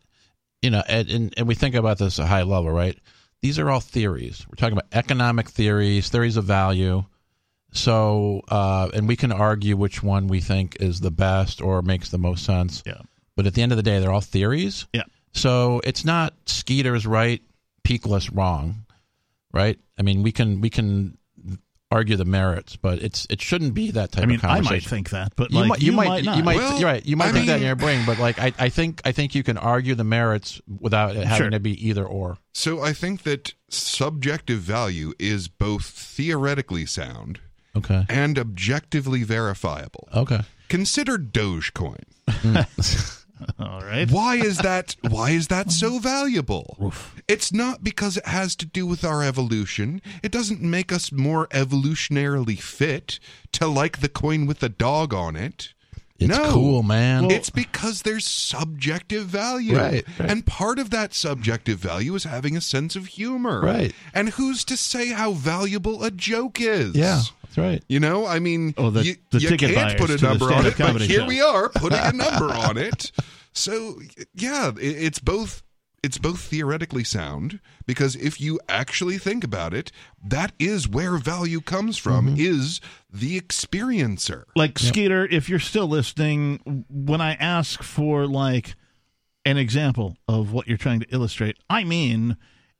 [0.61, 2.97] you know, and, and, and we think about this at a high level, right?
[3.41, 4.45] These are all theories.
[4.47, 7.05] We're talking about economic theories, theories of value.
[7.71, 12.09] So, uh, and we can argue which one we think is the best or makes
[12.09, 12.83] the most sense.
[12.85, 13.01] Yeah.
[13.35, 14.87] But at the end of the day, they're all theories.
[14.93, 15.03] Yeah.
[15.33, 17.41] So it's not Skeeter's right,
[17.83, 18.85] Peakless wrong,
[19.53, 19.79] right?
[19.97, 21.17] I mean, we can we can
[21.89, 24.83] argue the merits, but it's it shouldn't be that type I mean, of I might
[24.83, 26.37] think that, but you like, might, you, might, not.
[26.37, 27.05] you might, Well, you're right.
[27.05, 29.35] You might I think that in your brain, but like, I, I think, I think
[29.35, 31.49] you can argue the merits without it having Sure.
[31.51, 32.37] to be either or.
[32.53, 37.39] So I think that subjective value is both theoretically sound
[37.75, 38.05] Okay.
[38.09, 40.09] and objectively verifiable.
[40.13, 40.41] Okay.
[40.69, 42.03] Consider Dogecoin.
[43.59, 44.09] All right.
[44.09, 46.93] Why is that why is that so valuable?
[47.27, 50.01] It's not because it has to do with our evolution.
[50.21, 53.19] It doesn't make us more evolutionarily fit
[53.53, 55.73] to like the coin with the dog on it.
[56.21, 56.51] It's no.
[56.51, 57.31] cool, man.
[57.31, 59.75] it's because there's subjective value.
[59.77, 60.29] Right, right.
[60.31, 63.61] And part of that subjective value is having a sense of humor.
[63.61, 63.93] Right.
[64.13, 66.95] And who's to say how valuable a joke is?
[66.95, 67.83] yeah, that's right.
[67.89, 70.27] You know, I mean, Oh, the- you, the you ticket can't put a to the
[70.29, 71.25] number on stand-up it, but here show.
[71.25, 73.11] we are putting a number on it.
[73.53, 73.99] So,
[74.35, 75.63] yeah, it, it's both
[76.03, 79.91] it's both theoretically sound because if you actually think about it,
[80.23, 82.35] that is where value comes from Mm-hmm.
[82.39, 84.45] is the experiencer.
[84.55, 88.75] like Skeeter, if you're still listening, when I ask for like
[89.45, 92.37] an example of what you're trying to illustrate, I mean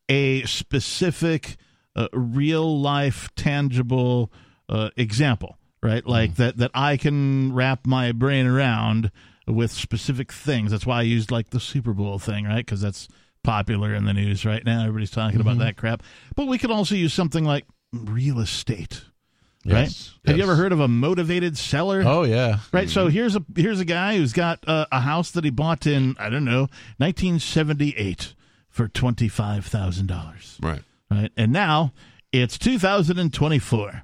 [0.10, 1.58] a specific,
[1.96, 4.32] uh, real life, tangible
[4.68, 6.06] uh, example, right?
[6.06, 9.12] Like that that I can wrap my brain around
[9.52, 10.72] with specific things.
[10.72, 12.66] That's why I used like the Super Bowl thing, right?
[12.66, 13.08] Because that's
[13.44, 14.82] popular in the news right now.
[14.82, 16.04] Everybody's talking about that crap.
[16.36, 19.04] But we could also use something like real estate.
[19.64, 19.82] Right?
[19.84, 22.02] Yes, Have you ever heard of a motivated seller?
[22.04, 22.60] Oh yeah.
[22.74, 22.90] Right.
[22.90, 26.16] So here's a here's a guy who's got uh, a house that he bought in
[26.18, 26.68] I don't know
[26.98, 28.34] 1978
[28.70, 30.58] for twenty five thousand dollars.
[30.62, 30.82] Right.
[31.12, 31.32] Right.
[31.38, 31.94] And now
[32.32, 34.04] it's 2024,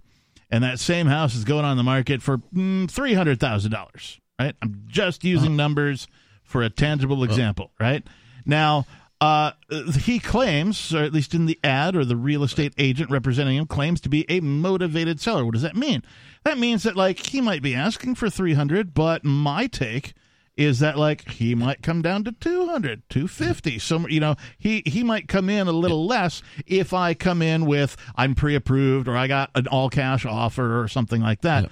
[0.52, 4.20] and that same house is going on the market for mm, three hundred thousand dollars.
[4.40, 4.56] Right.
[4.62, 6.08] I'm just using numbers
[6.44, 7.72] for a tangible example.
[7.80, 8.06] Right.
[8.46, 8.86] Now.
[9.20, 9.54] Uh,
[10.02, 13.66] he claims, or at least in the ad, or the real estate agent representing him
[13.66, 15.44] claims to be a motivated seller.
[15.44, 16.04] What does that mean?
[16.44, 20.14] That means that like he might be asking for 300, but my take
[20.56, 25.04] is that like he might come down to 200 250 so you know he he
[25.04, 29.28] might come in a little less if i come in with i'm pre-approved or i
[29.28, 31.70] got an all cash offer or something like that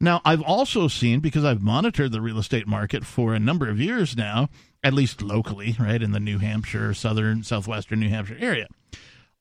[0.00, 3.80] now i've also seen because i've monitored the real estate market for a number of
[3.80, 4.48] years now
[4.82, 8.66] at least locally right in the new hampshire southern southwestern new hampshire area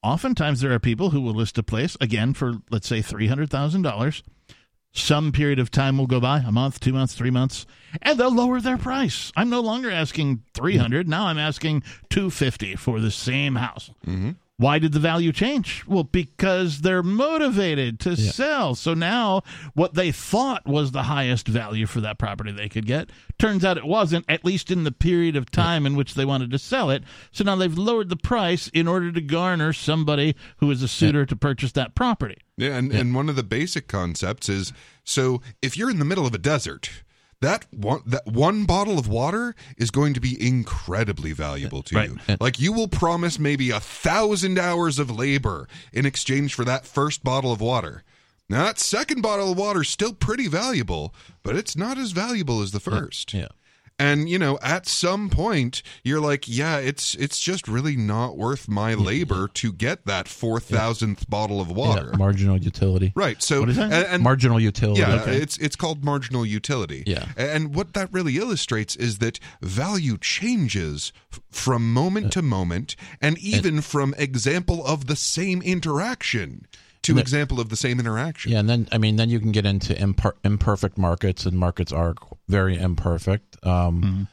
[0.04, 4.24] oftentimes there are people who will list a place again for let's say $300000
[4.94, 7.66] some period of time will go by a month two months three months
[8.02, 9.32] and they'll lower their price.
[9.36, 14.32] I'm no longer asking 300 now i'm asking 250 for the same house mm-hmm.
[14.58, 15.86] Why did the value change?
[15.88, 18.74] Well because they're motivated to sell.
[18.74, 19.44] So now
[19.76, 23.78] what they thought was the highest value for that property they could get turns out
[23.78, 26.90] it wasn't at least in the period of time in which they wanted to sell
[26.90, 27.04] it.
[27.32, 31.26] So now they've lowered the price in order to garner somebody who is a suitor
[31.28, 32.38] to purchase that property.
[32.58, 34.74] Yeah, and, and one of the basic concepts is
[35.04, 36.90] so if you're in the middle of a desert,
[37.42, 42.10] that one that one bottle of water is going to be incredibly valuable to Right.
[42.10, 42.38] you.
[42.40, 47.24] Like you will promise maybe a thousand hours of labor in exchange for that first
[47.24, 48.04] bottle of water.
[48.50, 52.62] Now that second bottle of water is still pretty valuable, but it's not as valuable
[52.62, 53.34] as the first.
[53.34, 53.50] Yeah.
[54.00, 58.68] And you know, at some point, you're like, yeah, it's it's just really not worth
[58.68, 62.10] my labor to get that four thousandth bottle of water.
[62.12, 63.12] Yeah, marginal utility.
[63.16, 63.42] Right.
[63.42, 63.92] So What is that?
[63.92, 65.02] and, and Marginal utility.
[65.02, 65.38] yeah, Okay.
[65.38, 67.04] it's it's called marginal utility.
[67.08, 67.26] Yeah.
[67.38, 72.30] And what that really illustrates is that value changes f- from moment uh.
[72.30, 76.68] to moment and even from example of the same interaction
[77.16, 78.52] to example of the same interaction.
[78.52, 81.92] Yeah, and then I mean, then you can get into imper- imperfect markets, and markets
[81.92, 82.16] are
[82.48, 83.58] very imperfect.
[83.66, 84.28] Um,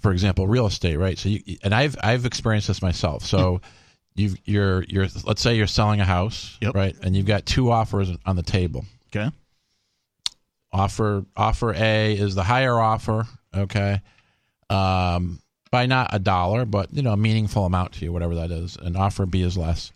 [0.00, 1.18] For example, real estate, right?
[1.18, 3.24] So, you and I've I've experienced this myself.
[3.24, 3.60] So,
[4.14, 6.74] you you're you're let's say you're selling a house, Yep.
[6.74, 6.96] right?
[7.02, 8.84] And you've got two offers on the table.
[9.14, 9.30] okay
[10.72, 14.00] Offer offer A is the higher offer, okay,
[14.68, 15.40] um,
[15.72, 18.76] by not a dollar, but you know, a meaningful amount to you, whatever that is.
[18.76, 19.90] And offer B is less.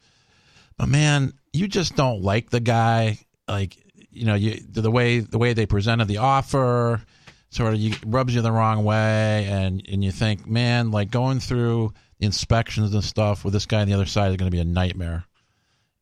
[0.76, 3.18] But man, you just don't like the guy.
[3.48, 3.76] Like
[4.10, 7.00] you know, you the way the way they presented the offer
[7.50, 11.40] sort of you, rubs you the wrong way, and and you think, man, like going
[11.40, 14.54] through the inspections and stuff with this guy on the other side is going to
[14.54, 15.24] be a nightmare.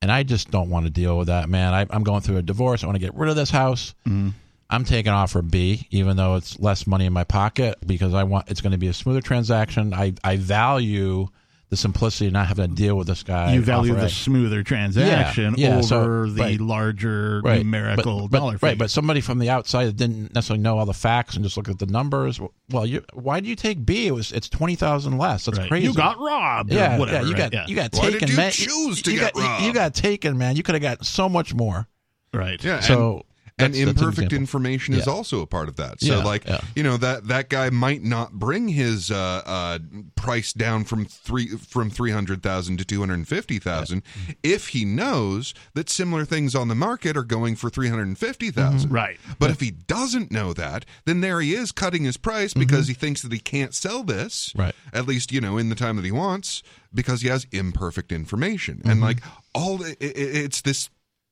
[0.00, 1.74] And I just don't want to deal with that, man.
[1.74, 2.82] I, I'm going through a divorce.
[2.82, 3.94] I want to get rid of this house.
[4.06, 4.30] Mm-hmm.
[4.68, 8.50] I'm taking offer B, even though it's less money in my pocket, because I want
[8.50, 9.92] it's going to be a smoother transaction.
[9.92, 11.28] I I value
[11.72, 13.54] the simplicity of not having to deal with this guy.
[13.54, 16.60] you value the smoother transaction Yeah, yeah, over so- the right.
[16.60, 17.64] larger Right.
[17.64, 20.84] numerical but, but- dollar right, but somebody from the outside that didn't necessarily know all
[20.84, 22.38] the facts and just look at the numbers.
[22.68, 24.06] Well, you, why do you take B?
[24.06, 25.46] It was it's twenty thousand less.
[25.46, 25.68] That's Right.
[25.68, 25.86] crazy.
[25.86, 26.72] You got robbed.
[26.72, 27.22] or Yeah, whatever, yeah.
[27.30, 27.50] You right?
[27.50, 27.64] got Yeah.
[27.68, 28.18] you got Why taken.
[28.20, 28.52] did you man.
[28.52, 30.56] choose to you get got, you- You, got taken, man.
[30.56, 31.88] You could have got so much more.
[32.34, 32.62] right.
[32.62, 33.22] Yeah, So and,
[33.58, 34.36] that's- and an imperfect example.
[34.38, 36.00] information is also a part of that.
[36.00, 36.60] So, Yeah, like, yeah.
[36.74, 39.78] you know that that guy might not bring his uh, uh,
[40.16, 44.02] price down from three from three hundred thousand to two hundred fifty thousand
[44.42, 48.50] if he knows that similar things on the market are going for three hundred fifty
[48.50, 48.90] thousand.
[48.90, 49.18] Right.
[49.38, 52.94] But if he doesn't know that, then there he is cutting his price because he
[52.94, 54.60] thinks that he can't sell this, Mm-hmm.
[54.60, 54.74] Right.
[54.92, 56.62] at least, you know, in the time that he wants,
[56.94, 58.80] because he has imperfect information.
[58.84, 59.02] And Mm-hmm.
[59.02, 59.18] like
[59.54, 60.88] all i- i- it's this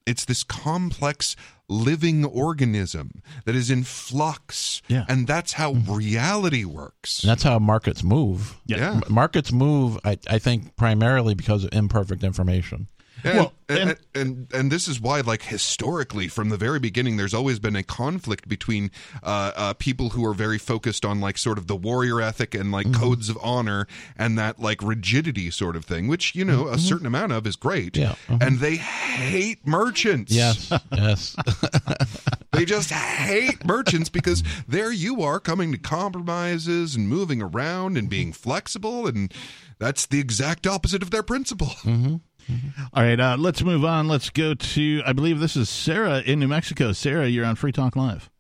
[0.07, 1.37] it's this complex
[1.71, 4.83] living organism that is in flux.
[4.89, 5.07] Yeah.
[5.09, 5.95] And that's how mm-hmm.
[5.95, 7.23] reality works.
[7.23, 8.57] And that's how markets move.
[8.67, 8.95] Yeah.
[8.95, 12.89] M- Markets move, I, I think, primarily because of imperfect information.
[13.25, 17.17] And, Well, and, and- and, and this is why, like historically, from the very beginning,
[17.17, 18.91] there's always been a conflict between
[19.23, 22.71] uh, uh, people who are very focused on like sort of the warrior ethic and
[22.73, 23.01] like Mm-hmm.
[23.01, 23.87] codes of honor
[24.19, 27.57] and that like rigidity sort of thing, which you know a certain amount of is
[27.57, 27.93] great.
[27.95, 28.33] Mm-hmm.
[28.33, 28.37] Yeah.
[28.39, 28.47] Mhm.
[28.47, 30.33] and they hate merchants.
[30.33, 31.37] Yes, yes.
[32.53, 38.09] they just hate merchants because there you are coming to compromises and moving around and
[38.09, 39.33] being flexible, and
[39.79, 41.69] that's the exact opposite of their principle.
[41.85, 42.17] Mm-hmm.
[42.93, 44.09] All right, uh, let's move on.
[44.09, 46.93] Let's go to, I believe this is Sarah in New Mexico.
[46.93, 48.31] Sarah, you're on Free Talk Live.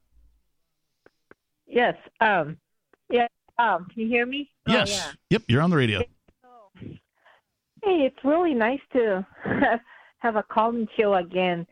[1.66, 1.94] Yes.
[2.20, 2.56] Um.
[3.08, 3.28] Yeah.
[3.58, 3.86] Um.
[3.92, 4.50] Can you hear me?
[4.68, 4.90] Oh, yes.
[4.90, 5.12] yeah.
[5.30, 6.02] Yep, you're on the radio.
[7.82, 9.26] Hey, it's really nice to
[10.18, 11.66] have a call-in show again.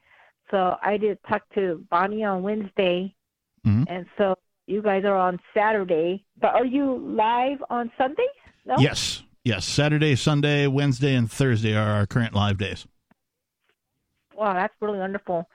[0.51, 3.15] So I did talk to Bonnie on Wednesday,
[3.67, 3.85] Mhm.
[3.91, 4.35] and so
[4.67, 6.25] you guys are on Saturday.
[6.41, 8.27] But are you live on Sunday?
[8.65, 8.77] No.
[8.79, 9.23] Yes.
[9.45, 9.65] Yes.
[9.65, 12.87] Saturday, Sunday, Wednesday, and Thursday are our current live days.
[14.35, 15.49] Wow, that's really wonderful.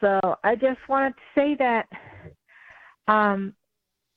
[0.00, 1.86] So I just wanted to say that,
[3.06, 3.54] um,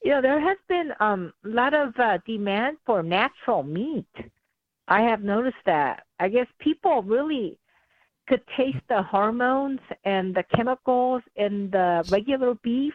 [0.04, 4.08] you know, there has been um, a lot of uh, demand for natural meat.
[4.88, 6.04] I have noticed that.
[6.20, 7.58] I guess people really
[8.28, 12.94] could taste the hormones and the chemicals in the regular beef.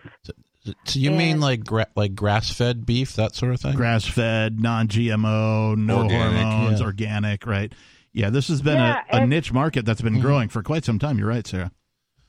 [0.84, 3.74] So you mean like gra- like grass fed beef, that sort of thing?
[3.74, 6.86] Grass fed, non GMO, no Organic, hormones, yeah.
[6.86, 7.72] organic, right?
[8.12, 10.98] Yeah, this has been Yeah, a, a niche market that's been growing for quite some
[10.98, 11.18] time.
[11.18, 11.70] You're right, Sarah.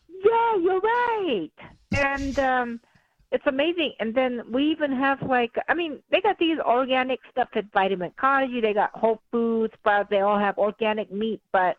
[0.10, 1.52] Yeah, you're right.
[1.92, 2.80] And um
[3.32, 3.94] it's amazing.
[4.00, 8.12] And then we even have like I mean, they got these organic stuff at Vitamin
[8.20, 8.62] Cottage.
[8.62, 11.78] they got Whole Foods, but they all have organic meat, but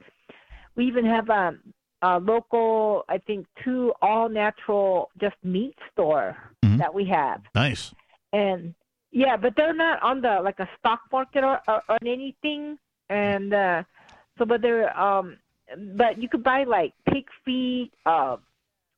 [0.76, 1.60] we even have um
[2.02, 6.78] a local I think two all natural just meat store Mhm.
[6.78, 7.42] that we have.
[7.54, 7.94] Nice.
[8.32, 8.74] And
[9.12, 12.78] yeah, but they're not on the like a stock market or, or on anything.
[13.08, 13.82] And uh
[14.38, 15.36] so but they're um
[15.96, 18.36] but you could buy like pig feet, uh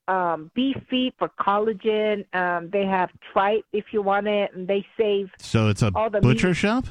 [0.08, 2.24] um beef feet for collagen.
[2.34, 6.10] Um they have tripe if you want it and they save So it's a All
[6.10, 6.56] the butcher meat.
[6.56, 6.84] shop?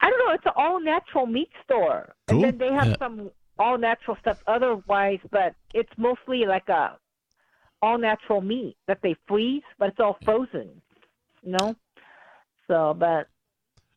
[0.00, 2.14] I don't know, it's an all natural meat store.
[2.26, 2.44] Cool.
[2.44, 2.96] And then they have Yeah.
[2.98, 6.96] some all natural stuff otherwise, but it's mostly like a
[7.82, 10.70] all natural meat that they freeze, but it's all frozen.
[11.42, 11.76] You know?
[12.68, 13.28] So but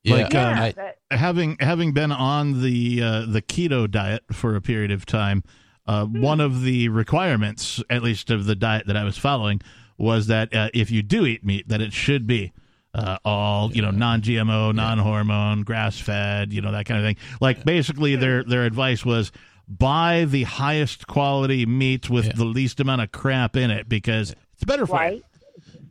[0.06, 4.56] Like, yeah, um, I- that- having having been on the uh, the keto diet for
[4.56, 5.44] a period of time,
[5.88, 6.22] uh, Hmm.
[6.22, 9.62] one of the requirements, at least of the diet that I was following,
[9.98, 12.52] was that uh, if you do eat meat, that it should be
[12.96, 17.18] uh, all you know non-GMO, non-hormone, grass-fed, you know that kind of thing.
[17.42, 19.32] Like basically, their their advice was
[19.68, 22.34] buy the highest quality meat with Yeah.
[22.36, 25.22] the least amount of crap in it because it's better for you.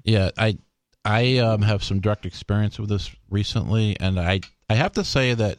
[0.04, 0.58] Yeah, I
[1.04, 4.40] I um, have some direct experience with this recently, and I
[4.70, 5.58] I have to say that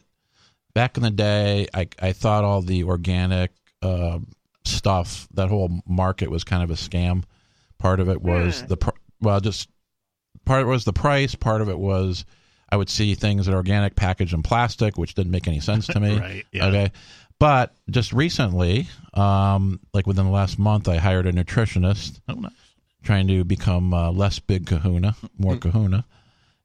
[0.74, 3.52] back in the day, I I thought all the organic
[3.82, 4.18] uh,
[4.64, 7.22] stuff, that whole market was kind of a scam.
[7.78, 8.90] Part of it was the pr-
[9.20, 9.68] well, just
[10.44, 11.34] part of it was the price.
[11.34, 12.24] Part of it was
[12.68, 15.86] I would see things that are organic packaged in plastic, which didn't make any sense
[15.88, 16.18] to me.
[16.20, 16.66] Right, yeah.
[16.66, 16.92] Okay.
[17.38, 22.52] But just recently, um, like within the last month, I hired a nutritionist Oh, nice.
[23.02, 26.06] trying to become uh, less big kahuna, more kahuna,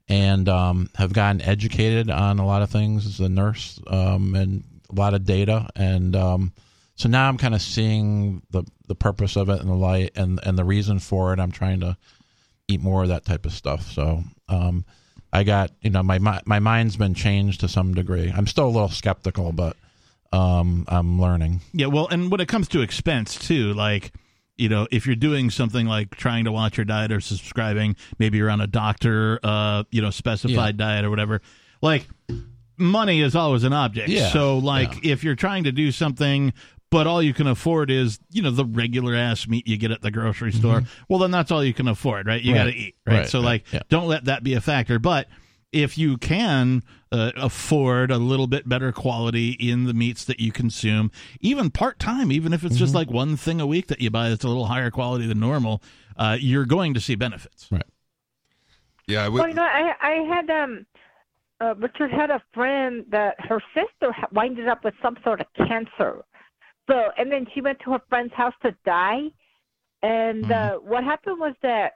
[0.07, 4.63] and um, have gotten educated on a lot of things as a nurse um, and
[4.89, 5.69] a lot of data.
[5.75, 6.53] And um,
[6.95, 10.39] so now I'm kind of seeing the, the purpose of it and the light and,
[10.43, 11.39] and the reason for it.
[11.39, 11.97] I'm trying to
[12.71, 13.91] eat more of that type of stuff.
[13.91, 14.85] So um,
[15.33, 18.31] I got, you know, my, mi- my mind's been changed to some degree.
[18.35, 19.75] I'm still a little skeptical, but
[20.33, 21.61] um, I'm learning.
[21.73, 24.11] Yeah, well, and when it comes to expense too, like
[24.57, 28.37] you know, if you're doing something like trying to watch your diet or subscribing, maybe
[28.37, 31.41] you're on a doctor, uh, you know, specified diet or whatever,
[31.81, 32.07] like
[32.77, 34.09] money is always an object.
[34.09, 36.53] Yeah, So, like, if you're trying to do something,
[36.91, 40.01] but all you can afford is, you know, the regular ass meat you get at
[40.01, 42.41] the grocery store, well, then that's all you can afford, right?
[42.41, 42.57] You Mm-hmm.
[42.59, 42.65] Right.
[42.65, 43.13] got to eat, right?
[43.19, 43.79] Right, So, right, like, yeah.
[43.89, 44.99] don't let that be a factor.
[44.99, 45.27] But
[45.71, 50.51] if you can uh, afford a little bit better quality in the meats that you
[50.51, 52.79] consume, even part time, even if it's Mm-hmm.
[52.79, 55.39] just like one thing a week that you buy that's a little higher quality than
[55.39, 55.81] normal,
[56.17, 57.69] uh, you're going to see benefits.
[57.71, 57.83] Right.
[59.07, 60.85] Yeah, Well, you know, I I had um,
[61.59, 65.47] uh, Richard had a friend that her sister ha- winded up with some sort of
[65.55, 66.23] cancer.
[66.91, 69.27] So, and then she went to her friend's house to die.
[70.03, 71.93] And uh, what happened was that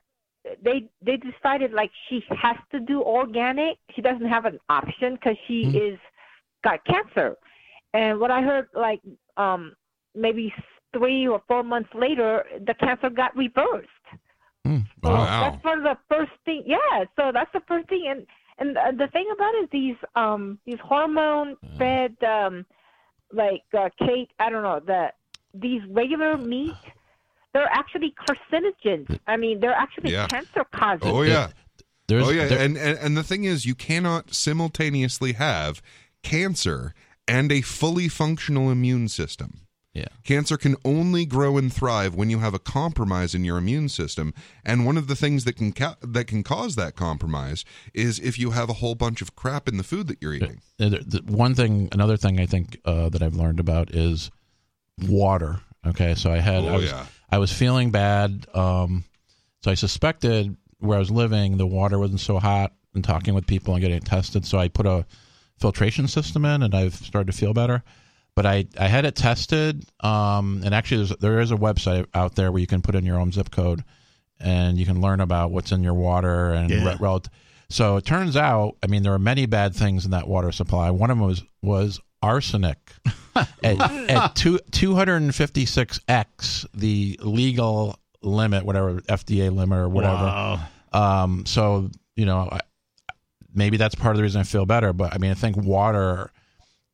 [0.63, 3.77] they they decided like she has to do organic.
[3.93, 5.99] She doesn't have an option because she is
[6.63, 7.35] got cancer.
[7.93, 9.01] And what I heard, like
[9.37, 9.75] um,
[10.15, 10.53] maybe
[10.95, 13.89] three or four months later, the cancer got reversed.
[15.03, 15.51] So Wow.
[15.51, 16.63] that's one of the first thing.
[16.65, 18.25] Yeah, so that's the first thing, and
[18.59, 22.65] and uh, the thing about it is these um these hormone fed um
[23.31, 24.29] like uh, cake.
[24.39, 25.15] I don't know that
[25.53, 26.73] these regular meat.
[27.53, 29.17] They're actually carcinogens.
[29.27, 30.27] I mean, they're actually Yeah.
[30.27, 31.07] cancer causing.
[31.07, 31.47] Oh yeah.
[32.07, 35.81] There's- oh yeah, there- and, and and the thing is, you cannot simultaneously have
[36.21, 36.93] cancer
[37.27, 39.61] and a fully functional immune system.
[39.95, 40.07] Yeah.
[40.25, 44.33] Cancer can only grow and thrive when you have a compromise in your immune system,
[44.65, 47.63] and one of the things that can ca- that can cause that compromise
[47.93, 50.61] is if you have a whole bunch of crap in the food that you're eating.
[50.77, 54.29] The- one thing, another thing I think uh, that I've learned about is
[55.07, 55.61] water.
[55.87, 57.05] Okay, so I had, I Oh, was, yeah.
[57.31, 58.47] I was feeling bad.
[58.53, 59.03] Um,
[59.63, 63.47] so I suspected where I was living, the water wasn't so hot, and talking with
[63.47, 64.45] people and getting it tested.
[64.45, 65.05] So I put a
[65.59, 67.83] filtration system in, and I've started to feel better.
[68.35, 72.35] But I, I had it tested, um, and actually, there's, there is a website out
[72.35, 73.83] there where you can put in your own zip code,
[74.41, 76.85] and you can learn about what's in your water and Yeah.
[76.89, 77.23] re- rel-
[77.69, 80.91] so it turns out, I mean, there are many bad things in that water supply.
[80.91, 82.77] One of them was was arsenic
[83.35, 89.79] at, at two two hundred and fifty six x the legal limit, whatever FDA limit
[89.79, 90.13] or whatever.
[90.25, 90.59] Wow.
[90.93, 92.59] Um, so you know, I,
[93.53, 94.93] maybe that's part of the reason I feel better.
[94.93, 96.31] But I mean, I think water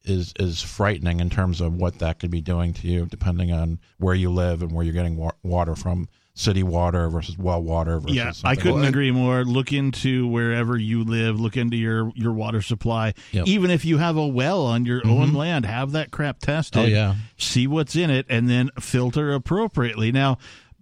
[0.03, 3.80] is is frightening in terms of what that could be doing to you, depending on
[3.98, 6.07] where you live and where you're getting wa- water from.
[6.34, 9.44] City water versus well water versus Yeah, I couldn't Well, agree more.
[9.44, 11.40] Look into wherever you live.
[11.41, 13.14] Look into your your water supply.
[13.32, 13.48] Yep.
[13.48, 15.36] Even if you have a well on your own mm-hmm.
[15.36, 16.82] land, have that crap tested.
[16.82, 17.15] Oh, yeah.
[17.38, 20.14] See what's in it, and then filter appropriately.
[20.14, 20.38] Now,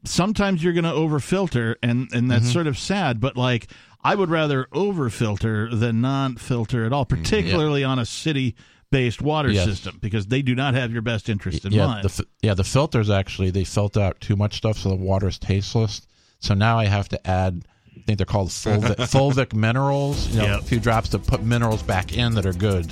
[0.06, 2.54] sometimes you're going to overfilter, and and that's mm-hmm.
[2.54, 3.20] sort of sad.
[3.20, 3.72] But like,
[4.04, 8.56] I would rather overfilter than non-filter at all, mm, particularly on a city.
[8.92, 9.66] Based water Yes.
[9.66, 12.10] system because they do not have your best interest in yeah, mind.
[12.10, 15.38] The, yeah, the filters actually they filter out too much stuff, so the water is
[15.38, 16.02] tasteless.
[16.40, 17.66] So now I have to add.
[18.00, 20.28] I think they're called fulvic, fulvic minerals.
[20.30, 20.60] You know, Yep.
[20.60, 22.88] a few drops to put minerals back in that are good.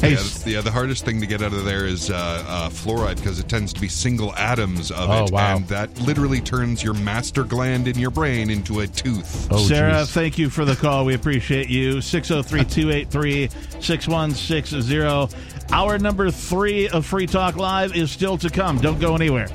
[0.00, 2.14] hey, yeah, the, yeah, the hardest thing to get out of there is uh,
[2.46, 5.56] uh, fluoride because it tends to be single atoms of Oh, it, wow.
[5.56, 9.46] and that literally turns your master gland in your brain into a tooth.
[9.50, 10.10] Oh, Sarah, geez.
[10.12, 11.04] thank you for the call.
[11.04, 12.00] We appreciate you.
[12.00, 13.48] 603 283
[13.80, 15.36] 6160.
[15.72, 18.78] Hour number three of Free Talk Live is still to come.
[18.78, 19.48] Don't go anywhere.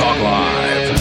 [0.00, 0.98] Talk Live.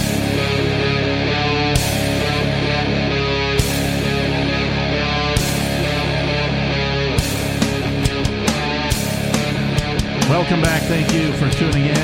[10.27, 10.81] Welcome back.
[10.81, 11.95] Thank you for tuning in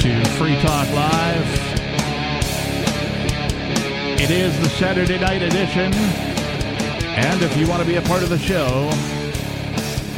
[0.00, 1.46] to Free Talk Live.
[4.20, 5.94] It is the Saturday night edition.
[7.14, 8.90] And if you want to be a part of the show,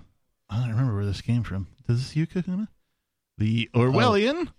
[0.49, 1.68] I don't remember where this came from.
[1.88, 2.70] Is this you, Kahuna?
[3.38, 4.49] The Orwellian.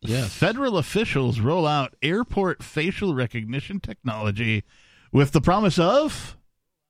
[0.00, 0.32] Yes.
[0.32, 4.64] Federal officials roll out airport facial recognition technology
[5.12, 6.36] with the promise of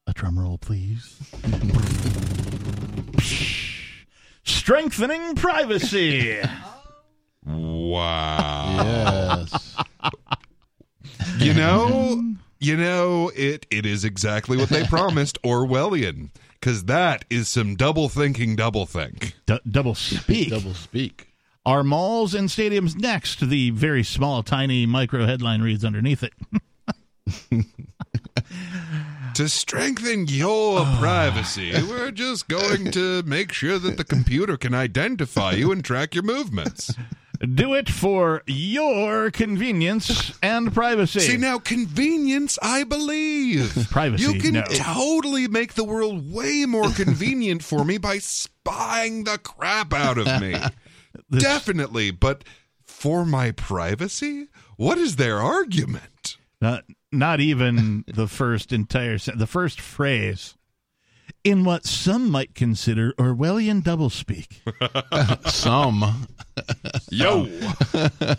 [0.06, 1.20] a drum roll, please.
[4.44, 6.38] Strengthening privacy.
[7.44, 9.46] Wow.
[9.48, 9.76] Yes.
[11.38, 16.30] You know, you know, it it is exactly what they promised, Orwellian.
[16.60, 19.34] Because that is some double thinking, double think.
[19.46, 20.50] D- double speak.
[20.50, 21.28] Double speak.
[21.66, 23.40] Are malls and stadiums next?
[23.40, 26.32] The very small, tiny micro headline reads underneath it.
[29.34, 30.96] To strengthen your ah.
[31.00, 36.14] privacy, we're just going to make sure that the computer can identify you and track
[36.14, 36.94] your movements.
[37.40, 41.20] Do it for your convenience and privacy.
[41.20, 43.88] See, now, convenience, I believe.
[43.90, 44.64] Privacy, You can no.
[44.68, 50.40] totally make the world way more convenient for me by spying the crap out of
[50.40, 50.56] me.
[51.30, 52.12] Definitely.
[52.12, 52.44] But
[52.84, 54.46] for my privacy?
[54.76, 56.36] What is their argument?
[56.60, 60.56] Not, not even the first entire sen- the first phrase.
[61.44, 64.60] In what some might consider Orwellian doublespeak.
[65.50, 66.28] Some.
[67.10, 67.48] Yo.
[67.94, 68.36] Um,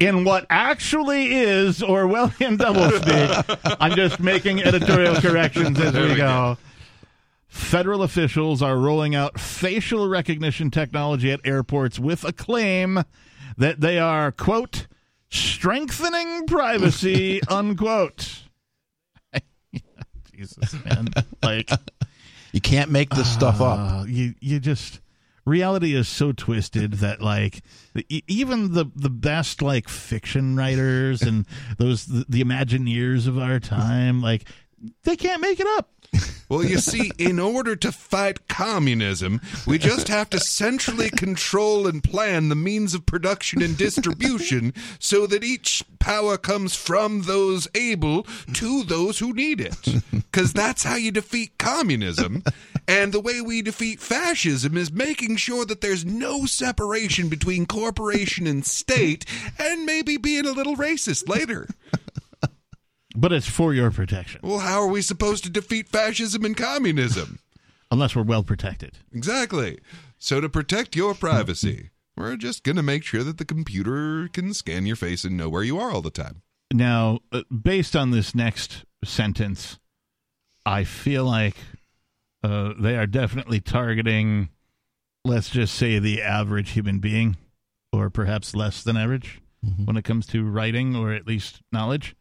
[0.00, 3.76] in what actually is Orwellian doublespeak.
[3.80, 6.56] I'm just making editorial corrections as There we we go.
[7.48, 13.02] Federal officials are rolling out facial recognition technology at airports with a claim
[13.56, 14.86] that they are, quote,
[15.30, 18.42] strengthening privacy, unquote.
[20.34, 21.08] Jesus, man.
[21.42, 21.70] Like,
[22.52, 23.78] You can't make this stuff up.
[23.78, 25.00] uh, you you just
[25.46, 27.62] reality is so twisted that like
[28.28, 31.46] even the the best like fiction writers and
[31.78, 34.48] those the, the imagineers of our time like
[35.04, 35.90] they can't make it up.
[36.50, 42.02] Well, you see, in order to fight communism, we just have to centrally control and
[42.02, 48.24] plan the means of production and distribution so that each power comes from those able
[48.54, 50.02] to those who need it.
[50.10, 52.42] Because that's how you defeat communism.
[52.88, 58.48] And the way we defeat fascism is making sure that there's no separation between corporation
[58.48, 59.24] and state,
[59.56, 61.68] and maybe being a little racist later.
[63.16, 67.40] But it's for your protection Well, how are we supposed to defeat fascism and communism?
[67.90, 68.98] unless we're well protected.
[69.12, 69.78] Exactly.
[70.18, 74.54] So to protect your privacy, we're just going to make sure that the computer can
[74.54, 76.42] scan your face and know where you are all the time.
[76.72, 79.78] Now, uh, based on this next sentence,
[80.64, 81.56] I feel like
[82.44, 84.50] uh, they are definitely targeting,
[85.24, 87.36] let's just say, the average human being,
[87.92, 89.40] or perhaps less than average
[89.84, 92.14] when it comes to writing or at least knowledge.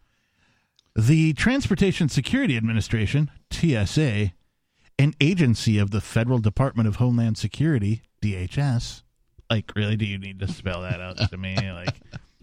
[0.96, 4.34] The Transportation Security Administration, TSA,
[4.98, 9.04] an agency of the Federal Department of Homeland Security, DHS.
[9.50, 11.56] Like, really, do you need to spell that out to me?
[11.56, 11.96] Like,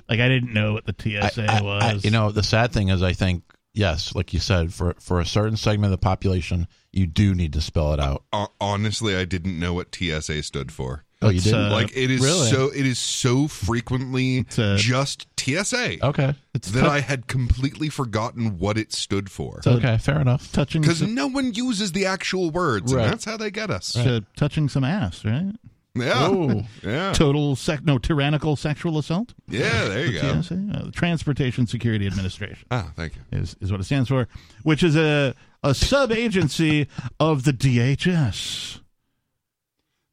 [0.08, 2.04] like I didn't know what the TSA I- I- was.
[2.04, 3.44] I- you know, the sad thing is, I think
[3.74, 7.52] yes, like you said, for for a certain segment of the population, you do need
[7.52, 8.24] to spell it out.
[8.32, 11.04] Ho- Honestly, I didn't know what TSA stood for.
[11.22, 11.58] Oh, you didn't?
[11.66, 12.50] uh, Like it is really?
[12.50, 17.88] so it is so frequently a- just TSA okay, it's that tou- I had completely
[17.88, 19.60] forgotten what it stood for.
[19.66, 20.52] okay, fair enough.
[20.52, 23.04] touching Because no one uses the actual words, Right.
[23.04, 23.96] and that's how they get us.
[23.96, 25.52] uh, touching some ass, right?
[25.94, 26.64] Yeah, Oh.
[26.84, 29.32] yeah, Total sec no tyrannical sexual assault.
[29.48, 29.84] yeah.
[29.88, 30.42] There you go.
[30.42, 33.22] TSA, uh, Transportation Security Administration Ah, thank you.
[33.38, 34.28] is is what it stands for,
[34.64, 36.86] which is a a sub agency
[37.18, 38.80] of the DHS.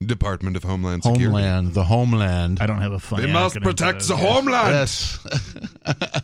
[0.08, 1.26] Department of Homeland Security.
[1.26, 2.60] Homeland, the homeland.
[2.62, 3.26] I don't have a funny.
[3.28, 4.24] They must acronym for protect those the guys.
[4.26, 4.70] homeland.
[4.74, 5.20] Yes,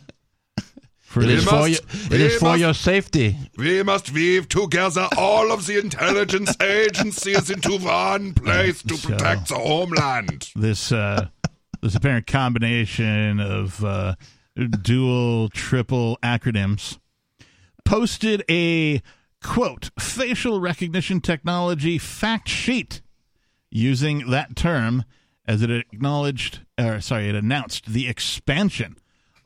[1.00, 1.76] For it the- is We for must- you.
[2.04, 3.36] It we is for must- your safety.
[3.56, 9.48] We must weave together all of the intelligence agencies into one place to So- protect
[9.48, 10.50] the homeland.
[10.54, 11.26] this uh,
[11.82, 14.14] this apparent combination of uh,
[14.82, 16.98] dual, triple acronyms
[17.84, 19.02] posted a
[19.42, 23.00] quote, facial recognition technology fact sheet
[23.70, 25.04] using that term
[25.46, 28.96] as it acknowledged, or sorry, it announced the expansion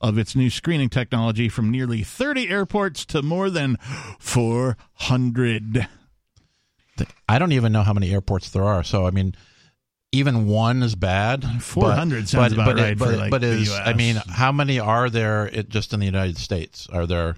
[0.01, 3.77] of its new screening technology from nearly 30 airports to more than
[4.19, 5.89] 400.
[7.29, 8.85] I don't even know how many airports there are.
[8.85, 9.35] So I mean,
[10.13, 11.63] even one is bad.
[11.63, 14.17] 400 but, sounds but, about but, right But, for, like, but the is I mean,
[14.29, 16.87] how many are there it, just in the United States?
[16.93, 17.37] Are there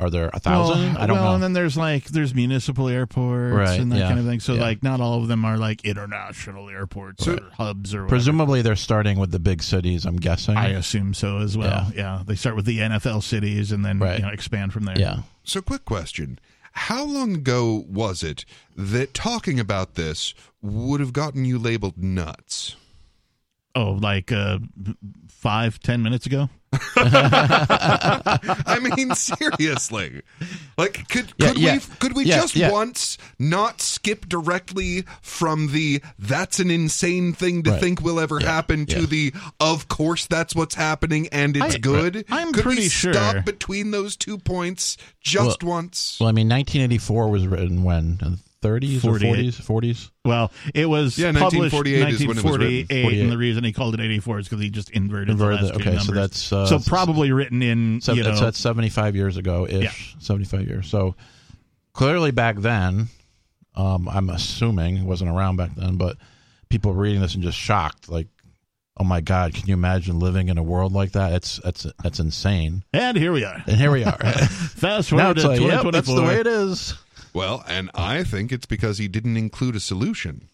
[0.00, 0.94] are there a thousand?
[0.94, 1.34] Well, I don't well, know.
[1.34, 4.40] and then there's like there's municipal airports Right, and that yeah, kind of thing.
[4.40, 4.62] So yeah.
[4.62, 8.08] like not all of them are like international airports or hubs or whatever.
[8.08, 10.04] Presumably, they're starting with the big cities.
[10.06, 10.56] I'm guessing.
[10.56, 11.92] I assume so as well.
[11.94, 12.22] Yeah.
[12.26, 14.18] they start with the NFL cities and then Right.
[14.18, 14.98] you know expand from there.
[14.98, 15.18] yeah.
[15.44, 16.38] So, quick question.
[16.72, 18.44] How long ago was it
[18.76, 22.76] that talking about this would have gotten you labeled nuts?
[23.74, 24.58] Oh, like uh,
[25.28, 26.48] five ten minutes ago.
[27.52, 30.22] I mean, seriously.
[30.78, 31.74] Like, could Yeah, could yeah.
[31.74, 37.62] we could we Yeah, just once not skip directly from the "that's an insane thing
[37.64, 37.80] to Right.
[37.80, 42.24] think will ever happen" to the "of course that's what's happening and it's I- good"?
[42.30, 46.16] I'm could pretty we sure- stop between those two points just Well- once?
[46.20, 49.54] Well, I mean, 1984 was written when 30s or 48.
[49.54, 50.10] 40s, 40s.
[50.24, 53.20] Well, it was Yeah, published 1948 is when it was written.
[53.22, 55.68] and the reason he called it 84 is because he just inverted, Inverted the the-
[55.72, 56.14] last two okay, so numbers.
[56.30, 59.82] that's, uh, so probably written in So you know that's, that's 75 years ago ish.
[59.84, 60.20] Yeah.
[60.20, 60.88] 75 years.
[60.88, 61.14] So
[61.92, 63.08] clearly back then,
[63.76, 66.16] um, I'm assuming wasn't around back then, but
[66.68, 68.28] people reading this and just shocked, like,
[68.98, 71.32] oh my God, can you imagine living in a world like that?
[71.32, 72.82] It's that's that's insane.
[72.92, 73.62] and here we are.
[73.66, 74.18] And here we are.
[74.18, 75.92] Fast now forward it's to like, yep, 2024.
[75.92, 76.94] that's the way it is.
[77.32, 80.48] Well, and I think it's because he didn't include a solution.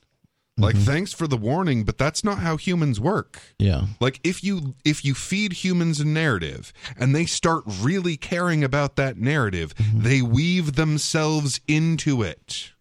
[0.58, 0.84] Like, Mm-hmm.
[0.84, 3.42] thanks for the warning, but that's not how humans work.
[3.58, 3.88] Yeah.
[4.00, 8.96] Like if you if you feed humans a narrative and they start really caring about
[8.96, 10.00] that narrative, Mm-hmm.
[10.02, 12.72] they weave themselves into it.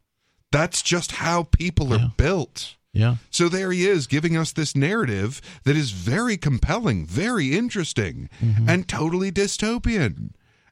[0.53, 2.75] That's just how people are built.
[2.93, 3.15] Yeah.
[3.29, 8.69] So there he is giving us this narrative that is very compelling, very interesting, Mm-hmm.
[8.69, 10.29] and totally dystopian.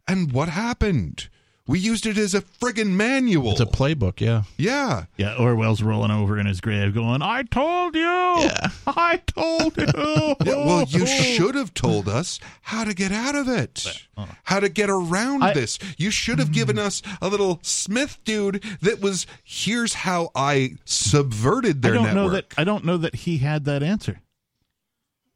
[0.08, 1.28] And what happened?
[1.66, 3.52] We used it as a friggin' manual.
[3.52, 4.20] It's a playbook.
[4.20, 4.44] Yeah.
[4.58, 5.06] yeah.
[5.16, 8.68] Yeah, Orwell's rolling over in his grave, going, "I told you, Yeah.
[8.86, 9.86] I told you."
[10.46, 13.86] Yeah, well, you should have told us how to get out of it,
[14.18, 14.34] uh-huh.
[14.44, 15.80] how to get around I- this.
[15.98, 21.78] You should have given us a little Smith dude that was, here's how I subverted
[21.78, 22.16] I their don't network.
[22.16, 22.46] know that.
[22.58, 24.20] I don't know that he had that answer.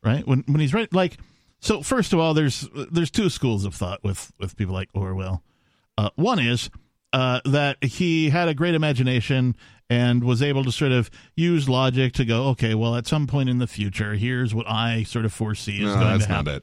[0.04, 1.18] Right when when he's right, like
[1.60, 1.82] so.
[1.82, 5.42] First of all, there's there's two schools of thought with with people like Orwell.
[5.98, 6.70] Uh, one is
[7.14, 9.56] uh, that he had a great imagination
[9.90, 13.50] and was able to sort of use logic to go, okay, well, at some point
[13.50, 16.62] in the future, here's what I sort of foresee is no, going to happen.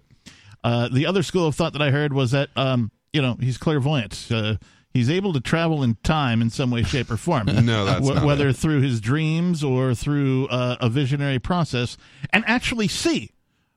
[0.62, 3.58] Uh, the other school of thought that I heard was that um, you know he's
[3.58, 4.28] clairvoyant.
[4.30, 4.56] Uh,
[4.94, 7.46] he's able to travel in time in some way, shape, or form.
[7.64, 8.56] No, that's not whether it.
[8.56, 11.98] through his dreams or through uh, a visionary process,
[12.32, 13.30] and actually see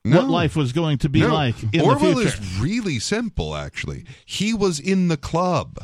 [0.10, 0.22] No.
[0.22, 1.34] what life was going to be No.
[1.34, 2.42] like in Orwell the future.
[2.42, 4.06] is really simple, actually.
[4.26, 5.80] He was in the club.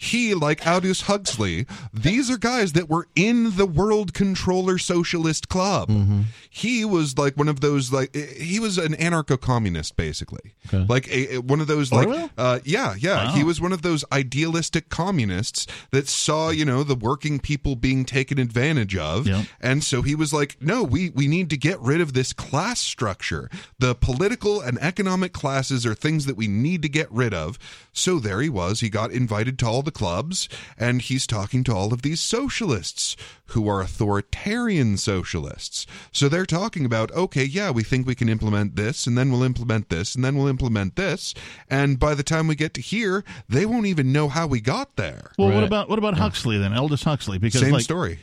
[0.00, 5.88] He, like Aldous Huxley, these are guys that were in the World Controller Socialist Club.
[5.88, 6.20] Mm-hmm.
[6.48, 10.86] He was like one of those, like he was an anarcho-communist, basically, Okay.
[10.88, 12.30] like a, a- one of those, like, Orwell?
[12.38, 13.24] uh, yeah, yeah.
[13.26, 13.32] Wow.
[13.34, 18.04] He was one of those idealistic communists that saw, you know, the working people being
[18.04, 19.46] taken advantage of, Yep.
[19.60, 22.78] and so he was like, no, we, we need to get rid of this class
[22.80, 23.50] structure.
[23.80, 27.58] The political and economic classes are things that we need to get rid of.
[27.92, 28.78] So there he was.
[28.78, 33.16] He got invited to all the clubs, and he's talking to all of these socialists
[33.52, 35.86] who are authoritarian socialists.
[36.12, 39.42] So they're talking about, okay, yeah, we think we can implement this, and then we'll
[39.42, 41.32] implement this, and then we'll implement this.
[41.70, 44.96] And by the time we get to here, they won't even know how we got
[44.96, 45.32] there.
[45.38, 46.74] well, what about what about Huxley then?
[46.74, 48.18] Aldous Huxley, because Same like story.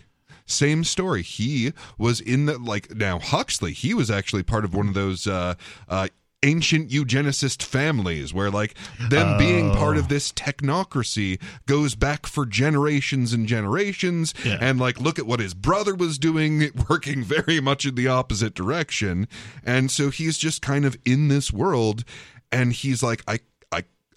[0.46, 1.24] Same story.
[1.24, 3.74] He was in the like now Huxley.
[3.74, 5.56] He was actually part of one of those uh,
[5.90, 6.10] uh,
[6.46, 8.76] ancient eugenicist families where like
[9.10, 10.00] them being part Oh.
[10.00, 14.34] of this technocracy goes back for generations and generations.
[14.46, 14.58] Yeah.
[14.62, 18.54] And like look at what his brother was doing, working very much in the opposite
[18.54, 19.28] direction.
[19.64, 22.04] And so he's just kind of in this world,
[22.52, 23.40] and he's like, I.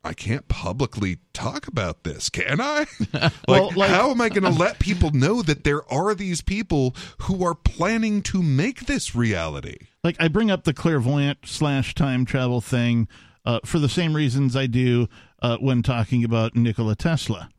[0.09, 2.86] I can't publicly talk about this, can I?
[3.12, 6.40] like, Well, like- how am I going to let people know that there are these
[6.40, 9.76] people who are planning to make this reality?
[10.05, 13.09] like I bring up the clairvoyant slash time travel thing
[13.44, 15.09] uh, for the same reasons I do
[15.43, 17.51] uh, when talking about Nikola Tesla,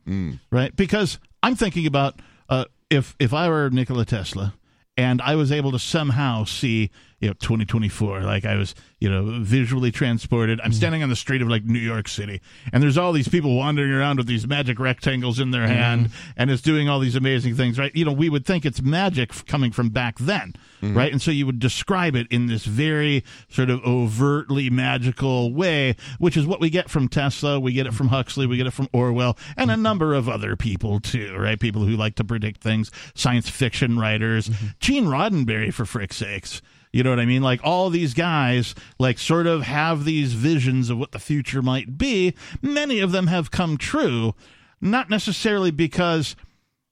[0.50, 0.74] right?
[0.74, 4.54] Because I'm thinking about uh, if if I were Nikola Tesla
[4.96, 6.90] and I was able to somehow see
[7.20, 10.60] you know 2024 like i was you know visually transported.
[10.60, 10.76] I'm mm-hmm.
[10.76, 12.40] standing on the street of like new york city
[12.72, 15.74] and there's all these people wandering around with these magic rectangles in their mm-hmm.
[15.74, 17.94] hand and it's doing all these amazing things right?
[17.94, 20.96] You know we would think it's magic coming from back then mm-hmm.
[20.96, 21.12] right?
[21.12, 26.36] And so you would describe it in this very sort of overtly magical way which
[26.36, 28.88] is what we get from tesla we get it from huxley we get it from
[28.92, 31.58] orwell and a number of other people too right?
[31.58, 34.50] People who like to predict things science fiction writers.
[34.78, 36.60] Gene roddenberry for frick's sakes
[36.92, 37.42] you know what I mean?
[37.42, 41.96] Like all these guys, like sort of have these visions of what the future might
[41.96, 42.34] be.
[42.62, 44.34] Many of them have come true,
[44.80, 46.34] not necessarily because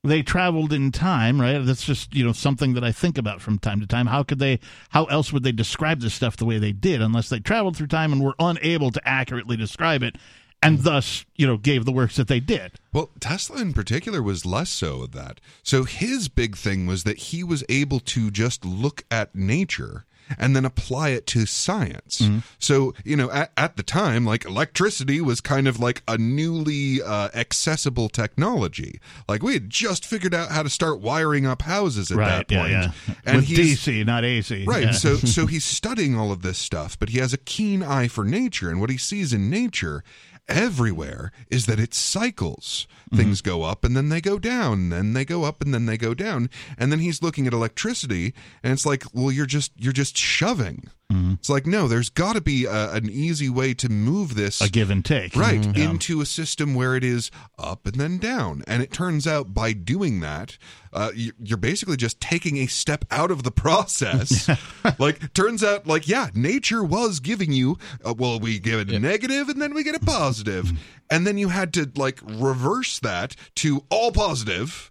[0.05, 1.59] they traveled in time, right?
[1.59, 4.07] That's just you know something that I think about from time to time.
[4.07, 4.61] How could they?
[4.91, 7.89] How else would they describe this stuff the way they did, unless they traveled through
[7.89, 10.17] time and were unable to accurately describe it,
[10.63, 12.73] and thus you know gave the works that they did?
[12.93, 15.41] Well, Tesla in particular was less so of that.
[15.63, 20.05] So his big thing was that he was able to just look at nature
[20.37, 22.23] and then apply it to science.
[22.59, 27.01] So, you know, at, at the time, like electricity was kind of like a newly
[27.03, 29.01] uh, accessible technology.
[29.29, 32.47] Like we had just figured out how to start wiring up houses at right?
[32.49, 32.71] that point.
[32.71, 33.15] Yeah, yeah.
[33.25, 34.65] And With he's, DC, not AC.
[34.67, 34.85] Right.
[34.85, 34.91] Yeah.
[34.93, 38.25] So so he's studying all of this stuff, but he has a keen eye for
[38.25, 40.03] nature and what he sees in nature
[40.49, 42.87] everywhere is that it cycles.
[43.07, 43.17] Mm-hmm.
[43.17, 45.97] Things go up and then they go down, then they go up and then they
[45.97, 46.51] go down.
[46.77, 50.91] And then he's looking at electricity and it's like, well, you're just you're just shoving.
[51.11, 54.69] It's like, no, there's got to be a, an easy way to move this a
[54.69, 55.77] give and take, right Mhm.
[55.79, 58.63] Into a system where it is up and then down.
[58.67, 60.59] And it turns out by doing that
[60.93, 64.49] uh, you- you're basically just taking a step out of the process.
[64.99, 68.99] Like turns out like yeah nature was giving you uh, well we give it a
[68.99, 70.73] negative and then we get a positive.
[71.11, 74.91] And then you had to like reverse that to all positive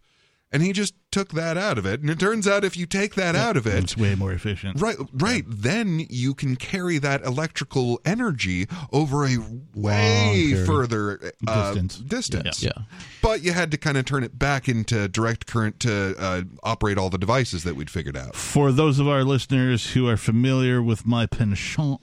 [0.52, 3.16] and he just took that out of it and it turns out if you take
[3.16, 4.80] that out of it it's way more efficient.
[4.80, 5.44] Right, right.
[5.48, 9.38] Then you can carry that electrical energy over a
[9.74, 11.98] way further uh, Distance.
[11.98, 12.64] distance.
[12.64, 12.72] Yeah.
[13.22, 16.98] But you had to kind of turn it back into direct current to uh, operate
[16.98, 18.36] all the devices that we'd figured out.
[18.36, 22.02] For those of our listeners who are familiar with my penchant,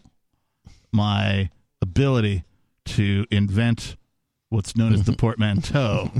[0.92, 1.50] my
[1.80, 2.44] ability
[2.86, 3.96] to invent
[4.48, 6.10] what's known as the portmanteau,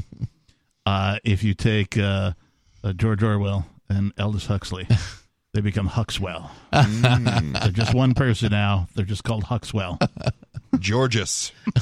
[0.87, 2.33] uh, if you take uh,
[2.83, 4.87] uh, George Orwell and Aldous Huxley,
[5.55, 6.51] they become Huxwell.
[6.73, 8.89] They're just one person now.
[8.95, 9.99] They're just called Huxwell.
[10.79, 11.53] Georges.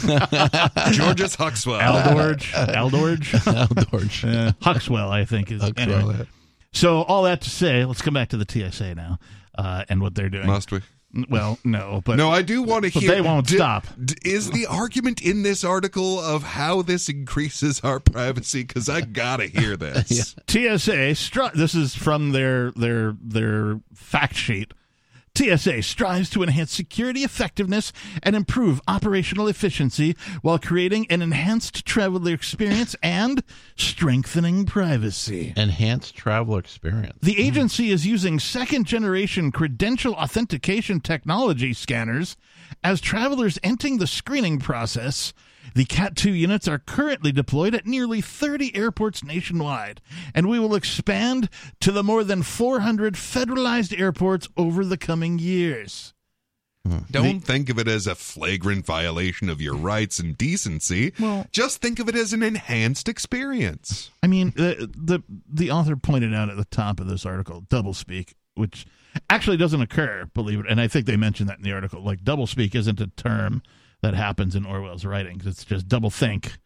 [0.91, 1.81] Georges Huxwell.
[1.81, 2.53] Aldorge.
[2.55, 3.33] Aldorge.
[3.33, 4.25] Aldorge.
[4.25, 5.63] Uh, Huxwell, I think is.
[5.63, 6.15] Huxwell, anyway.
[6.19, 6.25] yeah.
[6.73, 9.19] So all that to say, let's come back to the TSA now
[9.57, 10.47] uh, and what they're doing.
[10.47, 10.81] Must we?
[11.29, 13.11] Well, no, but no, I do want to but hear.
[13.13, 13.87] they won't d- stop.
[14.03, 18.63] d- is the argument in this article of how this increases our privacy?
[18.65, 20.35] Because I gotta hear this.
[20.49, 24.73] TSA stri- this is from their their their fact sheet.
[25.35, 27.93] TSA strives to enhance security effectiveness
[28.23, 33.43] and improve operational efficiency while creating an enhanced traveler experience and
[33.75, 35.55] strengthening privacy.
[35.57, 37.19] Enhanced travel experience.
[37.23, 42.37] The agency is using second generation credential authentication technology scanners
[42.85, 45.33] as travelers entering the screening process.
[45.75, 50.01] The CAT 2 units are currently deployed at nearly 30 airports nationwide,
[50.35, 51.49] and we will expand
[51.81, 56.15] to the more than 400 federalized airports over the coming years.
[56.87, 56.99] Hmm.
[57.11, 61.13] Don't think of it as a flagrant violation of your rights and decency.
[61.19, 64.11] Well- just think of it as an enhanced experience.
[64.23, 68.35] I mean, the, the the author pointed out at the top of this article, doublespeak,
[68.57, 68.85] which
[69.31, 70.67] actually doesn't occur, believe it.
[70.69, 72.03] And I think they mentioned that in the article.
[72.03, 73.63] Like doublespeak isn't a term
[74.03, 75.47] that happens in Orwell's writings.
[75.47, 76.59] It's just double think,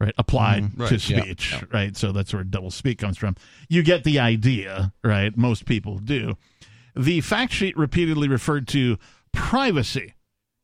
[0.00, 0.14] right?
[0.18, 0.86] Applied mm-hmm.
[0.86, 1.64] to Right, yeah, speech, yeah.
[1.72, 1.96] right?
[1.96, 3.36] So that's where double speak comes from.
[3.68, 5.36] You get the idea, right?
[5.36, 6.36] Most people do.
[6.96, 8.98] The fact sheet repeatedly referred to
[9.32, 10.14] privacy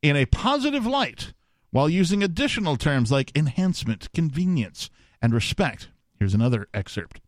[0.02, 1.32] in a positive light
[1.70, 4.90] while using additional terms like enhancement, convenience,
[5.20, 5.90] and respect.
[6.18, 7.20] Here's another excerpt.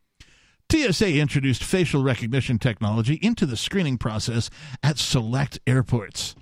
[0.71, 4.51] TSA introduced facial recognition technology into the screening process
[4.83, 6.35] at select airports.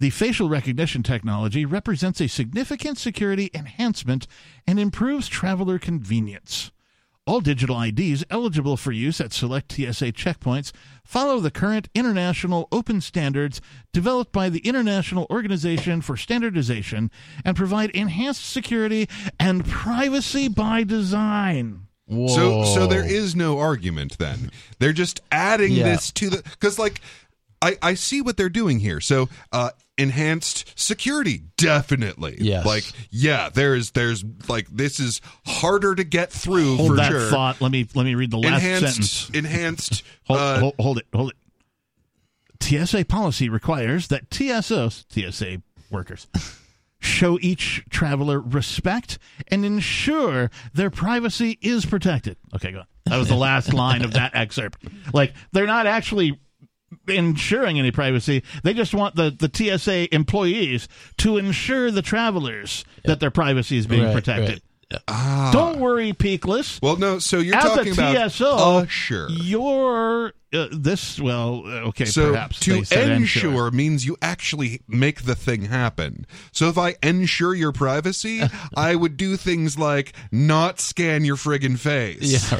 [0.00, 4.26] The facial recognition technology represents a significant security enhancement
[4.66, 6.70] and improves traveler convenience.
[7.26, 10.72] All digital IDs eligible for use at select TSA checkpoints
[11.04, 13.60] follow the current international open standards
[13.92, 17.10] developed by the International Organization for Standardization
[17.44, 19.08] and provide enhanced security
[19.38, 21.82] and privacy by design.
[22.08, 24.50] So so there is no argument then.
[24.78, 25.84] They're just adding Yeah.
[25.84, 27.02] this to the cuz like
[27.60, 29.00] I I see what they're doing here.
[29.02, 32.36] So uh enhanced security definitely.
[32.40, 32.64] Yes.
[32.64, 37.30] Like yeah, there's there's like this is harder to get through Hold for that sure.
[37.30, 37.60] thought.
[37.60, 39.30] Let me let me read the last enhanced sentence.
[39.30, 41.06] enhanced Hold, uh, hold, hold it.
[41.14, 41.36] Hold it.
[42.60, 46.26] TSA policy requires that TSOs, TSA workers,
[47.00, 49.18] show each traveler respect
[49.48, 52.36] and ensure their privacy is protected.
[52.54, 52.86] Okay, go on.
[53.06, 54.84] That was the last line of that excerpt.
[55.14, 56.38] Like, they're not actually
[57.06, 58.42] ensuring any privacy.
[58.62, 60.88] They just want the, the TSA employees
[61.18, 64.50] to ensure the travelers that their privacy is being Right, protected.
[64.50, 64.62] right.
[65.06, 65.50] Ah.
[65.52, 66.80] Don't worry, Peakless.
[66.80, 67.18] Well, no.
[67.18, 69.28] So you're As talking a about TSO, uh, sure.
[69.28, 71.20] You're uh, this.
[71.20, 72.06] Well, uh, okay.
[72.06, 76.26] So perhaps to ensure means you actually make the thing happen.
[76.52, 78.40] So if I ensure your privacy,
[78.76, 82.50] I would do things like not scan your friggin' face.
[82.50, 82.58] Yeah,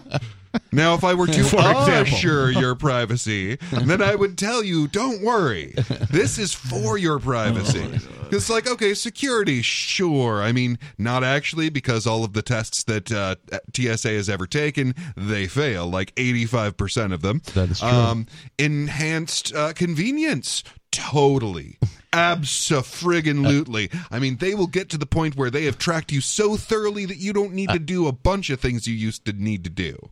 [0.00, 0.22] right.
[0.76, 1.92] Now, if I were to For example.
[2.02, 5.72] assure your privacy, then I would tell you, don't worry.
[6.10, 7.98] This is for your privacy.
[8.30, 10.42] It's like, okay, security, sure.
[10.42, 13.36] I mean, not actually, because all of the tests that uh,
[13.74, 17.40] TSA has ever taken, they fail, like 85% of them.
[17.54, 17.88] That is true.
[17.88, 18.26] Um,
[18.58, 20.62] enhanced uh, convenience,
[20.92, 21.78] totally.
[22.12, 23.90] Abso-friggin-lutely.
[24.10, 27.06] I mean, they will get to the point where they have tracked you so thoroughly
[27.06, 29.70] that you don't need to do a bunch of things you used to need to
[29.70, 30.10] do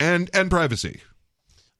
[0.00, 1.00] and and privacy.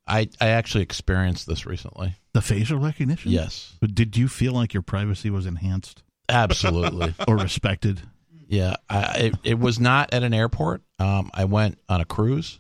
[0.07, 2.15] I, I actually experienced this recently.
[2.33, 3.31] the facial recognition.
[3.31, 3.77] Yes.
[3.79, 7.15] But did you feel like your privacy was enhanced Absolutely.
[7.29, 8.01] or respected?
[8.49, 8.77] yeah.
[8.89, 10.81] I, it, it was not at an airport.
[10.99, 12.59] Um, I went on a cruise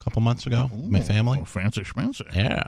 [0.00, 1.40] a couple months ago with my family.
[1.42, 2.32] Oh, fancy schmancy.
[2.32, 2.62] Yeah.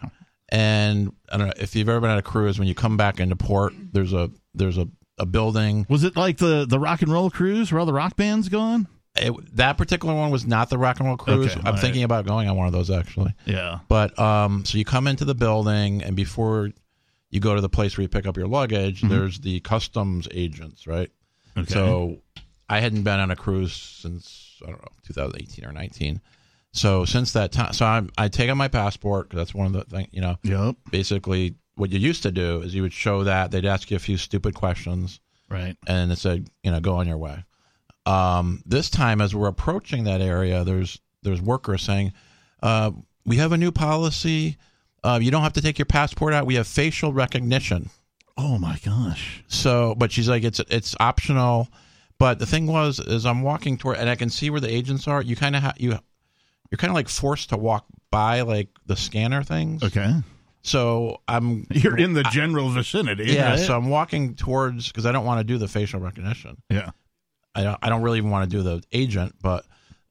[0.48, 3.20] And I don't know if you've ever been on a cruise, when you come back
[3.20, 4.88] into port, there's a there's a,
[5.18, 5.86] a building.
[5.88, 8.58] Was it like the the rock and roll cruise where all the rock bands go
[8.58, 8.88] on?
[9.16, 11.50] It, that particular one was not the rock and roll cruise.
[11.52, 11.80] Okay, I'm right.
[11.80, 13.34] thinking about going on one of those actually.
[13.46, 13.80] Yeah.
[13.88, 16.70] But um, so you come into the building, and before
[17.30, 20.86] you go to the place where you pick up your luggage, there's the customs agents,
[20.86, 21.10] right?
[21.50, 21.60] Mm-hmm.
[21.60, 21.74] Okay.
[21.74, 22.18] So
[22.68, 26.20] I hadn't been on a cruise since I don't know 2018 or 19.
[26.72, 29.72] So since that time, so I'm, I take out my passport because that's one of
[29.72, 30.36] the things you know.
[30.42, 30.76] Yep.
[30.90, 34.00] Basically, what you used to do is you would show that they'd ask you a
[34.00, 35.18] few stupid questions,
[35.48, 35.76] Right.
[35.86, 37.44] and it said you know go on your way.
[38.08, 42.12] Um, this time, as we're approaching that area, there's there's workers saying,
[42.62, 42.92] uh,
[43.26, 44.56] "We have a new policy.
[45.04, 46.46] Uh, you don't have to take your passport out.
[46.46, 47.90] We have facial recognition."
[48.36, 49.44] Oh my gosh.
[49.48, 51.68] So, but she's like, "It's it's optional."
[52.18, 55.06] But the thing was, is I'm walking toward, and I can see where the agents
[55.06, 55.22] are.
[55.22, 55.90] You kind of ha- you
[56.70, 59.82] you're kind of like forced to walk by like the scanner things.
[59.82, 60.14] Okay.
[60.62, 63.32] So I'm You're in the general vicinity.
[63.32, 63.50] yeah.
[63.50, 63.58] right?
[63.58, 66.56] So I'm walking towards because I don't want to do the facial recognition.
[66.70, 66.90] yeah.
[67.54, 69.64] I don't, I don't really even want to do the agent, but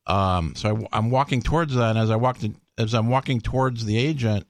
[0.06, 2.46] um, so I, am walking towards that, and as I walked,
[2.78, 4.46] as I'm walking towards the agent,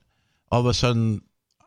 [0.50, 1.22] all of a sudden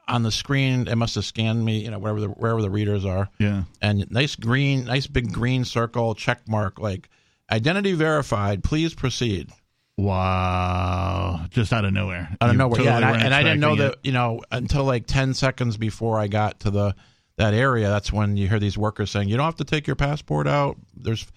[0.07, 3.05] on the screen, it must have scanned me, you know, wherever the wherever the readers
[3.05, 3.63] are, Yeah.
[3.81, 7.09] and nice green, nice big green circle check mark, like
[7.51, 8.63] identity verified.
[8.63, 9.49] Please proceed.
[9.97, 11.45] Wow.
[11.49, 12.35] Just out of nowhere.
[12.39, 14.05] I don't You know where, totally yeah, and I, and I didn't know expecting that,
[14.05, 16.95] you know, until like ten seconds before I got to the
[17.41, 17.89] that area.
[17.89, 20.77] That's when you hear these workers saying, "You don't have to take your passport out.
[20.95, 21.27] There's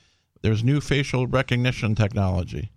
[0.42, 2.70] there's new facial recognition technology."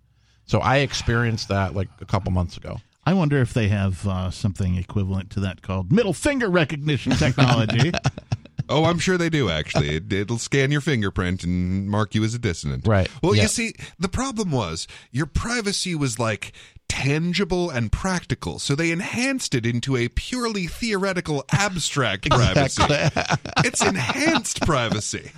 [0.46, 2.78] So I experienced that like a couple months ago.
[3.06, 7.92] I wonder if they have uh, something equivalent to that called middle finger recognition technology.
[8.70, 9.50] Oh, I'm sure they do.
[9.50, 12.86] Actually, it, it'll scan your fingerprint and mark you as a dissonant.
[12.86, 13.10] Right.
[13.24, 13.44] Well, Yeah.
[13.44, 16.52] you see, the problem was your privacy was like
[16.90, 22.84] tangible and practical, so they enhanced it into a purely theoretical, abstract privacy.
[23.66, 25.32] it's enhanced privacy.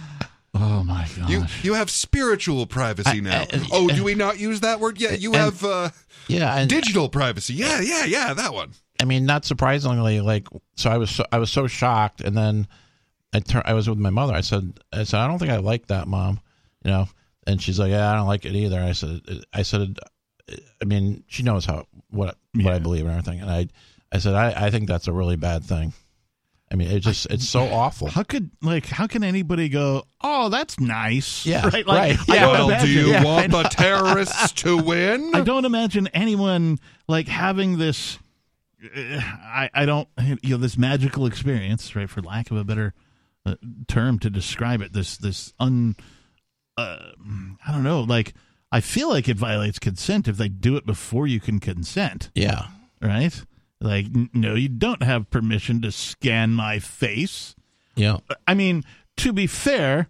[0.56, 1.30] oh my god!
[1.30, 3.46] You you have spiritual privacy now.
[3.72, 5.00] oh, do we not use that word?
[5.00, 5.90] Yeah, you And- have uh,
[6.28, 7.54] Yeah, and digital privacy.
[7.56, 8.72] Yeah, yeah, yeah, that one.
[9.02, 12.68] I mean, not surprisingly, like so I was so, I was so shocked, and then
[13.34, 13.66] I turned.
[13.66, 14.34] I was with my mother.
[14.34, 16.40] I said, I said, I don't think I like that, mom.
[16.84, 17.08] You know,
[17.48, 18.80] and she's like, Yeah, I don't like it either.
[18.82, 19.22] I said,
[19.54, 20.00] I said,
[20.82, 23.68] I mean, she knows how what what I believe and everything, and I,
[24.12, 25.94] I said, I, I think that's a really bad thing.
[26.72, 28.10] I mean, it just it's so awful.
[28.10, 30.04] How could like how can anybody go?
[30.22, 31.46] Oh, that's nice.
[31.46, 31.86] Yeah, right.
[31.86, 32.48] Like, right, yeah.
[32.48, 35.32] Well, do you yeah, want the terrorists to win?
[35.34, 36.78] I don't imagine anyone
[37.08, 38.20] like having this.
[38.84, 40.08] uh, I I don't
[40.44, 42.94] you know this magical experience right for lack of a better
[43.48, 43.56] uh,
[43.88, 44.94] term to describe it.
[44.94, 45.96] This this un.
[46.78, 47.00] Uh,
[47.68, 48.02] I don't know.
[48.02, 48.36] Like
[48.72, 52.30] I feel like it violates consent if they do it before you can consent.
[52.36, 52.68] Yeah,
[53.02, 53.44] Right.
[53.82, 57.56] Like n- no, you don't have permission to scan my face.
[57.96, 58.18] yeah,
[58.48, 58.84] I mean,
[59.18, 60.08] to be fair,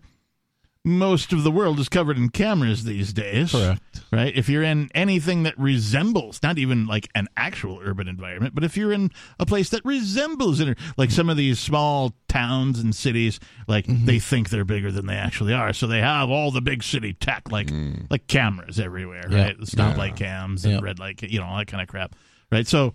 [0.85, 3.51] most of the world is covered in cameras these days.
[3.51, 3.81] Correct.
[4.11, 4.33] Right?
[4.35, 8.77] If you're in anything that resembles, not even like an actual urban environment, but if
[8.77, 13.39] you're in a place that resembles it, like some of these small towns and cities,
[13.67, 14.05] like Mm-hmm.
[14.05, 15.73] they think they're bigger than they actually are.
[15.73, 17.69] So they have all the big city tech, like
[18.09, 19.43] like cameras everywhere, Yeah.
[19.43, 19.59] right?
[19.59, 20.79] Stoplight cams and Yeah.
[20.81, 22.15] red light, you know, all that kind of crap.
[22.51, 22.65] Right?
[22.65, 22.93] So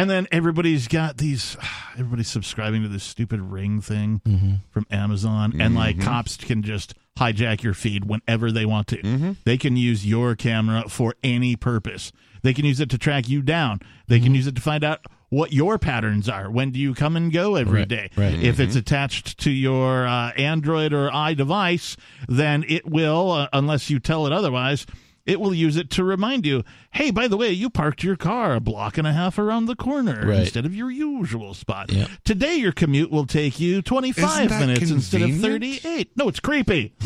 [0.00, 1.56] And then everybody's got these.
[1.92, 4.52] Everybody's subscribing to this stupid ring thing Mm-hmm.
[4.70, 6.02] from Amazon, and like Mhm.
[6.02, 8.96] cops can just hijack your feed whenever they want to.
[9.02, 9.36] Mhm.
[9.44, 12.12] They can use your camera for any purpose.
[12.42, 13.80] They can use it to track you down.
[14.08, 14.24] They Mm-hmm.
[14.24, 16.50] can use it to find out what your patterns are.
[16.50, 18.10] When do you come and go every Right, day?
[18.16, 18.42] right.
[18.42, 21.96] If it's attached to your uh, Android or iDevice,
[22.28, 24.86] then it will, uh, unless you tell it otherwise,
[25.26, 28.54] it will use it to remind you, hey, by the way, you parked your car
[28.54, 30.40] a block and a half around the corner Right.
[30.40, 31.90] instead of your usual spot.
[31.92, 32.08] Yep.
[32.24, 36.10] Today, your commute will take you 25 Isn't that minutes instead of 38.
[36.16, 36.94] No, it's creepy.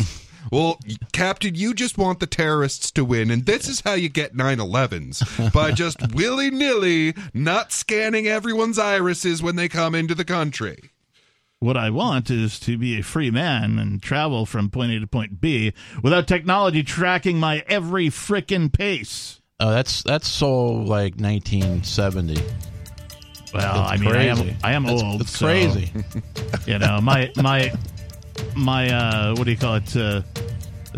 [0.52, 0.78] Well,
[1.14, 4.58] Captain, you just want the terrorists to win, and this is how you get 9
[4.58, 10.90] 11s by just willy nilly not scanning everyone's irises when they come into the country.
[11.64, 15.06] What I want is to be a free man and travel from point A to
[15.06, 15.72] point B
[16.02, 19.40] without technology tracking my every frickin' pace.
[19.58, 22.34] Oh, that's that's so like 1970.
[22.34, 22.42] Well,
[23.54, 24.56] It's I mean, I am.
[24.62, 25.20] I am It's- old.
[25.22, 25.90] it's so, crazy.
[26.66, 27.72] You know, my my
[28.54, 29.96] my uh, what do you call it?
[29.96, 30.20] Uh,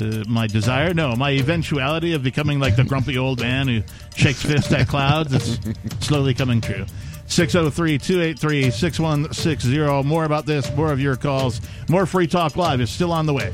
[0.00, 0.92] uh, my desire?
[0.94, 3.82] No, my eventuality of becoming like the grumpy old man who
[4.16, 5.32] shakes fists at clouds.
[5.32, 6.86] It's slowly coming true.
[7.26, 10.02] 603 283 6160.
[10.04, 11.60] More about this, more of your calls.
[11.88, 13.52] More Free Talk Live is still on the way.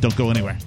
[0.00, 0.58] Don't go anywhere.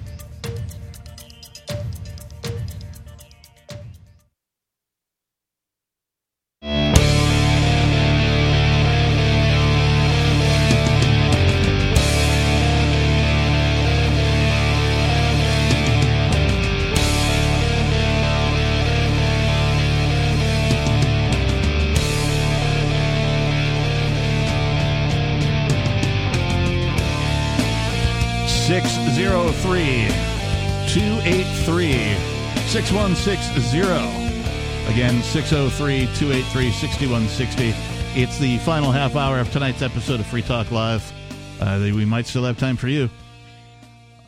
[28.72, 30.08] Six zero three
[30.88, 32.16] two eight three
[32.68, 33.98] six one six zero.
[34.88, 37.74] Again, 603 283 6160.
[38.18, 41.12] It's the final half hour of tonight's episode of Free Talk Live.
[41.60, 43.10] Uh, we might still have time for you.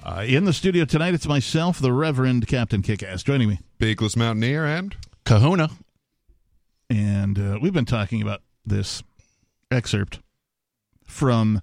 [0.03, 3.61] Uh, in the studio tonight, it's myself, the Reverend Captain Kickass, joining me.
[3.79, 4.95] Peakless Mountaineer and
[5.25, 5.71] Kahuna.
[6.91, 9.03] And uh, we've been talking about this
[9.71, 10.21] excerpt
[11.07, 11.63] from,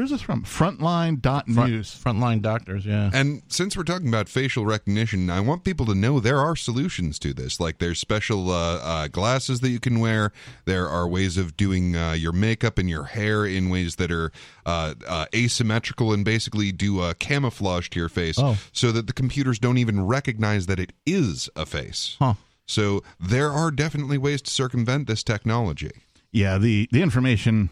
[0.00, 0.42] where's this from?
[0.44, 2.00] Frontline.news.
[2.02, 3.10] Frontline doctors, yeah.
[3.12, 7.18] And since we're talking about facial recognition, I want people to know there are solutions
[7.18, 7.60] to this.
[7.60, 10.32] Like there's special uh, uh, glasses that you can wear.
[10.64, 14.32] There are ways of doing uh, your makeup and your hair in ways that are
[14.64, 18.56] uh, uh, asymmetrical and basically do a camouflage to your face, Oh.
[18.72, 22.16] so that the computers don't even recognize that it is a face.
[22.18, 22.34] Huh.
[22.64, 25.90] So there are definitely ways to circumvent this technology.
[26.32, 27.68] Yeah, the, the information,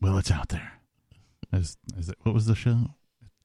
[0.00, 0.71] well, it's out there.
[1.52, 2.86] Is, is it, what was the show?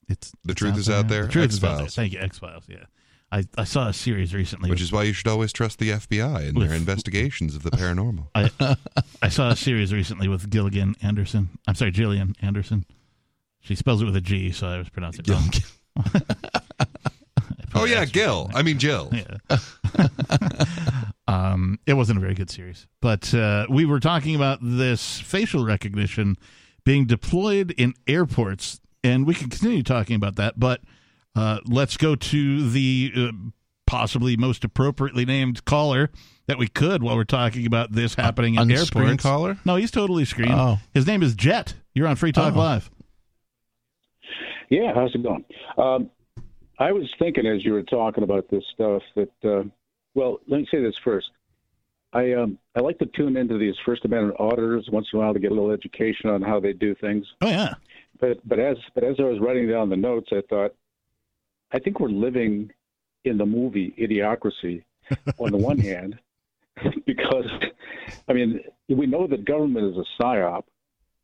[0.09, 1.23] It's The it's truth is out there?
[1.25, 1.85] The truth is out there.
[1.85, 1.95] X-Files.
[1.95, 2.63] Thank you, X Files.
[2.69, 2.85] Yeah,
[3.31, 4.69] I, I saw a series recently.
[4.69, 7.71] Which is why you should always trust the FBI in With- their investigations of the
[7.71, 8.27] paranormal.
[8.35, 8.49] I
[9.21, 11.49] I saw a series recently with Gilligan Anderson.
[11.67, 12.85] I'm sorry, Gillian Anderson.
[13.59, 15.51] She spells it with a G, so I was pronouncing it wrong.
[17.75, 18.49] Oh yeah, Gil.
[18.55, 19.11] I mean Jill.
[19.97, 20.07] Yeah.
[21.27, 25.65] um, it wasn't a very good series, but uh, we were talking about this facial
[25.65, 26.38] recognition
[26.88, 30.57] being deployed in airports, and we can continue talking about that.
[30.57, 30.80] But
[31.35, 33.31] uh, let's go to the uh,
[33.85, 36.09] possibly most appropriately named caller
[36.47, 39.23] that we could while we're talking about this happening in unscreened airports.
[39.23, 39.57] caller?
[39.65, 40.53] No, he's totally screened.
[40.53, 40.80] Oh.
[40.93, 41.73] His name is Jet.
[41.93, 42.59] You're on Free Talk Oh.
[42.59, 42.89] Live.
[44.69, 45.43] Yeah, how's it going?
[45.77, 46.09] Um,
[46.80, 49.64] I was thinking as you were talking about this stuff that, uh,
[50.14, 51.31] well, let me say this first.
[52.13, 55.34] I um, I like to tune into these First Amendment auditors once in a while
[55.34, 57.25] to get a little education on how they do things.
[57.41, 57.73] Oh yeah.
[58.19, 60.73] But but as but as I was writing down the notes, I thought,
[61.71, 62.71] I think we're living
[63.25, 64.84] in the movie Idiocracy.
[65.39, 66.19] on the one hand,
[67.05, 67.45] because
[68.27, 68.59] I mean
[68.89, 70.63] we know that government is a psyop.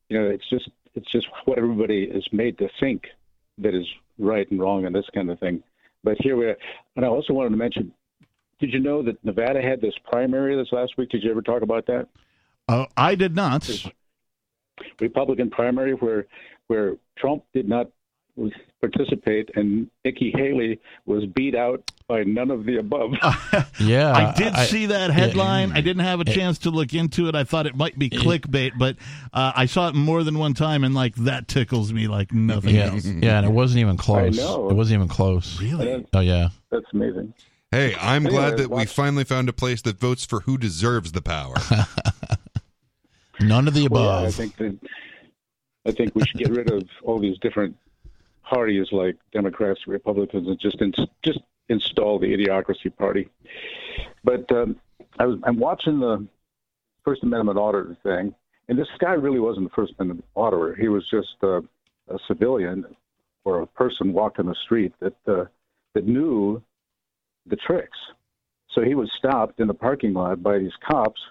[0.10, 3.03] You know, it's just it's just what everybody is made to think
[3.60, 3.85] that is
[4.19, 5.64] right and wrong and this kind of thing.
[6.03, 6.57] But here we are.
[6.95, 7.93] And I also wanted to mention,
[8.64, 11.10] did you know that Nevada had this primary this last week?
[11.10, 12.07] Did you ever talk about that?
[12.69, 13.69] Oh, I did not.
[15.02, 16.27] Republican primary where
[16.68, 17.90] where Trump did not
[18.80, 23.11] participate and Nikki Haley was beat out by none of the above.
[23.80, 25.14] Yeah, I did I- see that yeah.
[25.14, 25.73] headline.
[25.73, 27.35] I didn't have a chance to look into it.
[27.35, 28.95] I thought it might be clickbait, but
[29.34, 32.76] uh, I saw it more than one time, and like that tickles me like nothing
[32.76, 33.06] Yeah, else.
[33.06, 34.38] yeah, and it wasn't even close.
[34.38, 34.69] know.
[34.69, 35.60] It wasn't even close.
[35.61, 36.06] Really?
[36.14, 36.49] Oh yeah.
[36.72, 37.34] That's amazing.
[37.74, 41.12] Hey, I'm Anyway, glad that we finally found a place that votes for who deserves
[41.12, 41.56] the power.
[43.41, 44.78] None of the Well, yeah, I think that
[45.84, 47.76] I think we should get rid of all these different
[48.44, 53.28] parties like Democrats, Republicans, and just ins- just install the Idiocracy Party.
[54.24, 54.76] But um,
[55.18, 56.28] I was I'm watching the
[57.04, 58.36] First Amendment auditor thing,
[58.70, 60.76] and this guy really wasn't the First Amendment auditor.
[60.76, 61.62] He was just uh,
[62.08, 62.86] a civilian
[63.45, 65.45] or a person walking the street that uh,
[65.95, 66.62] that knew
[67.45, 67.98] the tricks.
[68.74, 71.22] So he was stopped in the parking lot by these cops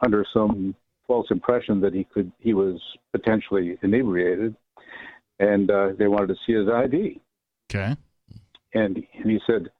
[0.00, 0.74] under some
[1.06, 2.80] false impression that he could he was
[3.12, 4.54] potentially inebriated,
[5.40, 7.20] and uh, they wanted to see his ID.
[7.70, 7.96] Okay.
[8.74, 9.70] And and he said,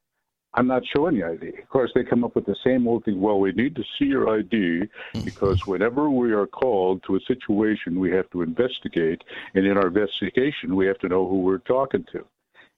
[0.53, 3.21] "I'm not showing you ID." Of course, they come up with the same old thing.
[3.21, 4.89] Well, we need to see your ID
[5.23, 9.23] because whenever we are called to a situation, we have to investigate,
[9.53, 12.25] and in our investigation, we have to know who we're talking to.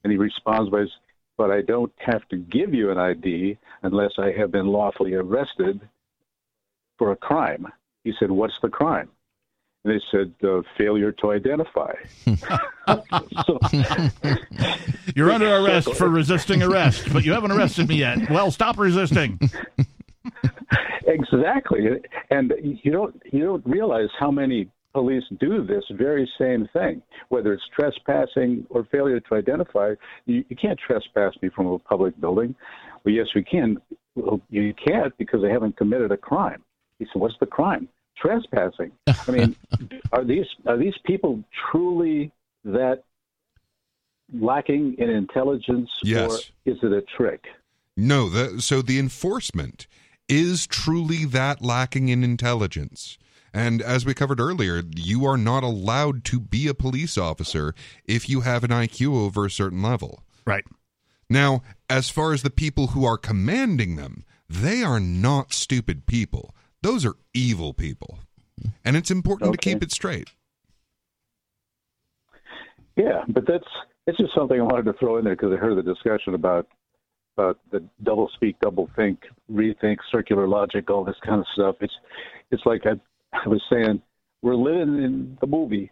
[0.03, 0.85] And he responds by,
[1.41, 5.81] "But I don't have to give you an ID unless I have been lawfully arrested
[6.99, 7.65] for a crime."
[8.03, 9.09] He said, "What's the crime?"
[9.84, 11.93] And they said, uh, "Failure to identify."
[12.27, 13.59] so,
[15.15, 18.30] You're under arrest for resisting arrest, but you haven't arrested me yet.
[18.30, 19.39] Well, stop resisting.
[21.07, 22.53] exactly, and
[22.84, 27.01] you don't you don't realize how many police do this very same thing.
[27.30, 29.93] Whether it's trespassing or failure to identify,
[30.26, 32.55] you, you can't trespass me from a public building.
[33.03, 33.77] Well, yes, we can.
[34.15, 36.63] Well, you can't because they haven't committed a crime.
[36.99, 37.88] He said, "What's the crime?"
[38.18, 38.91] Trespassing.
[39.07, 39.55] I mean,
[40.11, 42.31] are these are these people truly
[42.65, 43.03] that
[44.34, 46.31] lacking in intelligence, Yes.
[46.31, 47.43] or is it a trick?
[47.97, 49.88] No, the, so the enforcement
[50.30, 53.18] is truly that lacking in intelligence.
[53.53, 57.73] And as we covered earlier, you are not allowed to be a police officer
[58.06, 60.23] if you have an IQ over a certain level.
[60.45, 60.65] Right.
[61.30, 66.53] Now, as far as the people who are commanding them, they are not stupid people.
[66.82, 68.19] Those are evil people.
[68.84, 70.30] And it's important to keep it straight.
[72.95, 73.68] Yeah, but that's
[74.07, 76.68] it's just something I wanted to throw in there because I heard the discussion about
[77.38, 79.22] about the double speak, double think,
[79.52, 81.76] rethink, circular logic, all this kind of stuff.
[81.80, 81.94] It's
[82.52, 82.99] it's like I,
[83.33, 84.01] I was saying,
[84.41, 85.91] we're living in the movie.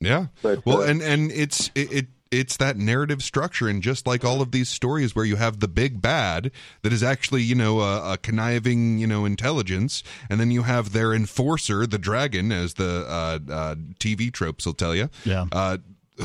[0.00, 0.26] Yeah.
[0.42, 4.24] But, well, uh, and and it's it, it it's that narrative structure, and just like
[4.24, 6.50] all of these stories where you have the big bad
[6.82, 10.92] that is actually you know a, a conniving you know intelligence, and then you have
[10.92, 15.46] their enforcer, the dragon, as the uh, uh, TV tropes will tell you, Yeah.
[15.52, 15.78] uh,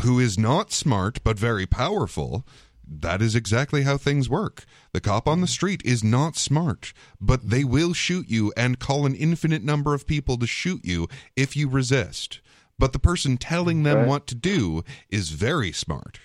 [0.03, 2.45] who is not smart but very powerful.
[2.89, 4.63] That is exactly how things work.
[4.93, 9.05] The cop on the street is not smart, but they will shoot you and call
[9.05, 12.39] an infinite number of people to shoot you if you resist.
[12.79, 14.07] But the person telling them Right.
[14.07, 16.19] what to do is very smart.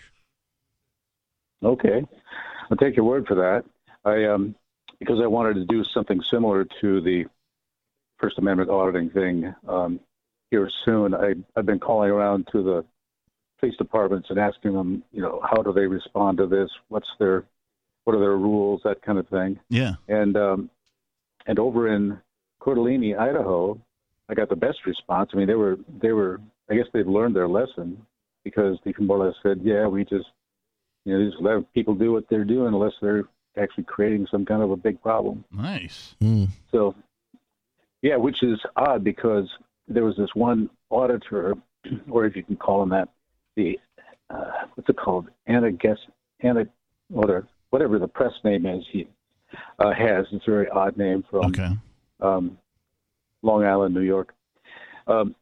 [1.65, 2.05] Okay,
[2.71, 3.65] I'll take your word for that.
[4.05, 4.55] I um
[4.99, 7.25] because I wanted to do something similar to the
[8.19, 9.99] First Amendment auditing thing um,
[10.51, 11.15] here soon.
[11.15, 12.85] I I've been calling around to the
[13.63, 16.69] police departments and asking them, you know, how do they respond to this?
[16.89, 17.45] What's their
[18.05, 18.81] what are their rules?
[18.83, 19.61] That kind of thing.
[19.69, 19.95] Yeah.
[20.09, 20.71] And um,
[21.47, 22.19] and over in
[22.59, 23.81] Coeur d'Alene, Idaho,
[24.29, 25.31] I got the best response.
[25.33, 28.05] I mean, they were they were I guess they've learned their lesson
[28.43, 30.27] because the more said, yeah, we just
[31.05, 33.25] you know just let people do what they're doing unless they're
[33.57, 35.45] actually creating some kind of a big problem.
[35.53, 36.17] Nice.
[36.73, 36.97] So
[38.01, 39.49] yeah, which is odd because
[39.87, 41.55] there was this one auditor,
[42.11, 43.09] or if you can call him that,
[43.57, 43.79] the
[44.31, 45.99] uh, what's it called, Anna Guess
[46.41, 46.65] Anna
[47.09, 49.09] whatever whatever the press name is he
[49.79, 50.27] uh, has.
[50.33, 51.71] It's a very odd name from Okay.
[52.21, 52.59] um,
[53.43, 54.35] Long Island, New York.
[55.07, 55.35] Um,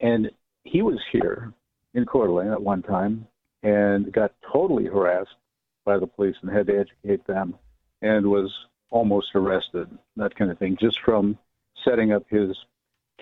[0.00, 0.30] and
[0.64, 1.52] he was here
[1.94, 3.26] in Coeur d'Alene at one time
[3.62, 5.36] and got totally harassed
[5.84, 7.54] by the police and had to educate them
[8.02, 8.52] and was
[8.90, 11.38] almost arrested, that kind of thing, just from
[11.84, 12.56] setting up his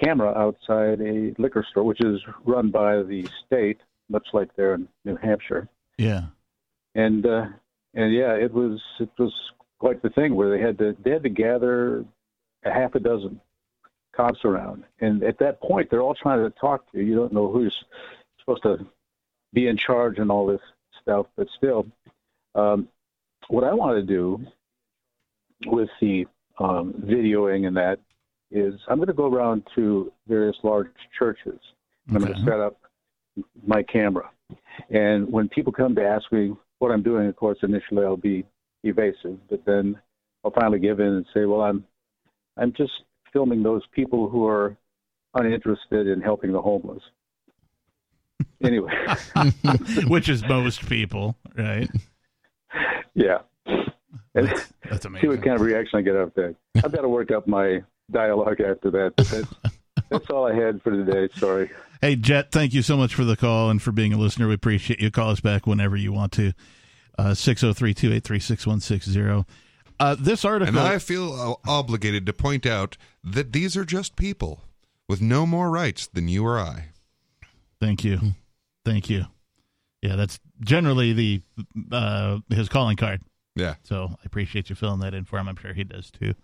[0.03, 3.81] camera outside a liquor store, which is run by the state,
[4.13, 5.69] much like there in New Hampshire
[5.99, 6.27] Yeah.
[6.95, 7.47] and uh,
[7.95, 9.33] and yeah, it was it was
[9.79, 12.05] quite the thing where they had to they had to gather
[12.65, 13.41] a half a dozen
[14.15, 17.05] cops around, and at that point they're all trying to talk to you.
[17.05, 17.75] You don't know who's
[18.39, 18.87] supposed to
[19.53, 20.61] be in charge and all this
[21.01, 21.87] stuff, but still,
[22.55, 22.89] um,
[23.49, 24.45] what I want to do
[25.67, 26.27] with the
[26.59, 27.99] um, videoing and that
[28.51, 31.59] is I'm going to go around to various large churches.
[32.09, 32.79] I'm going to set up
[33.67, 34.31] my camera.
[34.91, 38.45] And when people come to ask me what I'm doing, of course, initially I'll be
[38.85, 39.97] evasive, but then
[40.45, 41.85] I'll finally give in and say, "Well, I'm,
[42.57, 42.93] I'm just
[43.33, 44.77] filming those people who are
[45.35, 47.03] uninterested in helping the homeless."
[48.65, 48.93] Anyway,
[50.07, 51.91] Which is most people, right?
[53.13, 53.39] yeah.
[54.35, 56.55] That's, that's see what kind of reaction I get out there.
[56.77, 59.15] I've got to work up my dialogue after that.
[59.17, 59.77] But that's,
[60.13, 61.29] that's all I had for today.
[61.35, 61.71] Sorry.
[62.01, 64.49] Hey, Jet, thank you so much for the call and for being a listener.
[64.49, 65.11] We appreciate you.
[65.11, 66.53] Call us back whenever you want to.
[67.19, 69.55] Uh, 603 283 6160.
[70.01, 70.77] Uh, this article.
[70.77, 74.65] And I feel uh, obligated to point out that these are just people
[75.09, 76.87] with no more rights than you or I.
[77.81, 78.19] Thank you.
[78.85, 79.27] Thank you.
[80.01, 81.43] Yeah, that's generally the
[81.93, 83.23] uh, his calling card.
[83.55, 83.75] Yeah.
[83.85, 85.49] So I appreciate you filling that in for him.
[85.49, 86.35] I'm sure he does too.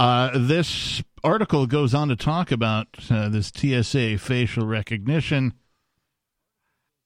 [0.00, 5.52] Uh, this article goes on to talk about uh, this TSA facial recognition.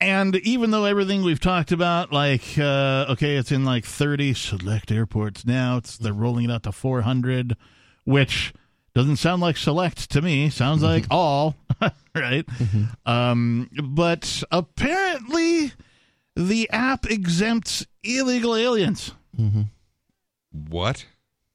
[0.01, 4.93] And even though everything we've talked about, like, uh, okay, it's in like 30 select
[4.93, 7.57] airports now, it's they're rolling it out to 400,
[8.05, 8.53] which
[8.95, 10.49] doesn't sound like select to me.
[10.49, 11.57] Sounds like all,
[12.15, 12.47] right?
[13.05, 15.73] Um, but apparently,
[16.37, 19.11] the app exempts illegal aliens.
[20.53, 21.07] What?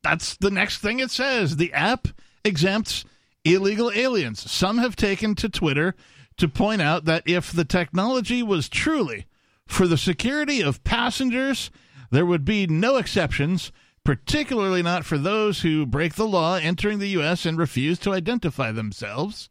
[0.04, 1.58] That's the next thing it says.
[1.58, 2.08] The app
[2.44, 3.06] exempts
[3.44, 4.50] illegal aliens.
[4.50, 5.96] Some have taken to Twitter
[6.38, 9.26] to point out that if the technology was truly
[9.68, 11.70] for the security of passengers,
[12.12, 13.72] there would be no exceptions,
[14.04, 17.46] particularly not for those who break the law entering the U.S.
[17.46, 19.50] and refuse to identify themselves.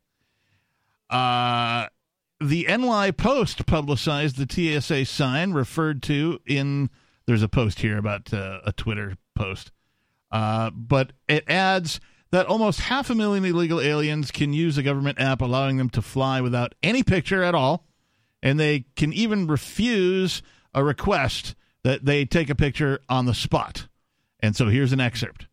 [1.11, 1.87] Uh,
[2.41, 6.91] the NY Post publicized the TSA sign referred to in.
[7.27, 9.71] There's a post here about uh, a Twitter post.
[10.31, 12.01] Uh, but it adds
[12.31, 16.03] that almost half a million illegal aliens can use a government app allowing them to
[16.03, 17.87] fly without any picture at all.
[18.43, 20.43] And they can even refuse
[20.75, 23.89] a request that they take a picture on the spot.
[24.41, 25.47] And so here's an excerpt.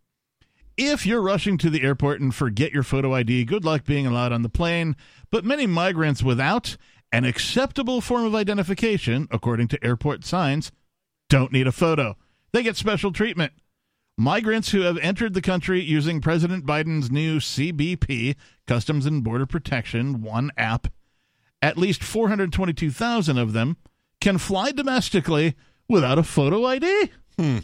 [0.77, 4.33] If you're rushing to the airport and forget your photo ID, good luck being allowed
[4.33, 4.97] on the plane.
[5.31, 6.75] But many migrants without
[7.11, 10.71] an acceptable form of identification, according to airport signs,
[11.29, 12.17] don't need a photo.
[12.51, 13.53] They get special treatment.
[14.17, 18.35] Migrants who have entered the country using President Biden's new CBP,
[18.65, 20.87] Customs and Border Protection, One app,
[21.61, 23.75] at least 422,000 of them
[24.21, 25.55] can fly domestically
[25.89, 27.09] without a photo ID.
[27.37, 27.57] Hmm.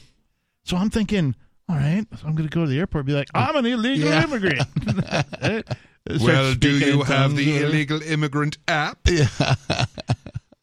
[0.64, 1.36] So I'm thinking,
[1.70, 3.66] all right, so I'm going to go to the airport and be like, I'm an
[3.66, 4.24] illegal Yeah.
[4.24, 5.68] immigrant.
[6.20, 8.98] Well, do you have the illegal immigrant app?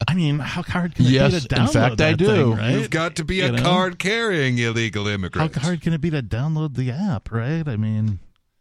[0.09, 1.91] I mean, how hard can it Yes, be to download the app?
[1.91, 2.25] in download fact, I do.
[2.25, 2.71] thing, right?
[2.71, 3.61] You've got to be You a know?
[3.63, 5.55] card carrying illegal immigrant.
[5.55, 7.67] How hard can it be to download the app, right?
[7.67, 8.19] I mean,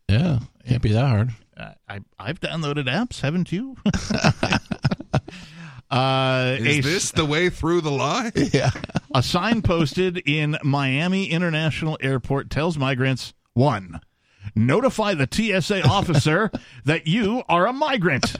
[0.08, 1.30] Yeah, can't be that hard.
[1.56, 3.76] I, I I've downloaded apps, haven't you?
[5.90, 8.30] uh, Is a- this the way through the lie?
[8.52, 8.70] Yeah.
[9.14, 14.00] A sign posted in Miami International Airport tells migrants one,
[14.54, 16.50] notify the TSA officer
[16.84, 18.36] that you are a migrant.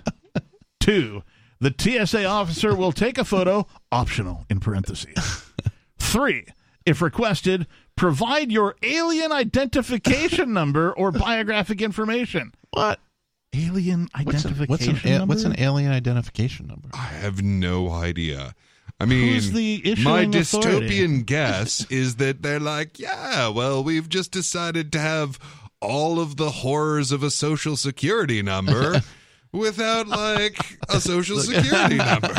[0.79, 1.23] Two,
[1.61, 5.45] the TSA officer will take a photo, optional in parentheses.
[5.99, 6.47] Three,
[6.87, 7.67] if requested,
[7.97, 12.53] provide your alien identification number or biographic information.
[12.71, 13.01] What?
[13.55, 15.35] Alien What's, a, identification what's an number?
[15.35, 16.89] what's an alien identification number?
[16.93, 18.55] I have no idea.
[19.01, 20.89] I mean, Who's the my issuing authority?
[20.89, 25.39] dystopian guess is that they're like, yeah, well, we've just decided to have
[25.81, 29.01] all of the horrors of a social security number
[29.53, 32.35] without like a social security number.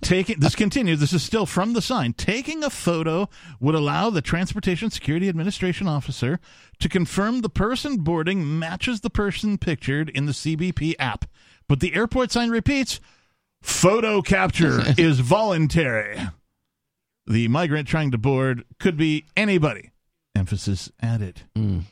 [0.00, 1.00] taking this continues.
[1.00, 2.12] This is still from the sign.
[2.12, 3.28] Taking a photo
[3.60, 6.40] would allow the transportation security administration officer
[6.80, 11.24] to confirm the person boarding matches the person pictured in the cbp app.
[11.68, 13.00] But the airport sign repeats
[13.62, 16.18] photo capture is voluntary.
[17.26, 19.90] The migrant trying to board could be anybody.
[20.34, 21.42] Emphasis added.
[21.54, 21.82] Mm.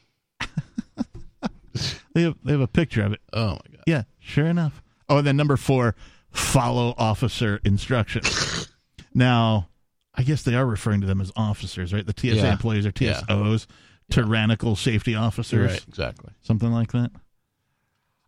[2.15, 3.21] they, have, they have a picture of it.
[3.35, 3.76] Oh my god.
[3.87, 4.83] Yeah, sure enough.
[5.09, 5.95] Oh, and then number four,
[6.31, 8.69] follow officer instructions.
[9.15, 9.69] now,
[10.15, 12.07] I guess they are referring to them as officers, right?
[12.07, 12.53] The TSA Yeah.
[12.53, 13.21] employees are Yeah.
[13.29, 13.67] TSOs,
[14.11, 16.33] tyrannical safety officers, Right, exactly.
[16.43, 17.11] something like that.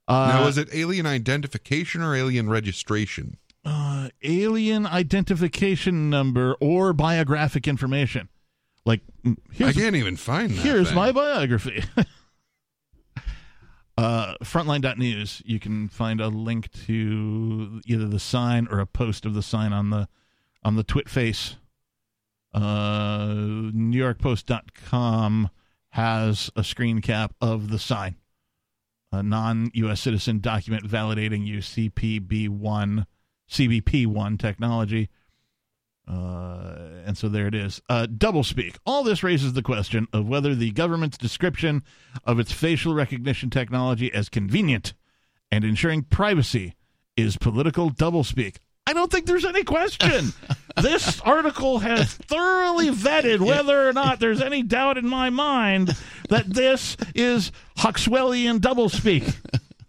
[0.06, 3.36] Uh, now, is it alien identification or alien registration?
[3.64, 8.28] uh, alien identification number or biographic information?
[8.86, 10.56] Like, mm, I can't even find that.
[10.62, 10.96] here's thing.
[10.96, 11.82] my biography.
[13.98, 19.34] uh, frontline.news, you can find a link to either the sign or a post of
[19.34, 20.08] the sign on the
[20.62, 21.56] on the twit face.
[22.54, 23.26] Uh,
[23.74, 25.50] NewYorkPost.com
[25.90, 28.14] has a screen cap of the sign.
[29.10, 30.00] A non-U.S.
[30.00, 33.04] citizen document validating UCPB1,
[33.50, 35.10] CBP1 technology.
[36.08, 37.82] Uh, and so there it is.
[37.88, 38.76] Uh, doublespeak.
[38.86, 41.82] All this raises the question of whether the government's description
[42.24, 44.94] of its facial recognition technology as convenient
[45.52, 46.74] and ensuring privacy
[47.16, 48.56] is political doublespeak.
[48.86, 50.32] I don't think there's any question.
[50.80, 55.94] this article has thoroughly vetted whether or not there's any doubt in my mind
[56.30, 59.34] that this is Huxwellian doublespeak.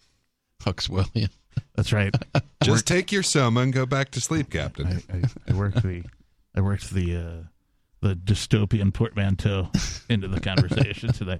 [0.63, 1.29] Huxwellian.
[1.75, 2.13] That's right.
[2.63, 4.87] Just take your soma and go back to sleep, Captain.
[4.87, 6.03] I, I, I worked the
[6.55, 7.43] I worked the uh,
[8.01, 9.69] the dystopian portmanteau
[10.09, 11.39] into the conversation today.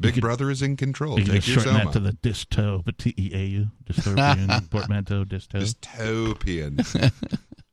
[0.00, 1.18] Big could- Brother is in control.
[1.18, 5.24] You Take your shorten that to the disto, but T E A U, dystopian portmanteau,
[5.24, 5.58] disto.
[5.60, 7.12] Dystopian.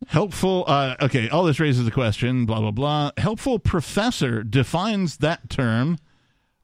[0.07, 0.65] Helpful.
[0.67, 2.45] Uh, okay, all this raises the question.
[2.45, 3.11] Blah blah blah.
[3.17, 5.97] Helpful professor defines that term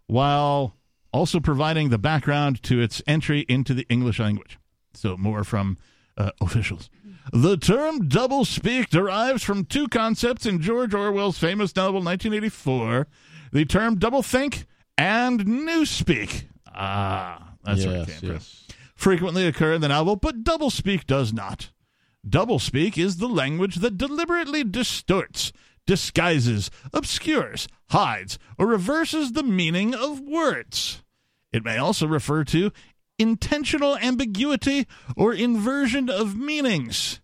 [0.07, 0.75] while
[1.13, 4.57] also providing the background to its entry into the English language.
[4.93, 5.77] So more from
[6.17, 6.89] uh, officials.
[7.31, 13.07] The term doublespeak derives from two concepts in George Orwell's famous novel 1984:
[13.53, 14.65] the term doublethink
[14.97, 16.45] and newspeak.
[16.73, 18.67] Ah, that's where it Yes, from yes.
[18.95, 21.69] frequently occur in the novel, but doublespeak does not.
[22.27, 25.51] Doublespeak is the language that deliberately distorts,
[25.85, 31.00] disguises, obscures, hides, or reverses the meaning of words.
[31.51, 32.71] It may also refer to
[33.19, 37.19] intentional ambiguity or inversion of meanings.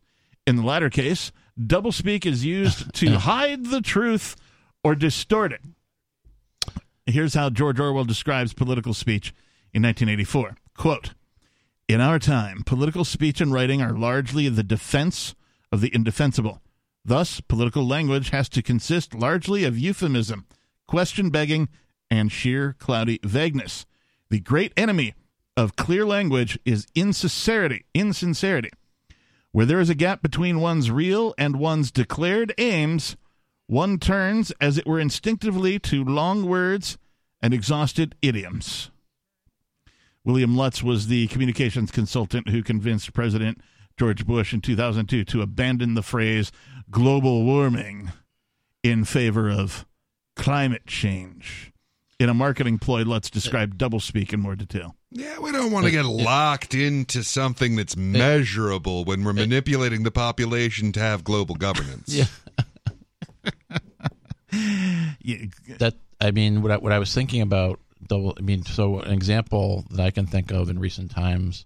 [0.45, 4.36] In the latter case, doublespeak is used to hide the truth
[4.84, 5.62] or distort it.
[7.06, 9.34] Here's how George Orwell describes political speech
[9.74, 10.58] in 1984.
[10.76, 11.14] Quote,
[11.88, 15.36] in our time, political speech and writing are largely the defense
[15.72, 16.62] of the indefensible.
[17.06, 20.45] Thus, political language has to consist largely of euphemism,
[20.86, 21.70] question begging,
[22.12, 23.86] and sheer cloudy vagueness.
[24.30, 25.14] The great enemy
[25.56, 27.86] of clear language is insincerity.
[27.94, 28.70] Insincerity.
[29.52, 33.16] Where there is a gap between one's real and one's declared aims,
[33.68, 36.98] one turns, as it were instinctively, to long words
[37.41, 38.91] and exhausted idioms.
[40.24, 43.62] William Lutz was the communications consultant who convinced President
[43.98, 46.52] George Bush in 2002 to abandon the phrase
[46.91, 48.12] global warming
[48.84, 49.86] in favor of
[50.36, 51.72] climate change.
[52.19, 54.95] In a marketing ploy, let's describe doublespeak in more detail.
[55.11, 60.10] Yeah, we don't want to get locked into something that's measurable when we're manipulating the
[60.10, 62.27] population to have global governance.
[65.22, 65.38] Yeah.
[65.80, 68.34] that I mean, what I, what I was thinking about double.
[68.38, 71.65] I mean, so an example that I can think of in recent times,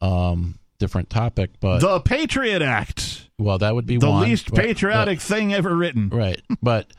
[0.00, 4.60] um, different topic, but the Patriot Act, well, that would be the one, least but-
[4.60, 6.10] patriotic thing ever written.
[6.10, 6.40] right?
[6.62, 6.92] But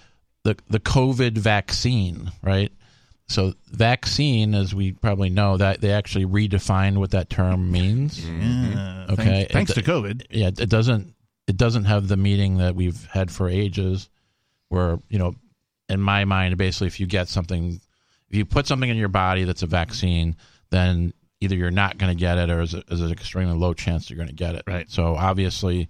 [0.44, 2.72] the the COVID vaccine, right?
[3.28, 8.20] So vaccine, as we probably know, that they actually redefined what that term means.
[8.20, 8.72] Mm-hmm.
[8.74, 10.24] Yeah, Okay, thanks- thanks It- to COVID.
[10.30, 11.14] Yeah, it doesn't
[11.48, 14.10] it doesn't have the meaning that we've had for ages,
[14.70, 15.36] where you know,
[15.90, 17.80] in my mind, basically, if you get something,
[18.30, 20.36] if you put something in your body that's a vaccine,
[20.70, 23.74] then either you're not going to get it, or there's, a, there's an extremely low
[23.74, 24.64] chance you're going to get it.
[24.66, 24.90] Right.
[24.90, 25.90] So obviously,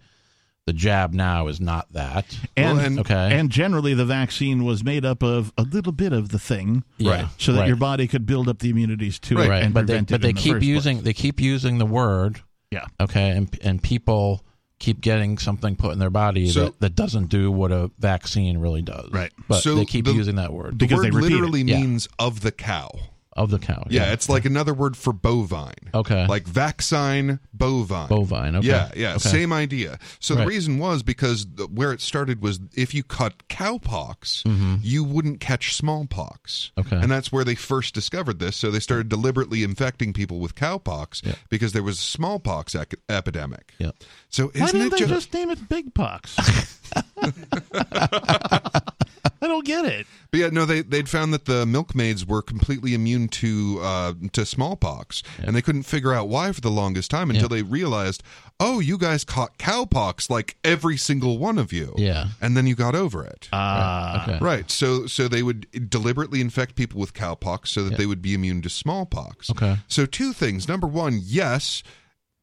[0.65, 2.38] the jab now is not that.
[2.56, 6.40] And, okay, and generally, the vaccine was made up of a little bit of the
[6.40, 7.68] thing, Yeah, so that right.
[7.68, 9.63] your body could build up the immunities to it right.
[9.63, 11.05] and but they, prevent but it they in the keep first using place.
[11.05, 12.41] they keep using the word.
[12.71, 12.86] Yeah.
[13.02, 14.44] Okay, and and people
[14.79, 18.57] keep getting something put in their body So- that, that doesn't do what a vaccine
[18.57, 19.10] really does.
[19.12, 19.31] Right.
[19.47, 21.79] But So they keep the- using that word The word literally Yeah.
[21.79, 22.91] means of the cow.
[23.36, 23.86] Of the cow.
[23.89, 25.73] Yeah, it's like another word for bovine.
[25.94, 26.26] Okay.
[26.28, 28.07] Like vaccine, bovine.
[28.07, 28.68] Bovine, okay.
[28.68, 29.29] Yeah, yeah, Okay.
[29.29, 29.99] same idea.
[30.20, 30.41] So Right.
[30.41, 34.79] the reason was because the, where it started was if you cut cowpox, Mhm.
[34.84, 36.71] you wouldn't catch smallpox.
[36.78, 36.95] Okay.
[36.95, 38.55] And that's where they first discovered this.
[38.55, 43.73] So they started deliberately infecting people with cowpox because there was a smallpox ec- epidemic.
[43.79, 43.91] Yeah.
[44.29, 46.36] So Why isn't didn't it they ju- just name it Big Pox?
[49.44, 50.07] I don't get it.
[50.31, 54.46] But yeah, no, they they'd found that the milkmaids were completely immune to uh, to
[54.46, 58.23] smallpox, and they couldn't figure out why for the longest time until they realized,
[58.60, 61.94] oh, you guys caught cowpox like every single one of you.
[61.97, 62.30] Yeah.
[62.41, 63.49] and then you got over it.
[63.52, 64.39] Ah, okay.
[64.44, 64.72] Right.
[64.72, 68.62] So so they would deliberately infect people with cowpox so that they would be immune
[68.63, 69.49] to smallpox.
[69.52, 69.78] Okay.
[69.88, 70.68] So two things.
[70.68, 71.84] Number one, yes.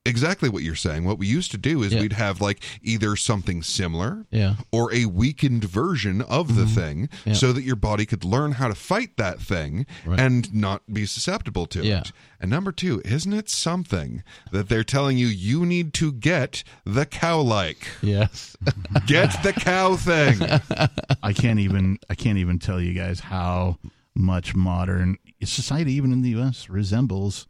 [0.07, 1.05] Exactly what you're saying.
[1.05, 2.01] What we used to do is Yeah.
[2.01, 4.57] we'd have like either something similar Yeah.
[4.73, 7.29] or a weakened version of the thing Mm-hmm.
[7.31, 7.35] Yeah.
[7.35, 10.19] so that your body could learn how to fight that thing Right.
[10.19, 12.01] and not be susceptible to Yeah.
[12.01, 12.13] it.
[12.41, 14.23] And number two, isn't it something
[14.53, 17.87] that they're telling you you need to get the cow like?
[18.01, 18.57] Yes.
[19.07, 20.41] Get the cow thing.
[21.23, 23.77] I can't even I can't even tell you guys how
[24.15, 27.47] much modern society, even in the U.S., resembles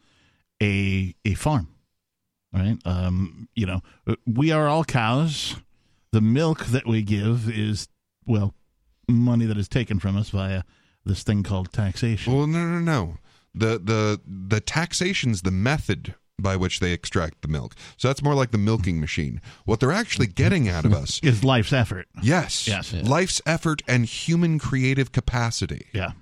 [0.61, 1.69] a a farm.
[2.53, 2.79] Right?
[2.85, 3.81] Um, you know,
[4.27, 5.57] we are all cows.
[6.13, 7.89] The milk that we give is
[8.27, 8.55] well,
[9.09, 10.65] money that is taken from us via
[11.05, 12.33] this thing called taxation.
[12.33, 13.19] Well, no, no, no.
[13.55, 17.75] The the the taxation's the method by which they extract the milk.
[17.97, 19.41] So that's more like the milking machine.
[19.65, 22.07] What they're actually getting out of us is life's effort.
[22.23, 22.67] Yes.
[22.67, 22.93] Yes.
[22.93, 25.87] Life's effort and human creative capacity.
[25.93, 26.13] Yeah.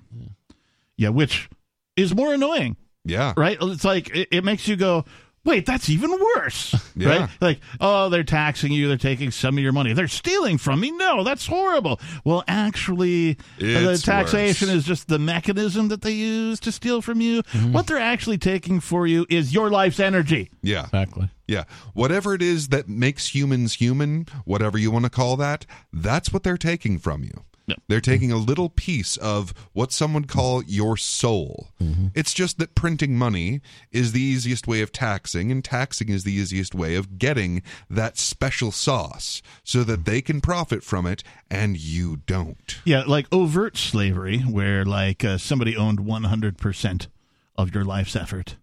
[0.97, 1.49] Yeah, which
[1.95, 2.75] is more annoying.
[3.05, 3.33] Yeah.
[3.37, 3.57] Right?
[3.61, 5.05] It's like it, it makes you go,
[5.45, 7.07] Wait, that's even worse, Yeah.
[7.21, 7.29] right?
[7.39, 10.91] Like, oh, they're taxing you, they're taking some of your money, they're stealing from me.
[10.91, 11.99] No, that's horrible.
[12.25, 14.77] Well, actually, the taxation worse.
[14.77, 17.41] is just the mechanism that they use to steal from you.
[17.43, 17.71] Mm-hmm.
[17.73, 20.51] What they're actually taking for you is your life's energy.
[20.61, 20.83] Yeah.
[20.85, 21.29] Exactly.
[21.47, 21.63] Yeah.
[21.93, 26.43] Whatever it is that makes humans human, whatever you want to call that, that's what
[26.43, 27.43] they're taking from you.
[27.87, 31.69] They're taking a little piece of what some would call your soul.
[32.15, 36.33] It's just that printing money is the easiest way of taxing, and taxing is the
[36.33, 41.77] easiest way of getting that special sauce so that they can profit from it and
[41.77, 42.79] you don't.
[42.85, 47.07] Yeah, like overt slavery, where like uh, somebody owned 100%
[47.55, 48.55] of your life's effort,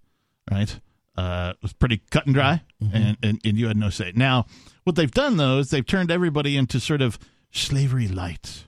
[0.50, 0.78] right?
[1.16, 2.60] Uh, it was pretty cut and dry,
[2.92, 4.12] and, and, and you had no say.
[4.14, 4.44] Now,
[4.84, 7.18] what they've done, though, is they've turned everybody into sort of
[7.50, 8.66] slavery light.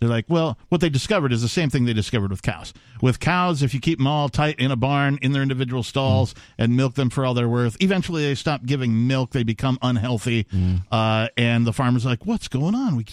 [0.00, 2.74] They're like, well, what they discovered is the same thing they discovered with cows.
[3.00, 6.34] With cows, if you keep them all tight in a barn in their individual stalls
[6.34, 6.38] mm.
[6.58, 9.30] and milk them for all they're worth, eventually they stop giving milk.
[9.30, 10.82] They become unhealthy, mm.
[10.90, 12.96] uh, and the farmer's like, "What's going on?
[12.96, 13.04] We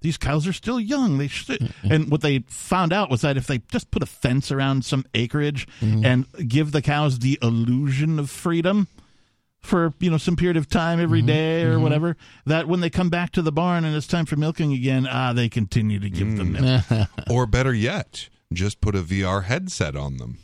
[0.00, 1.18] these cows are still young.
[1.18, 4.50] They should." And what they found out was that if they just put a fence
[4.50, 6.04] around some acreage mm-hmm.
[6.04, 8.88] and give the cows the illusion of freedom
[9.62, 11.28] for you know some period of time every mm-hmm.
[11.28, 11.82] day or mm-hmm.
[11.82, 12.16] whatever
[12.46, 15.32] that when they come back to the barn and it's time for milking again ah
[15.32, 16.90] they continue to give them mm.
[16.90, 17.08] milk.
[17.30, 20.38] Or better yet, just put a VR headset on them.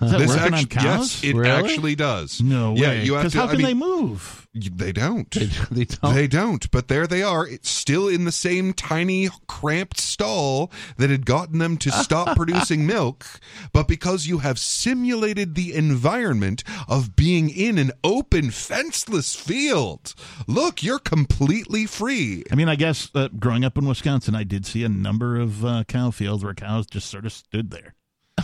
[0.00, 0.84] This cows?
[0.84, 1.50] Yes, it Really?
[1.50, 2.40] actually does.
[2.40, 3.04] No Yeah, way.
[3.04, 3.38] you have to.
[3.38, 4.46] how I can mean, they move?
[4.54, 5.30] They don't.
[5.70, 6.14] They don't.
[6.14, 6.70] They don't.
[6.70, 7.46] But there they are.
[7.46, 12.84] It's still in the same tiny, cramped stall that had gotten them to stop producing
[12.86, 13.24] milk.
[13.72, 20.14] But because you have simulated the environment of being in an open, fenceless field,
[20.48, 22.42] look, you're completely free.
[22.50, 25.64] I mean, I guess uh, growing up in Wisconsin, I did see a number of
[25.64, 27.94] uh, cow fields where cows just sort of stood there.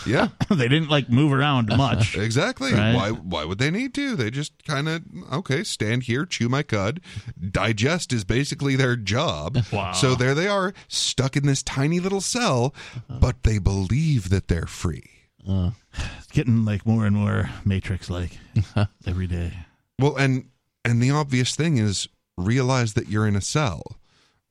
[0.07, 0.29] Yeah.
[0.51, 2.17] they didn't like move around much.
[2.17, 2.73] Exactly.
[2.73, 2.95] Right?
[2.95, 4.17] Why why would they need to?
[4.17, 7.01] They just kind of okay, stand here, chew my cud.
[7.51, 9.59] Digest is basically their job.
[9.73, 9.93] Wow.
[9.93, 13.19] So there they are, stuck in this tiny little cell, uh-huh.
[13.21, 15.11] but they believe that they're free.
[15.49, 15.71] Uh,
[16.19, 18.39] it's getting like more and more Matrix like
[19.07, 19.53] every day.
[19.99, 20.49] Well, and
[20.85, 23.97] and the obvious thing is realize that you're in a cell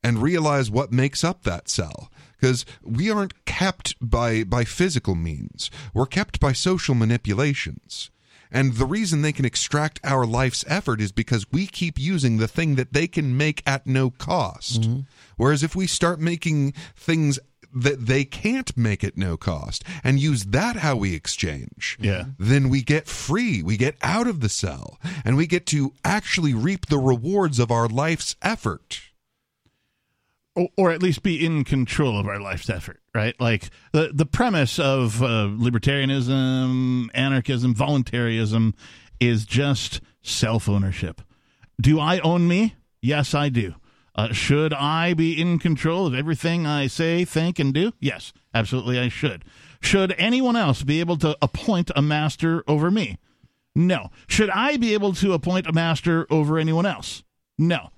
[0.02, 2.10] and realize what makes up that cell
[2.44, 5.70] because we aren't kept by by physical means.
[5.94, 8.10] We're kept by social manipulations.
[8.50, 12.46] And the reason they can extract our life's effort is because we keep using the
[12.46, 14.82] thing that they can make at no cost.
[14.82, 15.00] Mm-hmm.
[15.38, 17.38] Whereas if we start making things
[17.74, 22.26] that they can't make at no cost and use that how we exchange, Yeah.
[22.38, 23.62] then we get free.
[23.62, 27.70] We get out of the cell and we get to actually reap the rewards of
[27.72, 29.00] our life's effort.
[30.54, 33.38] Or, at least be in control of our life's effort, right?
[33.40, 38.74] Like the the premise of uh, libertarianism, anarchism, voluntarism
[39.18, 41.20] is just self ownership.
[41.80, 42.76] Do I own me?
[43.02, 43.74] Yes, I do.
[44.14, 47.92] Uh, should I be in control of everything I say, think, and do?
[47.98, 49.44] Yes, absolutely, I should.
[49.80, 53.18] Should anyone else be able to appoint a master over me?
[53.74, 54.10] No.
[54.28, 57.24] Should I be able to appoint a master over anyone else?
[57.58, 57.90] No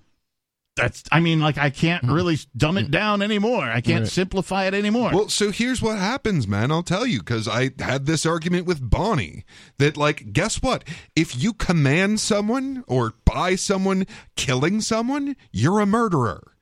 [0.77, 2.13] that's i mean like i can't hmm.
[2.13, 2.91] really dumb it hmm.
[2.91, 4.09] down anymore i can't Right.
[4.09, 6.71] simplify it anymore Well, so here's what happens, man.
[6.71, 9.45] I'll tell you because I had this argument with Bonnie
[9.79, 10.85] that, like, guess what?
[11.15, 14.07] If you command someone or buy someone
[14.37, 16.53] killing someone, you're a murderer.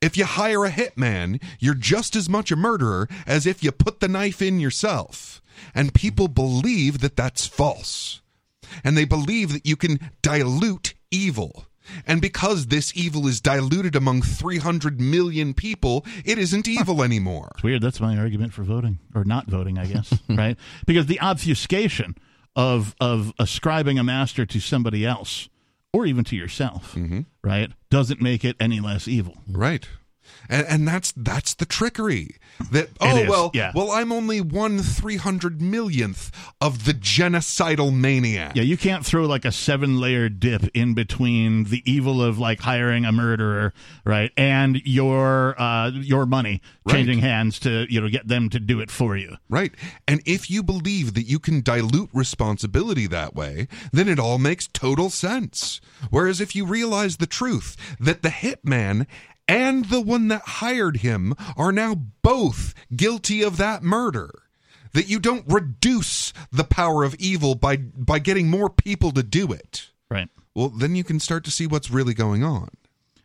[0.00, 4.00] If you hire a hitman, you're just as much a murderer as if you put
[4.00, 5.42] the knife in yourself.
[5.74, 8.20] And people believe that that's false.
[8.84, 11.66] And they believe that you can dilute evil.
[12.06, 17.50] And because this evil is diluted among 300 million people, it isn't evil anymore.
[17.54, 17.82] it's weird.
[17.82, 20.56] That's my argument for voting or not voting i guess right?
[20.86, 22.16] Because the obfuscation
[22.56, 25.48] of of ascribing a master to somebody else
[25.92, 27.20] or even to yourself mm-hmm.
[27.42, 29.38] right doesn't make it any less evil.
[29.48, 29.88] Right.
[30.48, 32.36] And, and that's that's the trickery
[32.70, 33.72] that oh well yeah.
[33.74, 36.30] well I'm only one three hundred millionth
[36.60, 38.54] of the genocidal maniac.
[38.56, 42.60] yeah you can't throw like a seven layer dip in between the evil of like
[42.60, 43.72] hiring a murderer
[44.04, 46.96] right and your uh your money Right.
[46.96, 49.72] changing hands to you know get them to do it for you Right.
[50.06, 54.68] And if you believe that you can dilute responsibility that way, then it all makes
[54.68, 55.80] total sense.
[56.10, 59.06] Whereas if you realize the truth that the hitman
[59.48, 64.42] and the one that hired him are now both guilty of that murder,
[64.92, 69.52] that you don't reduce the power of evil by by getting more people to do
[69.52, 69.90] it.
[70.10, 72.68] right Well, then you can start to see what's really going on.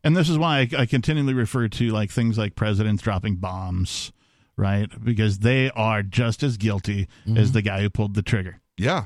[0.04, 4.12] And this is why I, I continually refer to like things like presidents dropping bombs,
[4.56, 4.90] right?
[5.04, 7.52] Because they are just as guilty as mm-hmm.
[7.54, 8.62] the guy who pulled the trigger.
[8.78, 9.06] Yeah.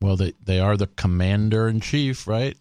[0.00, 2.56] Well, they they are the commander in chief, right?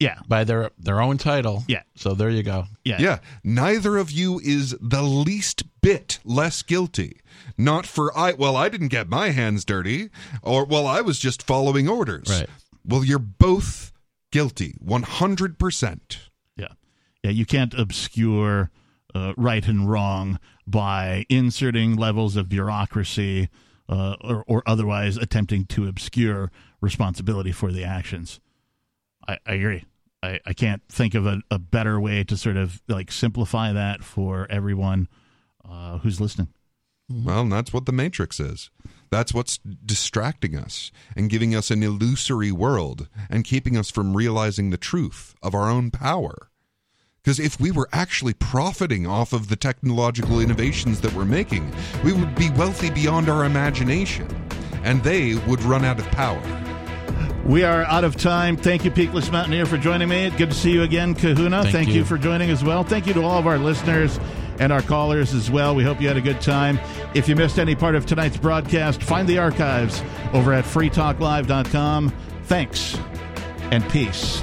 [0.00, 1.64] Yeah, by their their own title.
[1.66, 1.82] Yeah.
[1.96, 2.66] So there you go.
[2.84, 3.00] Yeah.
[3.00, 3.18] Yeah.
[3.42, 7.20] Neither of you is the least bit less guilty.
[7.56, 10.10] Not for I well, I didn't get my hands dirty,
[10.42, 12.28] or well, I was just following orders.
[12.28, 12.48] Right.
[12.84, 13.92] Well, you're both
[14.30, 14.76] guilty.
[14.78, 16.30] One hundred percent.
[16.56, 16.68] Yeah.
[17.24, 18.70] Yeah, you can't obscure
[19.14, 23.48] uh, right and wrong by inserting levels of bureaucracy
[23.88, 28.38] uh, or, or otherwise attempting to obscure responsibility for the actions.
[29.28, 29.84] I, I agree.
[30.22, 34.02] I, I can't think of a, a better way to sort of like simplify that
[34.02, 35.08] for everyone
[35.68, 36.48] uh, who's listening.
[37.10, 38.70] Well, and that's what the Matrix is.
[39.10, 44.70] That's what's distracting us and giving us an illusory world and keeping us from realizing
[44.70, 46.50] the truth of our own power.
[47.22, 51.72] Because if we were actually profiting off of the technological innovations that we're making,
[52.04, 54.28] we would be wealthy beyond our imagination,
[54.82, 56.67] and they would run out of power.
[57.44, 58.56] We are out of time.
[58.56, 60.30] Thank you, Peakless Mountaineer, for joining me.
[60.30, 61.62] Good to see you again, Kahuna.
[61.62, 61.94] Thank Thank, you.
[61.94, 62.84] you for joining as well.
[62.84, 64.20] Thank you to all of our listeners
[64.58, 65.74] and our callers as well.
[65.74, 66.78] We hope you had a good time.
[67.14, 70.02] If you missed any part of tonight's broadcast, find the archives
[70.32, 72.12] over at freetalklive.com.
[72.44, 72.98] Thanks
[73.70, 74.42] and peace.